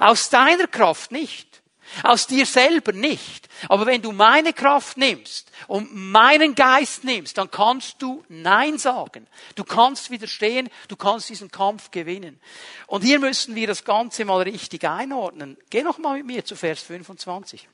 Aus 0.00 0.28
deiner 0.28 0.66
Kraft 0.66 1.12
nicht. 1.12 1.62
Aus 2.02 2.26
dir 2.26 2.46
selber 2.46 2.92
nicht. 2.92 3.48
Aber 3.68 3.86
wenn 3.86 4.02
du 4.02 4.12
meine 4.12 4.52
Kraft 4.52 4.96
nimmst 4.96 5.50
und 5.68 5.94
meinen 5.94 6.54
Geist 6.54 7.04
nimmst, 7.04 7.38
dann 7.38 7.50
kannst 7.50 8.00
du 8.00 8.24
Nein 8.28 8.78
sagen. 8.78 9.26
Du 9.54 9.64
kannst 9.64 10.10
widerstehen, 10.10 10.70
du 10.88 10.96
kannst 10.96 11.28
diesen 11.28 11.50
Kampf 11.50 11.90
gewinnen. 11.90 12.40
Und 12.86 13.02
hier 13.02 13.18
müssen 13.18 13.54
wir 13.54 13.66
das 13.66 13.84
Ganze 13.84 14.24
mal 14.24 14.42
richtig 14.42 14.84
einordnen. 14.84 15.56
Geh 15.70 15.82
noch 15.82 15.98
mal 15.98 16.18
mit 16.18 16.26
mir 16.26 16.44
zu 16.44 16.56
Vers 16.56 16.82
25. 16.82 17.68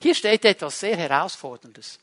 Hier 0.00 0.14
steht 0.14 0.44
etwas 0.44 0.80
sehr 0.80 0.96
Herausforderndes. 0.96 1.98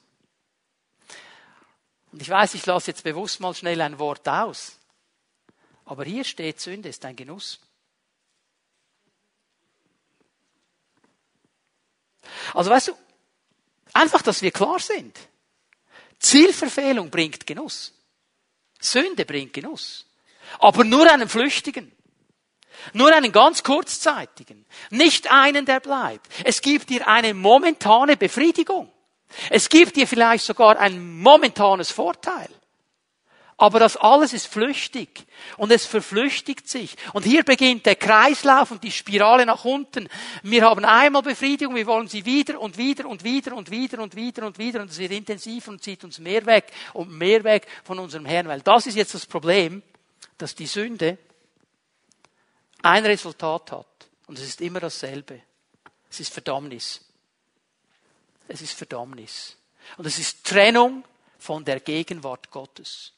Und 2.11 2.21
ich 2.21 2.29
weiß, 2.29 2.53
ich 2.53 2.65
lasse 2.65 2.91
jetzt 2.91 3.03
bewusst 3.03 3.39
mal 3.39 3.53
schnell 3.53 3.81
ein 3.81 3.99
Wort 3.99 4.27
aus. 4.27 4.77
Aber 5.85 6.03
hier 6.03 6.23
steht, 6.23 6.59
Sünde 6.59 6.89
ist 6.89 7.03
ein 7.05 7.15
Genuss. 7.15 7.59
Also 12.53 12.69
weißt 12.69 12.89
du, 12.89 12.93
einfach, 13.93 14.21
dass 14.21 14.41
wir 14.41 14.51
klar 14.51 14.79
sind. 14.79 15.17
Zielverfehlung 16.19 17.09
bringt 17.09 17.45
Genuss. 17.45 17.93
Sünde 18.79 19.25
bringt 19.25 19.53
Genuss. 19.53 20.05
Aber 20.59 20.83
nur 20.83 21.11
einen 21.11 21.29
flüchtigen. 21.29 21.91
Nur 22.93 23.13
einen 23.13 23.31
ganz 23.31 23.63
kurzzeitigen. 23.63 24.65
Nicht 24.89 25.31
einen, 25.31 25.65
der 25.65 25.79
bleibt. 25.79 26.27
Es 26.43 26.61
gibt 26.61 26.89
dir 26.89 27.07
eine 27.07 27.33
momentane 27.33 28.17
Befriedigung. 28.17 28.91
Es 29.49 29.69
gibt 29.69 29.95
dir 29.95 30.07
vielleicht 30.07 30.45
sogar 30.45 30.77
ein 30.77 31.17
momentanes 31.17 31.91
Vorteil. 31.91 32.49
Aber 33.57 33.79
das 33.79 33.95
alles 33.95 34.33
ist 34.33 34.47
flüchtig 34.47 35.25
und 35.55 35.71
es 35.71 35.85
verflüchtigt 35.85 36.67
sich. 36.67 36.97
Und 37.13 37.23
hier 37.23 37.43
beginnt 37.43 37.85
der 37.85 37.95
Kreislauf 37.95 38.71
und 38.71 38.83
die 38.83 38.91
Spirale 38.91 39.45
nach 39.45 39.63
unten. 39.63 40.09
Wir 40.43 40.65
haben 40.65 40.83
einmal 40.83 41.21
Befriedigung, 41.21 41.73
wir 41.73 41.87
wollen 41.87 42.09
sie 42.09 42.25
wieder 42.25 42.59
und 42.59 42.77
wieder 42.77 43.07
und 43.07 43.23
wieder 43.23 43.55
und 43.55 43.71
wieder 43.71 44.01
und 44.01 44.15
wieder 44.15 44.45
und 44.45 44.57
wieder 44.57 44.81
und 44.81 44.91
es 44.91 44.97
wird 44.97 45.13
intensiv 45.13 45.69
und 45.69 45.81
zieht 45.81 46.03
uns 46.03 46.19
mehr 46.19 46.45
weg 46.45 46.69
und 46.91 47.11
mehr 47.11 47.45
weg 47.45 47.65
von 47.85 47.97
unserem 47.97 48.25
Herrn. 48.25 48.49
Weil 48.49 48.59
das 48.59 48.87
ist 48.87 48.95
jetzt 48.95 49.13
das 49.13 49.25
Problem, 49.25 49.81
dass 50.37 50.53
die 50.53 50.67
Sünde 50.67 51.17
ein 52.81 53.05
Resultat 53.05 53.71
hat 53.71 54.09
und 54.27 54.37
es 54.37 54.45
ist 54.45 54.59
immer 54.59 54.81
dasselbe. 54.81 55.41
Es 56.09 56.19
ist 56.19 56.33
Verdammnis. 56.33 57.05
Es 58.49 58.61
ist 58.61 58.73
Verdammnis. 58.73 59.57
Und 59.97 60.05
es 60.05 60.19
ist 60.19 60.43
Trennung 60.43 61.05
von 61.39 61.63
der 61.63 61.79
Gegenwart 61.79 62.51
Gottes. 62.51 63.13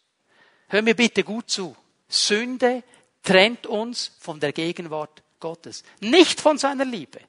Hör 0.67 0.81
mir 0.81 0.95
bitte 0.95 1.23
gut 1.23 1.49
zu. 1.49 1.75
Sünde 2.09 2.83
trennt 3.23 3.67
uns 3.67 4.11
von 4.19 4.39
der 4.39 4.53
Gegenwart 4.53 5.23
Gottes, 5.39 5.83
nicht 5.99 6.41
von 6.41 6.57
seiner 6.57 6.85
Liebe. 6.85 7.19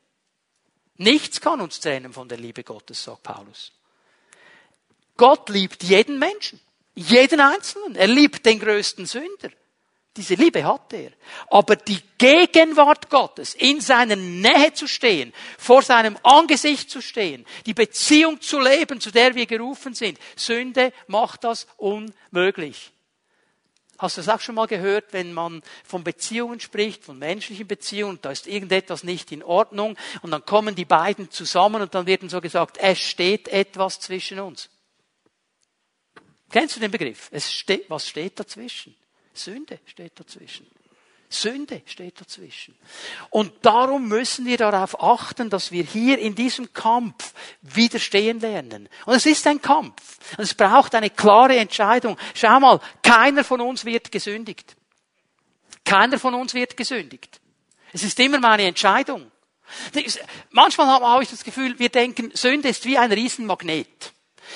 Nichts 0.97 1.41
kann 1.41 1.61
uns 1.61 1.81
trennen 1.81 2.13
von 2.13 2.29
der 2.29 2.39
Liebe 2.39 2.65
Gottes, 2.65 3.05
sagt 3.05 3.23
Paulus. 3.23 3.73
Gott 5.17 5.49
liebt 5.49 5.83
jeden 5.83 6.19
Menschen, 6.19 6.61
jeden 6.95 7.41
Einzelnen. 7.41 7.95
Er 7.97 8.09
liebt 8.09 8.45
den 8.47 8.59
größten 8.59 9.07
Sünder. 9.07 9.51
Diese 10.17 10.35
Liebe 10.35 10.65
hat 10.65 10.93
er. 10.93 11.13
Aber 11.49 11.77
die 11.77 12.01
Gegenwart 12.19 13.09
Gottes, 13.09 13.55
in 13.55 13.81
seiner 13.81 14.17
Nähe 14.17 14.73
zu 14.75 14.89
stehen, 14.89 15.33
vor 15.57 15.83
seinem 15.83 16.19
Angesicht 16.25 16.91
zu 16.91 17.01
stehen, 17.01 17.47
die 17.67 17.75
Beziehung 17.75 18.41
zu 18.41 18.59
leben, 18.59 19.01
zu 19.01 19.13
der 19.13 19.37
wir 19.37 19.47
gerufen 19.47 19.95
sind, 19.95 20.19
Sünde 20.35 20.93
macht 21.07 21.45
das 21.45 21.69
unmöglich. 21.77 22.93
Hast 23.99 24.17
du 24.17 24.21
das 24.21 24.29
auch 24.29 24.41
schon 24.41 24.55
mal 24.55 24.67
gehört, 24.67 25.13
wenn 25.13 25.33
man 25.33 25.63
von 25.85 26.05
Beziehungen 26.05 26.61
spricht, 26.61 27.05
von 27.05 27.19
menschlichen 27.19 27.67
Beziehungen, 27.67 28.21
da 28.23 28.31
ist 28.31 28.47
irgendetwas 28.47 29.03
nicht 29.03 29.33
in 29.33 29.43
Ordnung 29.43 29.97
und 30.23 30.31
dann 30.31 30.45
kommen 30.45 30.77
die 30.77 30.85
beiden 30.85 31.31
zusammen 31.33 31.83
und 31.83 31.95
dann 31.95 32.07
wird 32.07 32.29
so 32.31 32.41
gesagt, 32.41 32.79
es 32.79 33.01
steht 33.01 33.49
etwas 33.49 33.99
zwischen 33.99 34.39
uns. 34.39 34.71
Kennst 36.51 36.77
du 36.77 36.81
den 36.81 36.91
Begriff? 36.91 37.29
Es 37.33 37.53
steht, 37.53 37.91
was 37.91 38.09
steht 38.09 38.39
dazwischen? 38.39 38.95
Sünde 39.35 39.81
steht 39.85 40.19
dazwischen. 40.19 40.67
Sünde 41.31 41.83
steht 41.87 42.21
dazwischen. 42.21 42.75
Und 43.31 43.53
darum 43.63 44.09
müssen 44.09 44.47
wir 44.47 44.57
darauf 44.57 45.03
achten, 45.03 45.51
dass 45.51 45.71
wir 45.71 45.85
hier 45.85 46.19
in 46.19 46.35
diesem 46.35 46.73
Kampf 46.73 47.35
widerstehen 47.61 48.41
lernen. 48.41 48.89
Und 49.05 49.15
es 49.15 49.27
ist 49.27 49.47
ein 49.47 49.61
Kampf. 49.61 50.19
Und 50.37 50.45
es 50.45 50.55
braucht 50.55 50.95
eine 50.95 51.11
klare 51.11 51.57
Entscheidung. 51.57 52.17
Schau 52.35 52.61
mal, 52.61 52.81
keiner 53.03 53.45
von 53.45 53.61
uns 53.61 53.85
wird 53.85 54.11
gesündigt. 54.11 54.77
Keiner 55.85 56.19
von 56.19 56.35
uns 56.35 56.55
wird 56.55 56.77
gesündigt. 56.77 57.41
Es 57.93 58.03
ist 58.03 58.19
immer 58.21 58.39
meine 58.39 58.65
Entscheidung. 58.65 59.31
Manchmal 60.51 60.87
habe 60.87 61.23
ich 61.23 61.31
das 61.31 61.45
Gefühl, 61.45 61.79
wir 61.79 61.89
denken, 61.91 62.31
Sünde 62.35 62.69
ist 62.69 62.85
wie 62.87 62.97
ein 62.97 63.13
Riesenmagnet. 63.13 64.13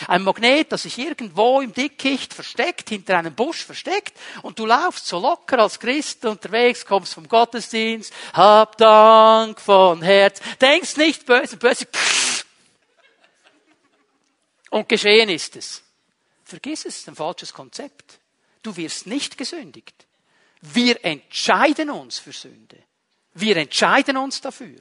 Ein 0.09 0.23
Magnet, 0.23 0.73
das 0.73 0.83
sich 0.83 0.99
irgendwo 0.99 1.61
im 1.61 1.73
Dickicht 1.73 2.35
versteckt, 2.35 2.89
hinter 2.89 3.19
einem 3.19 3.35
Busch 3.35 3.65
versteckt, 3.65 4.17
und 4.43 4.59
du 4.59 4.67
laufst 4.67 5.07
so 5.07 5.19
locker 5.19 5.59
als 5.59 5.79
Christ 5.79 6.25
unterwegs, 6.25 6.85
kommst 6.85 7.15
vom 7.15 7.29
Gottesdienst, 7.29 8.13
hab 8.33 8.77
Dank 8.79 9.61
von 9.61 10.03
Herz, 10.03 10.41
denkst 10.61 10.97
nicht 10.97 11.27
böse, 11.27 11.57
böse, 11.57 11.87
und 14.71 14.89
geschehen 14.89 15.29
ist 15.29 15.57
es. 15.57 15.83
Vergiss 16.45 16.85
es, 16.85 17.07
ein 17.09 17.15
falsches 17.15 17.53
Konzept. 17.53 18.19
Du 18.63 18.77
wirst 18.77 19.07
nicht 19.07 19.39
gesündigt. 19.39 20.07
Wir 20.61 21.05
entscheiden 21.05 21.91
uns 21.91 22.19
für 22.19 22.33
Sünde. 22.33 22.79
Wir 23.35 23.57
entscheiden 23.57 24.17
uns 24.17 24.41
dafür. 24.41 24.79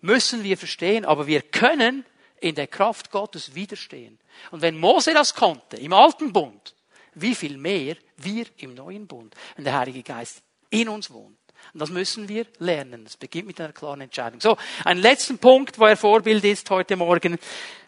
Müssen 0.00 0.42
wir 0.42 0.58
verstehen, 0.58 1.04
aber 1.04 1.26
wir 1.26 1.42
können 1.42 2.04
in 2.42 2.54
der 2.54 2.66
Kraft 2.66 3.10
Gottes 3.10 3.54
widerstehen. 3.54 4.18
Und 4.50 4.62
wenn 4.62 4.78
Mose 4.78 5.14
das 5.14 5.34
konnte, 5.34 5.76
im 5.76 5.92
alten 5.92 6.32
Bund, 6.32 6.74
wie 7.14 7.34
viel 7.34 7.56
mehr 7.56 7.96
wir 8.16 8.46
im 8.58 8.74
neuen 8.74 9.06
Bund, 9.06 9.34
wenn 9.56 9.64
der 9.64 9.78
Heilige 9.78 10.02
Geist 10.02 10.42
in 10.70 10.88
uns 10.88 11.10
wohnt. 11.10 11.38
Und 11.72 11.80
das 11.80 11.90
müssen 11.90 12.28
wir 12.28 12.46
lernen. 12.58 13.04
Das 13.04 13.16
beginnt 13.16 13.46
mit 13.46 13.60
einer 13.60 13.72
klaren 13.72 14.00
Entscheidung. 14.00 14.40
So, 14.40 14.56
ein 14.84 14.98
letzten 14.98 15.38
Punkt, 15.38 15.78
wo 15.78 15.86
er 15.86 15.96
Vorbild 15.96 16.44
ist 16.44 16.68
heute 16.70 16.96
Morgen. 16.96 17.38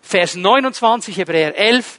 Vers 0.01 0.37
29, 0.37 1.17
Hebräer 1.17 1.57
11. 1.57 1.99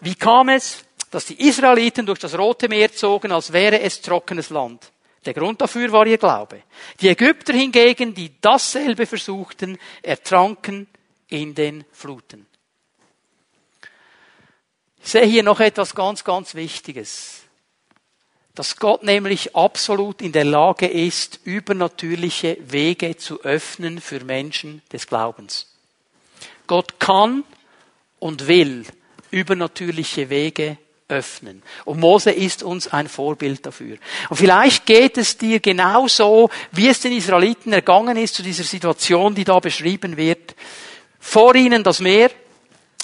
Wie 0.00 0.14
kam 0.14 0.48
es, 0.48 0.84
dass 1.10 1.26
die 1.26 1.46
Israeliten 1.46 2.06
durch 2.06 2.18
das 2.18 2.38
Rote 2.38 2.68
Meer 2.68 2.92
zogen, 2.92 3.32
als 3.32 3.52
wäre 3.52 3.80
es 3.80 4.00
trockenes 4.00 4.48
Land? 4.50 4.90
Der 5.26 5.34
Grund 5.34 5.60
dafür 5.60 5.92
war 5.92 6.06
ihr 6.06 6.18
Glaube. 6.18 6.62
Die 7.00 7.08
Ägypter 7.08 7.52
hingegen, 7.52 8.14
die 8.14 8.32
dasselbe 8.40 9.06
versuchten, 9.06 9.78
ertranken 10.02 10.86
in 11.34 11.54
den 11.54 11.84
Fluten. 11.92 12.46
Ich 15.02 15.10
sehe 15.10 15.26
hier 15.26 15.42
noch 15.42 15.60
etwas 15.60 15.94
ganz, 15.94 16.24
ganz 16.24 16.54
Wichtiges. 16.54 17.42
Dass 18.54 18.76
Gott 18.76 19.02
nämlich 19.02 19.56
absolut 19.56 20.22
in 20.22 20.30
der 20.30 20.44
Lage 20.44 20.86
ist, 20.86 21.40
übernatürliche 21.42 22.56
Wege 22.60 23.16
zu 23.16 23.42
öffnen 23.42 24.00
für 24.00 24.24
Menschen 24.24 24.80
des 24.92 25.08
Glaubens. 25.08 25.74
Gott 26.68 27.00
kann 27.00 27.42
und 28.20 28.46
will 28.46 28.86
übernatürliche 29.32 30.30
Wege 30.30 30.78
öffnen. 31.08 31.62
Und 31.84 32.00
Mose 32.00 32.30
ist 32.30 32.62
uns 32.62 32.88
ein 32.88 33.08
Vorbild 33.08 33.66
dafür. 33.66 33.98
Und 34.30 34.36
vielleicht 34.36 34.86
geht 34.86 35.18
es 35.18 35.36
dir 35.36 35.60
genauso, 35.60 36.48
wie 36.72 36.88
es 36.88 37.00
den 37.00 37.12
Israeliten 37.12 37.72
ergangen 37.72 38.16
ist 38.16 38.34
zu 38.34 38.42
dieser 38.42 38.64
Situation, 38.64 39.34
die 39.34 39.44
da 39.44 39.58
beschrieben 39.58 40.16
wird. 40.16 40.54
Vor 41.26 41.54
ihnen 41.54 41.82
das 41.82 42.00
Meer, 42.00 42.30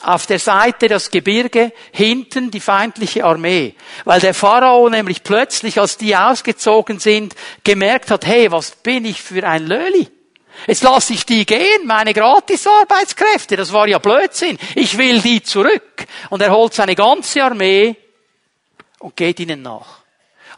auf 0.03 0.27
der 0.27 0.39
Seite 0.39 0.89
das 0.89 1.11
Gebirge, 1.11 1.73
hinten 1.91 2.51
die 2.51 2.61
feindliche 2.61 3.25
Armee. 3.25 3.75
Weil 4.05 4.21
der 4.21 4.35
Pharao 4.35 4.91
nämlich 4.91 5.23
plötzlich, 5.23 5.81
als 5.81 5.97
die 5.97 6.15
ausgezogen 6.15 7.01
sind, 7.01 7.35
gemerkt 7.65 8.11
hat, 8.11 8.27
hey, 8.27 8.53
was 8.53 8.73
bin 8.73 9.07
ich 9.07 9.23
für 9.23 9.43
ein 9.49 9.67
Löli? 9.67 10.07
Jetzt 10.67 10.83
lasse 10.83 11.15
ich 11.15 11.25
die 11.25 11.47
gehen, 11.47 11.87
meine 11.87 12.13
Gratisarbeitskräfte. 12.13 13.57
Das 13.57 13.73
war 13.73 13.89
ja 13.89 13.99
Blödsinn. 13.99 14.59
Ich 14.75 14.99
will 14.99 15.23
die 15.23 15.43
zurück. 15.43 16.07
Und 16.29 16.43
er 16.43 16.53
holt 16.53 16.75
seine 16.75 16.95
ganze 16.95 17.43
Armee 17.43 17.97
und 18.99 19.17
geht 19.17 19.41
ihnen 19.41 19.63
nach. 19.63 20.03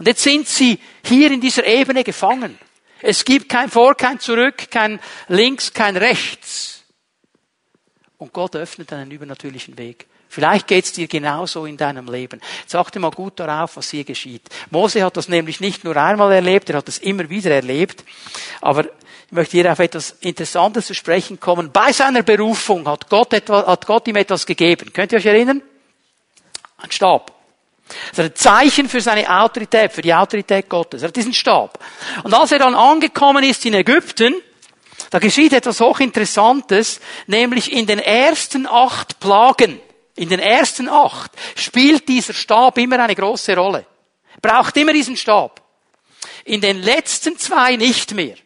Und 0.00 0.08
jetzt 0.08 0.24
sind 0.24 0.48
sie 0.48 0.80
hier 1.04 1.30
in 1.30 1.40
dieser 1.40 1.64
Ebene 1.64 2.02
gefangen. 2.02 2.58
Es 3.00 3.24
gibt 3.24 3.48
kein 3.48 3.70
Vor, 3.70 3.94
kein 3.94 4.18
Zurück, 4.18 4.68
kein 4.70 4.98
Links, 5.28 5.72
kein 5.72 5.96
Rechts 5.96 6.81
und 8.22 8.32
Gott 8.32 8.54
öffnet 8.54 8.92
einen 8.92 9.10
übernatürlichen 9.10 9.76
Weg. 9.76 10.06
Vielleicht 10.28 10.68
geht's 10.68 10.92
dir 10.92 11.08
genauso 11.08 11.66
in 11.66 11.76
deinem 11.76 12.06
Leben. 12.06 12.40
Jetzt 12.60 12.74
achte 12.74 13.00
mal 13.00 13.10
gut 13.10 13.40
darauf, 13.40 13.76
was 13.76 13.90
hier 13.90 14.04
geschieht. 14.04 14.48
Mose 14.70 15.04
hat 15.04 15.16
das 15.16 15.28
nämlich 15.28 15.60
nicht 15.60 15.82
nur 15.82 15.96
einmal 15.96 16.32
erlebt, 16.32 16.70
er 16.70 16.76
hat 16.76 16.88
es 16.88 16.98
immer 16.98 17.28
wieder 17.28 17.50
erlebt. 17.50 18.04
Aber 18.60 18.84
ich 18.84 19.32
möchte 19.32 19.58
hier 19.58 19.70
auf 19.70 19.80
etwas 19.80 20.12
Interessantes 20.20 20.86
zu 20.86 20.94
sprechen 20.94 21.40
kommen. 21.40 21.72
Bei 21.72 21.92
seiner 21.92 22.22
Berufung 22.22 22.88
hat 22.88 23.10
Gott, 23.10 23.32
etwas, 23.32 23.66
hat 23.66 23.86
Gott 23.86 24.06
ihm 24.06 24.16
etwas 24.16 24.46
gegeben. 24.46 24.92
Könnt 24.92 25.10
ihr 25.10 25.18
euch 25.18 25.26
erinnern? 25.26 25.60
Ein 26.78 26.92
Stab. 26.92 27.32
Das 27.88 28.20
ist 28.20 28.24
ein 28.24 28.34
Zeichen 28.36 28.88
für 28.88 29.00
seine 29.00 29.28
Autorität, 29.28 29.92
für 29.92 30.02
die 30.02 30.14
Autorität 30.14 30.68
Gottes. 30.68 31.02
Er 31.02 31.08
hat 31.08 31.16
diesen 31.16 31.34
Stab. 31.34 31.78
Und 32.22 32.32
als 32.32 32.52
er 32.52 32.60
dann 32.60 32.74
angekommen 32.74 33.42
ist 33.42 33.66
in 33.66 33.74
Ägypten, 33.74 34.34
da 35.12 35.18
geschieht 35.18 35.52
etwas 35.52 35.78
hochinteressantes, 35.78 36.98
nämlich 37.26 37.70
in 37.70 37.86
den 37.86 37.98
ersten 37.98 38.66
acht 38.66 39.20
Plagen, 39.20 39.78
in 40.16 40.30
den 40.30 40.40
ersten 40.40 40.88
acht, 40.88 41.30
spielt 41.54 42.08
dieser 42.08 42.32
Stab 42.32 42.78
immer 42.78 42.98
eine 42.98 43.14
große 43.14 43.54
Rolle. 43.54 43.84
Braucht 44.40 44.74
immer 44.78 44.94
diesen 44.94 45.18
Stab. 45.18 45.60
In 46.46 46.62
den 46.62 46.80
letzten 46.80 47.36
zwei 47.36 47.76
nicht 47.76 48.14
mehr. 48.14 48.36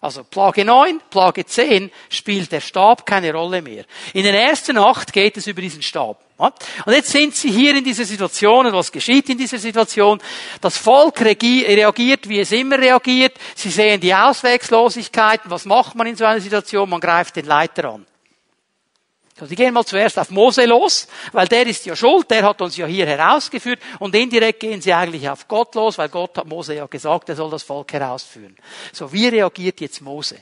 Also 0.00 0.24
Plage 0.24 0.64
9, 0.64 1.02
Plage 1.10 1.44
10 1.44 1.90
spielt 2.08 2.52
der 2.52 2.62
Stab 2.62 3.04
keine 3.04 3.34
Rolle 3.34 3.60
mehr. 3.60 3.84
In 4.14 4.24
den 4.24 4.34
ersten 4.34 4.78
acht 4.78 5.12
geht 5.12 5.36
es 5.36 5.46
über 5.46 5.60
diesen 5.60 5.82
Stab. 5.82 6.24
Und 6.38 6.92
jetzt 6.92 7.10
sind 7.10 7.34
sie 7.34 7.50
hier 7.50 7.74
in 7.76 7.84
dieser 7.84 8.04
Situation 8.04 8.66
und 8.66 8.72
was 8.74 8.92
geschieht 8.92 9.28
in 9.30 9.38
dieser 9.38 9.58
Situation? 9.58 10.20
Das 10.60 10.76
Volk 10.76 11.20
reagiert, 11.22 12.28
wie 12.28 12.40
es 12.40 12.52
immer 12.52 12.78
reagiert. 12.78 13.38
Sie 13.54 13.70
sehen 13.70 14.00
die 14.00 14.14
Auswegslosigkeiten. 14.14 15.50
Was 15.50 15.64
macht 15.64 15.94
man 15.94 16.06
in 16.06 16.16
so 16.16 16.26
einer 16.26 16.40
Situation? 16.40 16.90
Man 16.90 17.00
greift 17.00 17.36
den 17.36 17.46
Leiter 17.46 17.86
an. 17.86 18.06
Die 19.38 19.54
gehen 19.54 19.74
mal 19.74 19.84
zuerst 19.84 20.18
auf 20.18 20.30
Mose 20.30 20.64
los, 20.64 21.08
weil 21.32 21.46
der 21.46 21.66
ist 21.66 21.84
ja 21.84 21.94
schuld, 21.94 22.30
der 22.30 22.42
hat 22.42 22.62
uns 22.62 22.76
ja 22.78 22.86
hier 22.86 23.06
herausgeführt 23.06 23.80
und 23.98 24.14
indirekt 24.14 24.60
gehen 24.60 24.80
sie 24.80 24.94
eigentlich 24.94 25.28
auf 25.28 25.46
Gott 25.46 25.74
los, 25.74 25.98
weil 25.98 26.08
Gott 26.08 26.38
hat 26.38 26.46
Mose 26.46 26.74
ja 26.74 26.86
gesagt, 26.86 27.28
er 27.28 27.36
soll 27.36 27.50
das 27.50 27.62
Volk 27.62 27.92
herausführen. 27.92 28.56
So, 28.94 29.12
wie 29.12 29.28
reagiert 29.28 29.82
jetzt 29.82 30.00
Mose? 30.00 30.36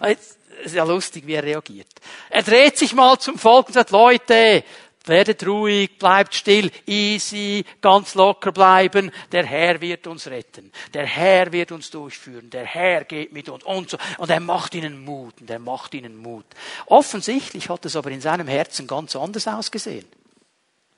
Es 0.00 0.38
ist 0.64 0.76
ja 0.76 0.84
lustig, 0.84 1.26
wie 1.26 1.34
er 1.34 1.42
reagiert. 1.42 1.88
Er 2.30 2.44
dreht 2.44 2.78
sich 2.78 2.94
mal 2.94 3.18
zum 3.18 3.36
Volk 3.36 3.66
und 3.66 3.74
sagt, 3.74 3.90
Leute, 3.90 4.62
Werdet 5.06 5.46
ruhig, 5.46 5.98
bleibt 5.98 6.34
still, 6.34 6.70
easy, 6.86 7.62
ganz 7.82 8.14
locker 8.14 8.52
bleiben. 8.52 9.10
Der 9.32 9.44
Herr 9.44 9.80
wird 9.82 10.06
uns 10.06 10.26
retten. 10.28 10.72
Der 10.94 11.04
Herr 11.04 11.52
wird 11.52 11.72
uns 11.72 11.90
durchführen. 11.90 12.48
Der 12.48 12.64
Herr 12.64 13.04
geht 13.04 13.30
mit 13.32 13.50
uns 13.50 13.64
und 13.64 13.90
so. 13.90 13.98
Und 14.16 14.30
er 14.30 14.40
macht 14.40 14.74
ihnen 14.74 15.04
Mut. 15.04 15.34
Und 15.42 15.50
er 15.50 15.58
macht 15.58 15.92
ihnen 15.92 16.16
Mut. 16.16 16.46
Offensichtlich 16.86 17.68
hat 17.68 17.84
es 17.84 17.96
aber 17.96 18.10
in 18.10 18.22
seinem 18.22 18.48
Herzen 18.48 18.86
ganz 18.86 19.14
anders 19.14 19.46
ausgesehen. 19.46 20.06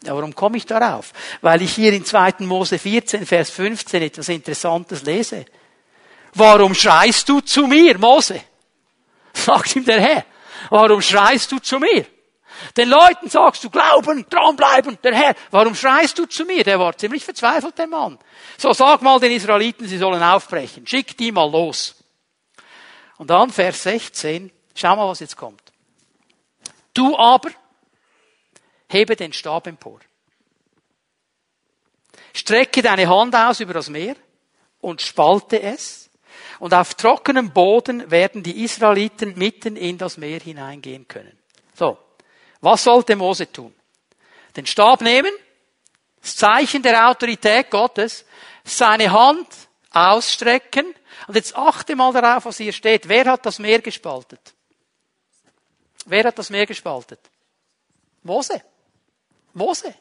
Ja, 0.04 0.14
warum 0.14 0.36
komme 0.36 0.58
ich 0.58 0.66
darauf? 0.66 1.12
Weil 1.40 1.62
ich 1.62 1.74
hier 1.74 1.92
in 1.92 2.04
2. 2.04 2.34
Mose 2.40 2.78
14, 2.78 3.26
Vers 3.26 3.50
15 3.50 4.02
etwas 4.02 4.28
Interessantes 4.28 5.02
lese. 5.02 5.46
Warum 6.34 6.74
schreist 6.74 7.28
du 7.28 7.40
zu 7.40 7.66
mir, 7.66 7.98
Mose? 7.98 8.40
Sagt 9.32 9.74
ihm 9.74 9.84
der 9.84 10.00
Herr. 10.00 10.24
Warum 10.70 11.02
schreist 11.02 11.50
du 11.50 11.58
zu 11.58 11.80
mir? 11.80 12.06
Den 12.76 12.90
Leuten 12.90 13.30
sagst 13.30 13.64
du, 13.64 13.70
glauben, 13.70 14.26
dranbleiben, 14.28 14.98
der 15.02 15.14
Herr. 15.14 15.34
Warum 15.50 15.74
schreist 15.74 16.18
du 16.18 16.26
zu 16.26 16.44
mir? 16.44 16.62
Der 16.62 16.78
war 16.78 16.96
ziemlich 16.96 17.24
verzweifelt, 17.24 17.78
der 17.78 17.86
Mann. 17.86 18.18
So, 18.58 18.72
sag 18.74 19.00
mal 19.00 19.18
den 19.18 19.32
Israeliten, 19.32 19.88
sie 19.88 19.96
sollen 19.96 20.22
aufbrechen. 20.22 20.86
Schick 20.86 21.16
die 21.16 21.32
mal 21.32 21.50
los. 21.50 21.94
Und 23.16 23.30
dann 23.30 23.50
Vers 23.50 23.82
16. 23.84 24.52
Schau 24.74 24.94
mal, 24.94 25.08
was 25.08 25.20
jetzt 25.20 25.36
kommt. 25.36 25.62
Du 26.92 27.16
aber 27.16 27.50
hebe 28.88 29.16
den 29.16 29.32
Stab 29.32 29.66
empor. 29.66 30.00
Strecke 32.34 32.82
deine 32.82 33.08
Hand 33.08 33.34
aus 33.34 33.60
über 33.60 33.72
das 33.72 33.88
Meer 33.88 34.16
und 34.82 35.00
spalte 35.00 35.62
es. 35.62 36.10
Und 36.58 36.74
auf 36.74 36.94
trockenem 36.94 37.52
Boden 37.52 38.10
werden 38.10 38.42
die 38.42 38.64
Israeliten 38.64 39.38
mitten 39.38 39.76
in 39.76 39.96
das 39.96 40.18
Meer 40.18 40.40
hineingehen 40.40 41.08
können. 41.08 41.38
So. 41.74 41.98
Was 42.60 42.84
sollte 42.84 43.16
Mose 43.16 43.50
tun? 43.50 43.74
Den 44.56 44.66
Stab 44.66 45.00
nehmen, 45.00 45.32
das 46.20 46.36
Zeichen 46.36 46.82
der 46.82 47.08
Autorität 47.08 47.70
Gottes, 47.70 48.24
seine 48.64 49.12
Hand 49.12 49.48
ausstrecken 49.90 50.94
und 51.26 51.34
jetzt 51.36 51.56
achte 51.56 51.96
mal 51.96 52.12
darauf, 52.12 52.44
was 52.44 52.58
hier 52.58 52.72
steht. 52.72 53.08
Wer 53.08 53.24
hat 53.26 53.46
das 53.46 53.58
Meer 53.58 53.80
gespaltet? 53.80 54.54
Wer 56.04 56.24
hat 56.24 56.38
das 56.38 56.50
Meer 56.50 56.66
gespaltet? 56.66 57.20
Mose. 58.22 58.62
Mose. 59.52 59.94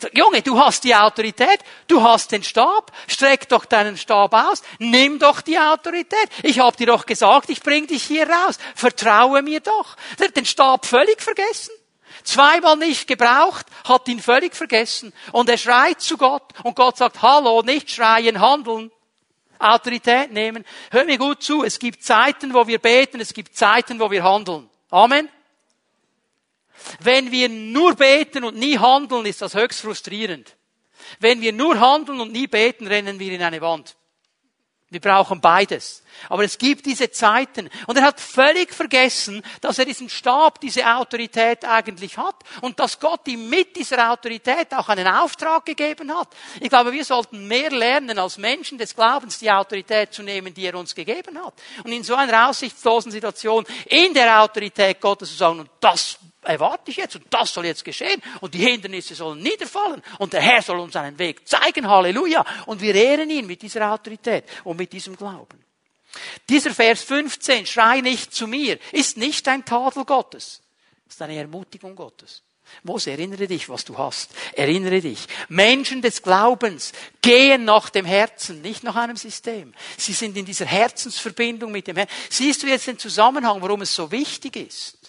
Sag, 0.00 0.16
Junge, 0.16 0.42
du 0.42 0.58
hast 0.58 0.84
die 0.84 0.94
Autorität, 0.94 1.60
du 1.88 2.02
hast 2.02 2.32
den 2.32 2.42
Stab, 2.42 2.92
streck 3.06 3.48
doch 3.48 3.64
deinen 3.64 3.96
Stab 3.96 4.34
aus, 4.34 4.62
nimm 4.78 5.18
doch 5.18 5.40
die 5.40 5.58
Autorität. 5.58 6.28
Ich 6.42 6.58
habe 6.58 6.76
dir 6.76 6.86
doch 6.86 7.06
gesagt, 7.06 7.50
ich 7.50 7.62
bring 7.62 7.86
dich 7.86 8.02
hier 8.04 8.28
raus. 8.28 8.58
Vertraue 8.74 9.42
mir 9.42 9.60
doch. 9.60 9.96
Der 10.18 10.28
hat 10.28 10.36
den 10.36 10.46
Stab 10.46 10.86
völlig 10.86 11.22
vergessen. 11.22 11.72
Zweimal 12.22 12.76
nicht 12.76 13.06
gebraucht, 13.06 13.66
hat 13.84 14.08
ihn 14.08 14.20
völlig 14.20 14.56
vergessen. 14.56 15.12
Und 15.32 15.48
er 15.48 15.58
schreit 15.58 16.00
zu 16.00 16.16
Gott 16.16 16.52
und 16.62 16.76
Gott 16.76 16.96
sagt, 16.96 17.22
hallo, 17.22 17.62
nicht 17.62 17.90
schreien, 17.90 18.40
handeln. 18.40 18.90
Autorität 19.58 20.32
nehmen. 20.32 20.64
Hör 20.90 21.04
mir 21.04 21.18
gut 21.18 21.42
zu, 21.42 21.64
es 21.64 21.78
gibt 21.78 22.02
Zeiten, 22.02 22.54
wo 22.54 22.66
wir 22.66 22.78
beten, 22.78 23.20
es 23.20 23.34
gibt 23.34 23.56
Zeiten, 23.56 24.00
wo 24.00 24.10
wir 24.10 24.24
handeln. 24.24 24.68
Amen. 24.90 25.28
Wenn 27.00 27.30
wir 27.30 27.48
nur 27.48 27.94
beten 27.94 28.44
und 28.44 28.56
nie 28.56 28.78
handeln, 28.78 29.26
ist 29.26 29.42
das 29.42 29.54
höchst 29.54 29.80
frustrierend. 29.80 30.56
Wenn 31.20 31.40
wir 31.40 31.52
nur 31.52 31.78
handeln 31.78 32.20
und 32.20 32.32
nie 32.32 32.46
beten, 32.46 32.86
rennen 32.86 33.18
wir 33.18 33.32
in 33.32 33.42
eine 33.42 33.60
Wand. 33.60 33.96
Wir 34.94 35.00
brauchen 35.00 35.40
beides. 35.40 36.04
Aber 36.28 36.44
es 36.44 36.56
gibt 36.56 36.86
diese 36.86 37.10
Zeiten. 37.10 37.68
Und 37.88 37.96
er 37.96 38.04
hat 38.04 38.20
völlig 38.20 38.72
vergessen, 38.72 39.42
dass 39.60 39.80
er 39.80 39.86
diesen 39.86 40.08
Stab, 40.08 40.60
diese 40.60 40.86
Autorität 40.86 41.64
eigentlich 41.64 42.16
hat. 42.16 42.36
Und 42.60 42.78
dass 42.78 43.00
Gott 43.00 43.26
ihm 43.26 43.48
mit 43.48 43.74
dieser 43.74 44.12
Autorität 44.12 44.72
auch 44.72 44.88
einen 44.88 45.08
Auftrag 45.08 45.66
gegeben 45.66 46.16
hat. 46.16 46.28
Ich 46.60 46.68
glaube, 46.68 46.92
wir 46.92 47.04
sollten 47.04 47.48
mehr 47.48 47.70
lernen, 47.70 48.20
als 48.20 48.38
Menschen 48.38 48.78
des 48.78 48.94
Glaubens 48.94 49.40
die 49.40 49.50
Autorität 49.50 50.12
zu 50.12 50.22
nehmen, 50.22 50.54
die 50.54 50.66
er 50.66 50.76
uns 50.76 50.94
gegeben 50.94 51.44
hat. 51.44 51.54
Und 51.82 51.90
in 51.90 52.04
so 52.04 52.14
einer 52.14 52.48
aussichtslosen 52.48 53.10
Situation 53.10 53.66
in 53.86 54.14
der 54.14 54.42
Autorität 54.42 55.00
Gottes 55.00 55.30
zu 55.30 55.36
sagen, 55.36 55.58
und 55.58 55.70
das 55.80 56.20
erwarte 56.44 56.90
ich 56.90 56.96
jetzt 56.96 57.16
und 57.16 57.24
das 57.30 57.52
soll 57.52 57.66
jetzt 57.66 57.84
geschehen 57.84 58.22
und 58.40 58.54
die 58.54 58.58
Hindernisse 58.58 59.14
sollen 59.14 59.42
niederfallen 59.42 60.02
und 60.18 60.32
der 60.32 60.40
Herr 60.40 60.62
soll 60.62 60.78
uns 60.78 60.96
einen 60.96 61.18
Weg 61.18 61.46
zeigen, 61.48 61.88
Halleluja. 61.88 62.44
Und 62.66 62.80
wir 62.80 62.94
ehren 62.94 63.30
ihn 63.30 63.46
mit 63.46 63.62
dieser 63.62 63.90
Autorität 63.92 64.44
und 64.64 64.76
mit 64.76 64.92
diesem 64.92 65.16
Glauben. 65.16 65.64
Dieser 66.48 66.72
Vers 66.72 67.02
15, 67.02 67.66
schrei 67.66 68.00
nicht 68.00 68.34
zu 68.34 68.46
mir, 68.46 68.78
ist 68.92 69.16
nicht 69.16 69.48
ein 69.48 69.64
Tadel 69.64 70.04
Gottes, 70.04 70.62
ist 71.08 71.20
eine 71.22 71.36
Ermutigung 71.36 71.96
Gottes. 71.96 72.42
Mose, 72.82 73.10
erinnere 73.12 73.46
dich, 73.46 73.68
was 73.68 73.84
du 73.84 73.96
hast. 73.96 74.30
Erinnere 74.54 75.00
dich. 75.00 75.26
Menschen 75.48 76.02
des 76.02 76.22
Glaubens 76.22 76.92
gehen 77.22 77.64
nach 77.64 77.90
dem 77.90 78.04
Herzen, 78.04 78.62
nicht 78.62 78.82
nach 78.82 78.96
einem 78.96 79.16
System. 79.16 79.74
Sie 79.96 80.12
sind 80.12 80.36
in 80.36 80.44
dieser 80.44 80.66
Herzensverbindung 80.66 81.70
mit 81.70 81.86
dem 81.86 81.96
Herrn. 81.96 82.08
Siehst 82.30 82.62
du 82.62 82.66
jetzt 82.66 82.86
den 82.86 82.98
Zusammenhang, 82.98 83.60
warum 83.62 83.82
es 83.82 83.94
so 83.94 84.10
wichtig 84.10 84.56
ist? 84.56 85.03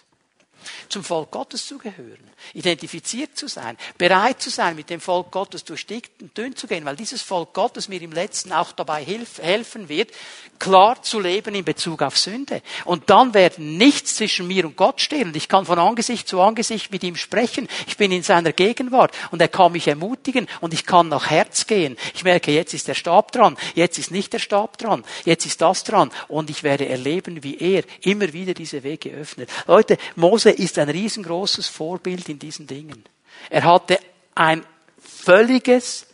Zum 0.90 1.04
Volk 1.04 1.32
Gottes 1.32 1.66
zu 1.68 1.78
gehören, 1.78 2.24
identifiziert 2.54 3.38
zu 3.38 3.48
sein, 3.48 3.78
bereit 3.98 4.42
zu 4.42 4.50
sein, 4.50 4.76
mit 4.76 4.90
dem 4.90 5.02
Volk 5.02 5.32
Gottes 5.32 5.64
durch 5.64 5.86
dick 5.86 6.10
und 6.22 6.38
dünn 6.38 6.56
zu 6.56 6.68
gehen, 6.68 6.86
weil 6.86 6.96
dieses 6.96 7.22
Volk 7.22 7.54
Gottes 7.54 7.88
mir 7.88 8.02
im 8.02 8.12
Letzten 8.12 8.52
auch 8.52 8.72
dabei 8.72 9.04
helfen 9.04 9.90
wird, 9.90 10.12
klar 10.60 11.02
zu 11.02 11.20
leben 11.20 11.56
in 11.56 11.66
Bezug 11.66 12.02
auf 12.02 12.18
Sünde. 12.18 12.62
Und 12.86 13.10
dann 13.10 13.34
werden 13.34 13.78
nichts 13.78 14.16
zwischen 14.16 14.48
mir 14.48 14.66
und 14.66 14.76
Gott 14.76 15.02
stehen 15.02 15.28
und 15.28 15.36
ich 15.36 15.48
kann 15.48 15.66
von 15.66 15.80
Angesicht 15.80 16.28
zu 16.28 16.42
Angesicht 16.42 16.92
mit 16.92 17.04
ihm 17.04 17.16
sprechen. 17.16 17.68
Ich 17.88 17.98
bin 17.98 18.12
in 18.12 18.24
seiner 18.24 18.54
Gegenwart 18.54 19.14
und 19.32 19.42
er 19.42 19.48
kann 19.48 19.72
mich 19.72 19.88
ermutigen 19.88 20.48
und 20.62 20.74
ich 20.74 20.86
kann 20.86 21.10
nach 21.10 21.30
Herz 21.30 21.68
gehen. 21.68 21.98
Ich 22.14 22.24
merke, 22.24 22.52
jetzt 22.52 22.74
ist 22.74 22.88
der 22.88 22.94
Stab 22.94 23.32
dran, 23.32 23.58
jetzt 23.76 23.98
ist 23.98 24.12
nicht 24.12 24.34
der 24.34 24.40
Stab 24.40 24.78
dran, 24.78 25.04
jetzt 25.26 25.46
ist 25.46 25.62
das 25.62 25.84
dran 25.84 26.12
und 26.28 26.50
ich 26.50 26.64
werde 26.64 26.88
erleben, 26.88 27.44
wie 27.44 27.58
er 27.58 27.84
immer 28.02 28.32
wieder 28.34 28.54
diese 28.54 28.84
Wege 28.84 29.12
öffnet. 29.12 29.50
Leute, 29.68 29.98
Mose 30.16 30.52
ist 30.56 30.78
ein 30.80 30.90
riesengroßes 30.90 31.68
Vorbild 31.68 32.30
in 32.30 32.40
diesen 32.40 32.68
Dingen. 32.68 33.04
Er 33.50 33.64
hatte 33.64 34.00
ein 34.34 34.66
völliges 34.98 36.08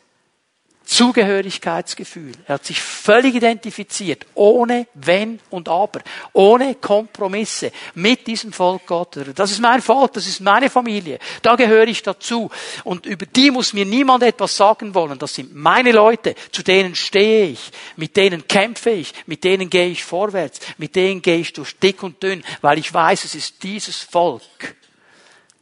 Zugehörigkeitsgefühl. 0.92 2.34
Er 2.48 2.56
hat 2.56 2.66
sich 2.66 2.82
völlig 2.82 3.36
identifiziert, 3.36 4.26
ohne 4.34 4.88
Wenn 4.94 5.40
und 5.50 5.70
Aber, 5.70 6.02
ohne 6.34 6.76
Kompromisse 6.76 7.72
mit 7.96 8.28
diesem 8.28 8.52
Volk 8.52 8.88
Gottes. 8.88 9.26
Das 9.34 9.52
ist 9.52 9.62
mein 9.62 9.82
Volk, 9.82 10.12
das 10.12 10.28
ist 10.28 10.42
meine 10.42 10.70
Familie, 10.70 11.20
da 11.44 11.56
gehöre 11.56 11.88
ich 11.88 12.04
dazu. 12.04 12.52
Und 12.84 13.06
über 13.06 13.26
die 13.26 13.52
muss 13.52 13.72
mir 13.72 13.86
niemand 13.86 14.24
etwas 14.24 14.58
sagen 14.58 14.94
wollen. 14.94 15.18
Das 15.18 15.34
sind 15.34 15.56
meine 15.56 15.94
Leute, 15.94 16.36
zu 16.52 16.62
denen 16.62 16.94
stehe 16.94 17.46
ich, 17.46 17.72
mit 17.96 18.18
denen 18.18 18.46
kämpfe 18.46 18.90
ich, 18.90 19.14
mit 19.28 19.46
denen 19.46 19.70
gehe 19.70 19.88
ich 19.88 20.04
vorwärts, 20.04 20.60
mit 20.78 20.98
denen 20.98 21.22
gehe 21.22 21.38
ich 21.38 21.54
durch 21.54 21.74
dick 21.80 22.04
und 22.04 22.22
dünn, 22.22 22.44
weil 22.60 22.78
ich 22.80 22.94
weiß, 22.94 23.24
es 23.24 23.34
ist 23.34 23.64
dieses 23.64 23.96
Volk, 24.02 24.76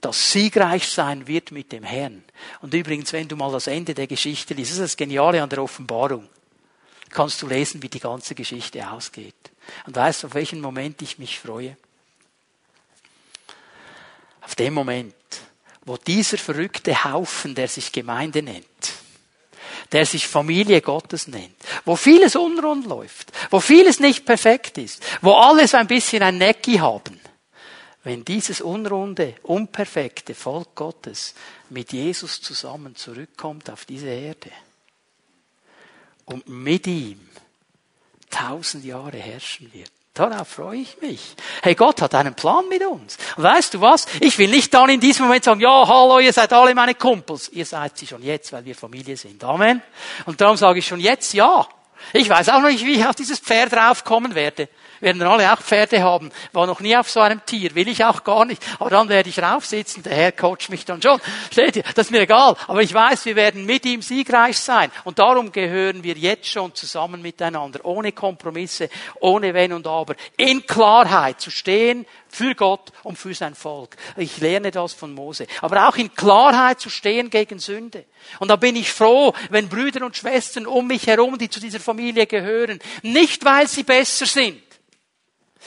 das 0.01 0.31
siegreich 0.31 0.87
sein 0.87 1.27
wird 1.27 1.51
mit 1.51 1.71
dem 1.71 1.83
Herrn. 1.83 2.23
Und 2.61 2.73
übrigens, 2.73 3.13
wenn 3.13 3.27
du 3.27 3.35
mal 3.35 3.51
das 3.51 3.67
Ende 3.67 3.93
der 3.93 4.07
Geschichte 4.07 4.53
liest, 4.53 4.71
das 4.71 4.77
ist 4.77 4.83
das 4.83 4.97
Geniale 4.97 5.41
an 5.41 5.49
der 5.49 5.63
Offenbarung, 5.63 6.27
kannst 7.09 7.41
du 7.41 7.47
lesen, 7.47 7.81
wie 7.81 7.89
die 7.89 7.99
ganze 7.99 8.35
Geschichte 8.35 8.89
ausgeht. 8.89 9.35
Und 9.85 9.95
weißt 9.95 10.23
du, 10.23 10.27
auf 10.27 10.33
welchen 10.33 10.61
Moment 10.61 11.01
ich 11.01 11.17
mich 11.17 11.39
freue? 11.39 11.77
Auf 14.41 14.55
dem 14.55 14.73
Moment, 14.73 15.13
wo 15.85 15.97
dieser 15.97 16.37
verrückte 16.37 17.03
Haufen, 17.03 17.55
der 17.55 17.67
sich 17.67 17.91
Gemeinde 17.91 18.41
nennt, 18.41 18.65
der 19.91 20.05
sich 20.05 20.27
Familie 20.27 20.81
Gottes 20.81 21.27
nennt, 21.27 21.55
wo 21.85 21.95
vieles 21.95 22.35
unrund 22.35 22.85
läuft, 22.85 23.31
wo 23.49 23.59
vieles 23.59 23.99
nicht 23.99 24.25
perfekt 24.25 24.77
ist, 24.77 25.03
wo 25.21 25.33
alles 25.33 25.73
ein 25.73 25.87
bisschen 25.87 26.23
ein 26.23 26.37
Necki 26.37 26.77
haben, 26.77 27.18
wenn 28.09 28.25
dieses 28.25 28.59
unrunde, 28.61 29.35
unperfekte 29.43 30.33
Volk 30.33 30.73
Gottes 30.73 31.35
mit 31.69 31.93
Jesus 31.93 32.41
zusammen 32.41 32.95
zurückkommt 32.95 33.69
auf 33.69 33.85
diese 33.85 34.07
Erde 34.07 34.49
und 36.25 36.49
mit 36.49 36.87
ihm 36.87 37.19
tausend 38.31 38.83
Jahre 38.83 39.17
herrschen 39.17 39.71
wird, 39.73 39.91
Darauf 40.15 40.47
freue 40.47 40.79
ich 40.79 40.99
mich. 40.99 41.35
Hey, 41.61 41.75
Gott 41.75 42.01
hat 42.01 42.15
einen 42.15 42.33
Plan 42.33 42.67
mit 42.67 42.83
uns. 42.83 43.17
Weißt 43.37 43.75
du 43.75 43.81
was? 43.81 44.07
Ich 44.19 44.37
will 44.39 44.49
nicht 44.49 44.73
dann 44.73 44.89
in 44.89 44.99
diesem 44.99 45.27
Moment 45.27 45.43
sagen, 45.43 45.61
ja, 45.61 45.87
hallo, 45.87 46.19
ihr 46.19 46.33
seid 46.33 46.51
alle 46.51 46.73
meine 46.73 46.95
Kumpels. 46.95 47.47
Ihr 47.49 47.65
seid 47.65 47.97
sie 47.97 48.07
schon 48.07 48.23
jetzt, 48.23 48.51
weil 48.51 48.65
wir 48.65 48.75
Familie 48.75 49.15
sind. 49.15 49.41
Amen. 49.43 49.81
Und 50.25 50.41
darum 50.41 50.57
sage 50.57 50.79
ich 50.79 50.87
schon 50.87 50.99
jetzt 50.99 51.33
ja. 51.33 51.65
Ich 52.11 52.27
weiß 52.27 52.49
auch 52.49 52.59
noch 52.59 52.69
nicht, 52.69 52.85
wie 52.85 52.95
ich 52.95 53.05
auf 53.05 53.15
dieses 53.15 53.39
Pferd 53.39 53.71
raufkommen 53.71 54.33
werde 54.33 54.67
werden 54.99 55.21
alle 55.21 55.51
auch 55.51 55.61
Pferde 55.61 56.01
haben. 56.01 56.31
War 56.53 56.67
noch 56.67 56.79
nie 56.79 56.95
auf 56.95 57.09
so 57.09 57.19
einem 57.19 57.45
Tier, 57.45 57.75
will 57.75 57.87
ich 57.87 58.03
auch 58.03 58.23
gar 58.23 58.45
nicht. 58.45 58.61
Aber 58.79 58.89
dann 58.89 59.09
werde 59.09 59.29
ich 59.29 59.41
raufsitzen, 59.41 60.03
der 60.03 60.15
Herr 60.15 60.31
coacht 60.31 60.69
mich 60.69 60.85
dann 60.85 61.01
schon. 61.01 61.19
Steht 61.51 61.77
ihr? 61.77 61.83
Das 61.95 62.07
ist 62.07 62.11
mir 62.11 62.21
egal. 62.21 62.55
Aber 62.67 62.81
ich 62.81 62.93
weiß, 62.93 63.25
wir 63.25 63.35
werden 63.35 63.65
mit 63.65 63.85
ihm 63.85 64.01
siegreich 64.01 64.57
sein. 64.57 64.91
Und 65.03 65.19
darum 65.19 65.51
gehören 65.51 66.03
wir 66.03 66.15
jetzt 66.15 66.47
schon 66.47 66.73
zusammen 66.75 67.21
miteinander, 67.21 67.79
ohne 67.83 68.11
Kompromisse, 68.11 68.89
ohne 69.19 69.53
Wenn 69.53 69.73
und 69.73 69.87
Aber, 69.87 70.15
in 70.37 70.65
Klarheit 70.65 71.41
zu 71.41 71.51
stehen 71.51 72.05
für 72.29 72.55
Gott 72.55 72.91
und 73.03 73.17
für 73.17 73.33
sein 73.33 73.55
Volk. 73.55 73.95
Ich 74.17 74.37
lerne 74.39 74.71
das 74.71 74.93
von 74.93 75.13
Mose. 75.13 75.47
Aber 75.61 75.87
auch 75.87 75.97
in 75.97 76.13
Klarheit 76.13 76.79
zu 76.79 76.89
stehen 76.89 77.29
gegen 77.29 77.59
Sünde. 77.59 78.05
Und 78.39 78.49
da 78.49 78.55
bin 78.55 78.75
ich 78.75 78.91
froh, 78.91 79.33
wenn 79.49 79.69
Brüder 79.69 80.05
und 80.05 80.15
Schwestern 80.15 80.67
um 80.67 80.87
mich 80.87 81.07
herum, 81.07 81.37
die 81.37 81.49
zu 81.49 81.59
dieser 81.59 81.79
Familie 81.79 82.27
gehören, 82.27 82.79
nicht 83.01 83.43
weil 83.45 83.67
sie 83.67 83.83
besser 83.83 84.25
sind, 84.25 84.61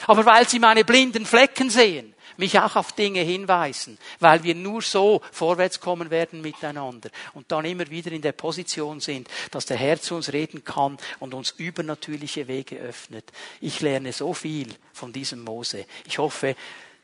aber 0.07 0.25
weil 0.25 0.47
sie 0.47 0.59
meine 0.59 0.83
blinden 0.83 1.25
Flecken 1.25 1.69
sehen, 1.69 2.13
mich 2.37 2.59
auch 2.59 2.75
auf 2.75 2.93
Dinge 2.93 3.21
hinweisen, 3.21 3.97
weil 4.19 4.43
wir 4.43 4.55
nur 4.55 4.81
so 4.81 5.21
vorwärts 5.31 5.79
kommen 5.79 6.09
werden 6.09 6.41
miteinander 6.41 7.09
und 7.33 7.51
dann 7.51 7.65
immer 7.65 7.89
wieder 7.89 8.11
in 8.11 8.21
der 8.21 8.31
Position 8.31 8.99
sind, 8.99 9.27
dass 9.51 9.65
der 9.65 9.77
Herr 9.77 10.01
zu 10.01 10.15
uns 10.15 10.33
reden 10.33 10.63
kann 10.63 10.97
und 11.19 11.33
uns 11.33 11.51
übernatürliche 11.51 12.47
Wege 12.47 12.77
öffnet. 12.77 13.25
Ich 13.61 13.81
lerne 13.81 14.13
so 14.13 14.33
viel 14.33 14.73
von 14.93 15.13
diesem 15.13 15.43
Mose. 15.43 15.85
Ich 16.05 16.17
hoffe, 16.17 16.55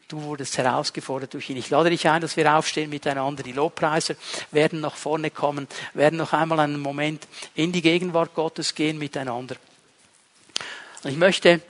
Du 0.09 0.23
wurdest 0.23 0.57
herausgefordert 0.57 1.35
durch 1.35 1.51
ihn. 1.51 1.57
Ich 1.57 1.69
lade 1.69 1.91
dich 1.91 2.09
ein, 2.09 2.19
dass 2.19 2.35
wir 2.35 2.51
aufstehen 2.55 2.89
miteinander. 2.89 3.43
Die 3.43 3.51
Lobpreiser 3.51 4.15
werden 4.49 4.81
nach 4.81 4.95
vorne 4.95 5.29
kommen, 5.29 5.67
werden 5.93 6.17
noch 6.17 6.33
einmal 6.33 6.59
einen 6.61 6.79
Moment 6.79 7.27
in 7.53 7.71
die 7.71 7.83
Gegenwart 7.83 8.33
Gottes 8.33 8.73
gehen 8.73 8.97
miteinander. 8.97 9.55
Und 11.03 11.11
ich 11.11 11.15
möchte 11.15 11.61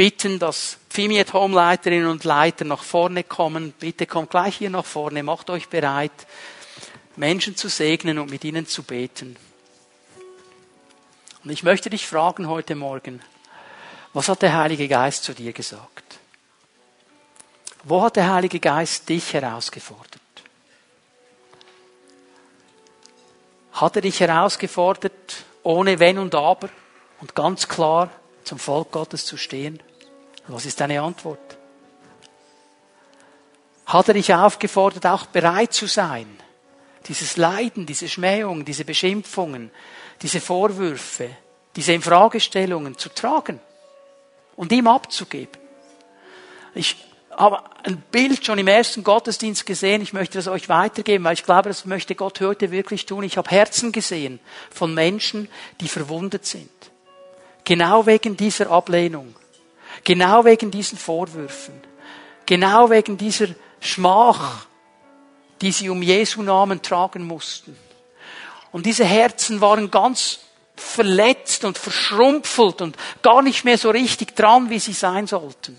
bitten, 0.00 0.38
dass 0.38 0.78
Pfimiet 0.88 1.34
Home 1.34 1.54
Leiterinnen 1.54 2.08
und 2.08 2.24
Leiter 2.24 2.64
nach 2.64 2.82
vorne 2.82 3.22
kommen. 3.22 3.74
Bitte 3.78 4.06
kommt 4.06 4.30
gleich 4.30 4.56
hier 4.56 4.70
nach 4.70 4.86
vorne, 4.86 5.22
macht 5.22 5.50
euch 5.50 5.68
bereit, 5.68 6.26
Menschen 7.16 7.54
zu 7.54 7.68
segnen 7.68 8.18
und 8.18 8.30
mit 8.30 8.42
ihnen 8.44 8.66
zu 8.66 8.82
beten. 8.82 9.36
Und 11.44 11.50
ich 11.50 11.64
möchte 11.64 11.90
dich 11.90 12.06
fragen 12.06 12.48
heute 12.48 12.76
Morgen, 12.76 13.20
was 14.14 14.30
hat 14.30 14.40
der 14.40 14.56
Heilige 14.56 14.88
Geist 14.88 15.24
zu 15.24 15.34
dir 15.34 15.52
gesagt? 15.52 16.18
Wo 17.84 18.00
hat 18.00 18.16
der 18.16 18.32
Heilige 18.32 18.58
Geist 18.58 19.06
dich 19.06 19.34
herausgefordert? 19.34 20.22
Hat 23.72 23.96
er 23.96 24.00
dich 24.00 24.18
herausgefordert, 24.18 25.44
ohne 25.62 25.98
Wenn 25.98 26.16
und 26.16 26.34
Aber 26.34 26.70
und 27.20 27.34
ganz 27.34 27.68
klar 27.68 28.08
zum 28.44 28.58
Volk 28.58 28.92
Gottes 28.92 29.26
zu 29.26 29.36
stehen? 29.36 29.82
Was 30.52 30.66
ist 30.66 30.80
deine 30.80 31.00
Antwort? 31.00 31.38
Hat 33.86 34.08
er 34.08 34.14
dich 34.14 34.32
aufgefordert, 34.34 35.06
auch 35.06 35.26
bereit 35.26 35.72
zu 35.72 35.86
sein, 35.86 36.28
dieses 37.06 37.36
Leiden, 37.36 37.86
diese 37.86 38.08
Schmähungen, 38.08 38.64
diese 38.64 38.84
Beschimpfungen, 38.84 39.70
diese 40.22 40.40
Vorwürfe, 40.40 41.30
diese 41.76 41.92
Infragestellungen 41.92 42.98
zu 42.98 43.08
tragen 43.08 43.60
und 44.56 44.72
ihm 44.72 44.86
abzugeben? 44.86 45.60
Ich 46.74 46.96
habe 47.30 47.62
ein 47.84 48.02
Bild 48.10 48.44
schon 48.44 48.58
im 48.58 48.68
ersten 48.68 49.02
Gottesdienst 49.02 49.66
gesehen. 49.66 50.02
Ich 50.02 50.12
möchte 50.12 50.38
das 50.38 50.46
euch 50.46 50.68
weitergeben, 50.68 51.24
weil 51.24 51.34
ich 51.34 51.44
glaube, 51.44 51.68
das 51.68 51.84
möchte 51.84 52.14
Gott 52.14 52.40
heute 52.40 52.70
wirklich 52.70 53.06
tun. 53.06 53.24
Ich 53.24 53.38
habe 53.38 53.50
Herzen 53.50 53.92
gesehen 53.92 54.40
von 54.70 54.94
Menschen, 54.94 55.48
die 55.80 55.88
verwundet 55.88 56.44
sind. 56.44 56.70
Genau 57.64 58.06
wegen 58.06 58.36
dieser 58.36 58.70
Ablehnung. 58.70 59.34
Genau 60.04 60.44
wegen 60.44 60.70
diesen 60.70 60.98
Vorwürfen. 60.98 61.80
Genau 62.46 62.90
wegen 62.90 63.16
dieser 63.16 63.48
Schmach, 63.80 64.66
die 65.60 65.72
sie 65.72 65.88
um 65.88 66.02
Jesu 66.02 66.42
Namen 66.42 66.82
tragen 66.82 67.24
mussten. 67.26 67.76
Und 68.72 68.86
diese 68.86 69.04
Herzen 69.04 69.60
waren 69.60 69.90
ganz 69.90 70.40
verletzt 70.76 71.64
und 71.64 71.76
verschrumpfelt 71.76 72.80
und 72.80 72.96
gar 73.22 73.42
nicht 73.42 73.64
mehr 73.64 73.78
so 73.78 73.90
richtig 73.90 74.34
dran, 74.34 74.70
wie 74.70 74.78
sie 74.78 74.92
sein 74.92 75.26
sollten. 75.26 75.78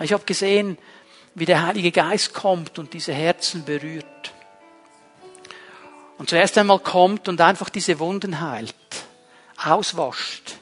Ich 0.00 0.12
habe 0.12 0.24
gesehen, 0.24 0.78
wie 1.34 1.44
der 1.44 1.66
Heilige 1.66 1.92
Geist 1.92 2.32
kommt 2.32 2.78
und 2.78 2.92
diese 2.94 3.12
Herzen 3.12 3.64
berührt. 3.64 4.04
Und 6.18 6.30
zuerst 6.30 6.56
einmal 6.58 6.78
kommt 6.78 7.28
und 7.28 7.40
einfach 7.40 7.68
diese 7.68 7.98
Wunden 7.98 8.40
heilt, 8.40 8.74
auswascht, 9.62 10.56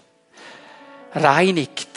reinigt. 1.14 1.88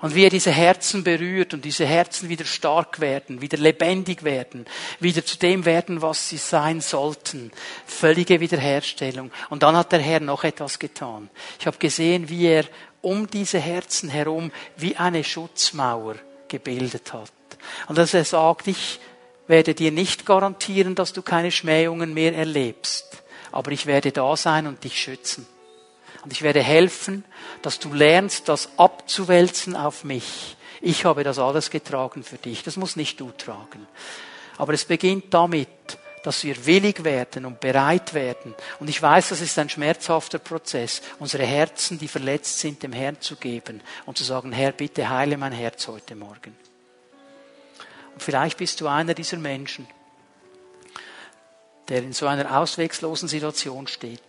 Und 0.00 0.14
wie 0.14 0.24
er 0.24 0.30
diese 0.30 0.50
Herzen 0.50 1.02
berührt 1.02 1.54
und 1.54 1.64
diese 1.64 1.86
Herzen 1.86 2.28
wieder 2.28 2.44
stark 2.44 3.00
werden, 3.00 3.40
wieder 3.40 3.56
lebendig 3.56 4.22
werden, 4.22 4.66
wieder 5.00 5.24
zu 5.24 5.38
dem 5.38 5.64
werden, 5.64 6.02
was 6.02 6.28
sie 6.28 6.36
sein 6.36 6.82
sollten. 6.82 7.50
Völlige 7.86 8.38
Wiederherstellung. 8.38 9.30
Und 9.48 9.62
dann 9.62 9.74
hat 9.74 9.92
der 9.92 10.00
Herr 10.00 10.20
noch 10.20 10.44
etwas 10.44 10.78
getan. 10.78 11.30
Ich 11.58 11.66
habe 11.66 11.78
gesehen, 11.78 12.28
wie 12.28 12.48
er 12.48 12.64
um 13.00 13.30
diese 13.30 13.58
Herzen 13.58 14.10
herum 14.10 14.52
wie 14.76 14.94
eine 14.96 15.24
Schutzmauer 15.24 16.16
gebildet 16.48 17.14
hat. 17.14 17.32
Und 17.88 17.96
dass 17.96 18.12
er 18.12 18.24
sagt, 18.24 18.66
ich 18.68 19.00
werde 19.46 19.74
dir 19.74 19.90
nicht 19.90 20.26
garantieren, 20.26 20.94
dass 20.94 21.14
du 21.14 21.22
keine 21.22 21.50
Schmähungen 21.50 22.12
mehr 22.12 22.34
erlebst, 22.34 23.22
aber 23.52 23.72
ich 23.72 23.86
werde 23.86 24.12
da 24.12 24.36
sein 24.36 24.66
und 24.66 24.84
dich 24.84 25.00
schützen. 25.00 25.46
Und 26.24 26.32
ich 26.32 26.42
werde 26.42 26.62
helfen, 26.62 27.24
dass 27.62 27.78
du 27.78 27.92
lernst, 27.92 28.48
das 28.48 28.70
abzuwälzen 28.78 29.76
auf 29.76 30.04
mich. 30.04 30.56
Ich 30.80 31.04
habe 31.04 31.22
das 31.22 31.38
alles 31.38 31.70
getragen 31.70 32.24
für 32.24 32.38
dich. 32.38 32.62
Das 32.62 32.76
muss 32.76 32.96
nicht 32.96 33.20
du 33.20 33.30
tragen. 33.30 33.86
Aber 34.56 34.72
es 34.72 34.84
beginnt 34.84 35.32
damit, 35.34 35.68
dass 36.22 36.42
wir 36.42 36.64
willig 36.64 37.04
werden 37.04 37.44
und 37.44 37.60
bereit 37.60 38.14
werden. 38.14 38.54
Und 38.80 38.88
ich 38.88 39.00
weiß, 39.00 39.28
das 39.28 39.42
ist 39.42 39.58
ein 39.58 39.68
schmerzhafter 39.68 40.38
Prozess, 40.38 41.02
unsere 41.18 41.44
Herzen, 41.44 41.98
die 41.98 42.08
verletzt 42.08 42.60
sind, 42.60 42.82
dem 42.82 42.94
Herrn 42.94 43.20
zu 43.20 43.36
geben 43.36 43.82
und 44.06 44.16
zu 44.16 44.24
sagen, 44.24 44.50
Herr, 44.50 44.72
bitte 44.72 45.10
heile 45.10 45.36
mein 45.36 45.52
Herz 45.52 45.86
heute 45.86 46.16
Morgen. 46.16 46.56
Und 48.14 48.22
vielleicht 48.22 48.56
bist 48.56 48.80
du 48.80 48.86
einer 48.86 49.12
dieser 49.12 49.36
Menschen, 49.36 49.86
der 51.88 51.98
in 51.98 52.14
so 52.14 52.26
einer 52.26 52.58
auswegslosen 52.58 53.28
Situation 53.28 53.86
steht. 53.86 54.22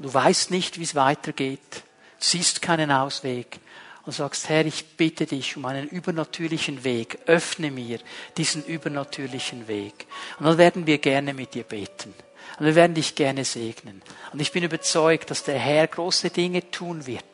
Du 0.00 0.12
weißt 0.12 0.50
nicht, 0.50 0.78
wie 0.78 0.84
es 0.84 0.94
weitergeht. 0.94 1.82
Siehst 2.18 2.62
keinen 2.62 2.90
Ausweg. 2.90 3.58
Und 4.04 4.12
sagst, 4.12 4.48
Herr, 4.48 4.64
ich 4.64 4.96
bitte 4.96 5.26
dich 5.26 5.56
um 5.56 5.66
einen 5.66 5.86
übernatürlichen 5.86 6.82
Weg. 6.82 7.18
Öffne 7.26 7.70
mir 7.70 7.98
diesen 8.38 8.64
übernatürlichen 8.64 9.68
Weg. 9.68 10.06
Und 10.38 10.46
dann 10.46 10.56
werden 10.56 10.86
wir 10.86 10.98
gerne 10.98 11.34
mit 11.34 11.54
dir 11.54 11.64
beten. 11.64 12.14
Und 12.58 12.64
wir 12.64 12.74
werden 12.74 12.94
dich 12.94 13.14
gerne 13.16 13.44
segnen. 13.44 14.00
Und 14.32 14.40
ich 14.40 14.52
bin 14.52 14.64
überzeugt, 14.64 15.30
dass 15.30 15.44
der 15.44 15.58
Herr 15.58 15.86
große 15.86 16.30
Dinge 16.30 16.70
tun 16.70 17.06
wird, 17.06 17.24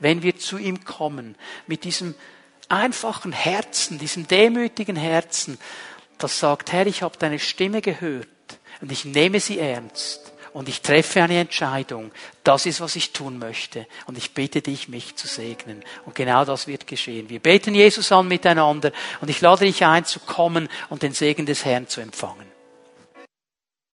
wenn 0.00 0.22
wir 0.22 0.36
zu 0.36 0.58
ihm 0.58 0.84
kommen, 0.84 1.36
mit 1.68 1.84
diesem 1.84 2.16
einfachen 2.68 3.30
Herzen, 3.30 3.98
diesem 3.98 4.26
demütigen 4.26 4.96
Herzen, 4.96 5.58
das 6.18 6.40
sagt, 6.40 6.72
Herr, 6.72 6.86
ich 6.88 7.02
habe 7.02 7.16
deine 7.18 7.38
Stimme 7.38 7.82
gehört 7.82 8.26
und 8.80 8.90
ich 8.90 9.04
nehme 9.04 9.38
sie 9.38 9.60
ernst 9.60 10.32
und 10.56 10.70
ich 10.70 10.80
treffe 10.80 11.22
eine 11.22 11.38
Entscheidung. 11.38 12.10
Das 12.42 12.64
ist, 12.64 12.80
was 12.80 12.96
ich 12.96 13.12
tun 13.12 13.38
möchte. 13.38 13.86
Und 14.06 14.16
ich 14.16 14.32
bitte 14.32 14.62
dich, 14.62 14.88
mich 14.88 15.14
zu 15.14 15.26
segnen. 15.26 15.84
Und 16.06 16.14
genau 16.14 16.46
das 16.46 16.66
wird 16.66 16.86
geschehen. 16.86 17.28
Wir 17.28 17.40
beten 17.40 17.74
Jesus 17.74 18.10
an 18.10 18.26
miteinander 18.26 18.90
und 19.20 19.28
ich 19.28 19.42
lade 19.42 19.66
dich 19.66 19.84
ein, 19.84 20.06
zu 20.06 20.18
kommen 20.18 20.70
und 20.88 21.02
den 21.02 21.12
Segen 21.12 21.44
des 21.44 21.66
Herrn 21.66 21.88
zu 21.88 22.00
empfangen. 22.00 22.55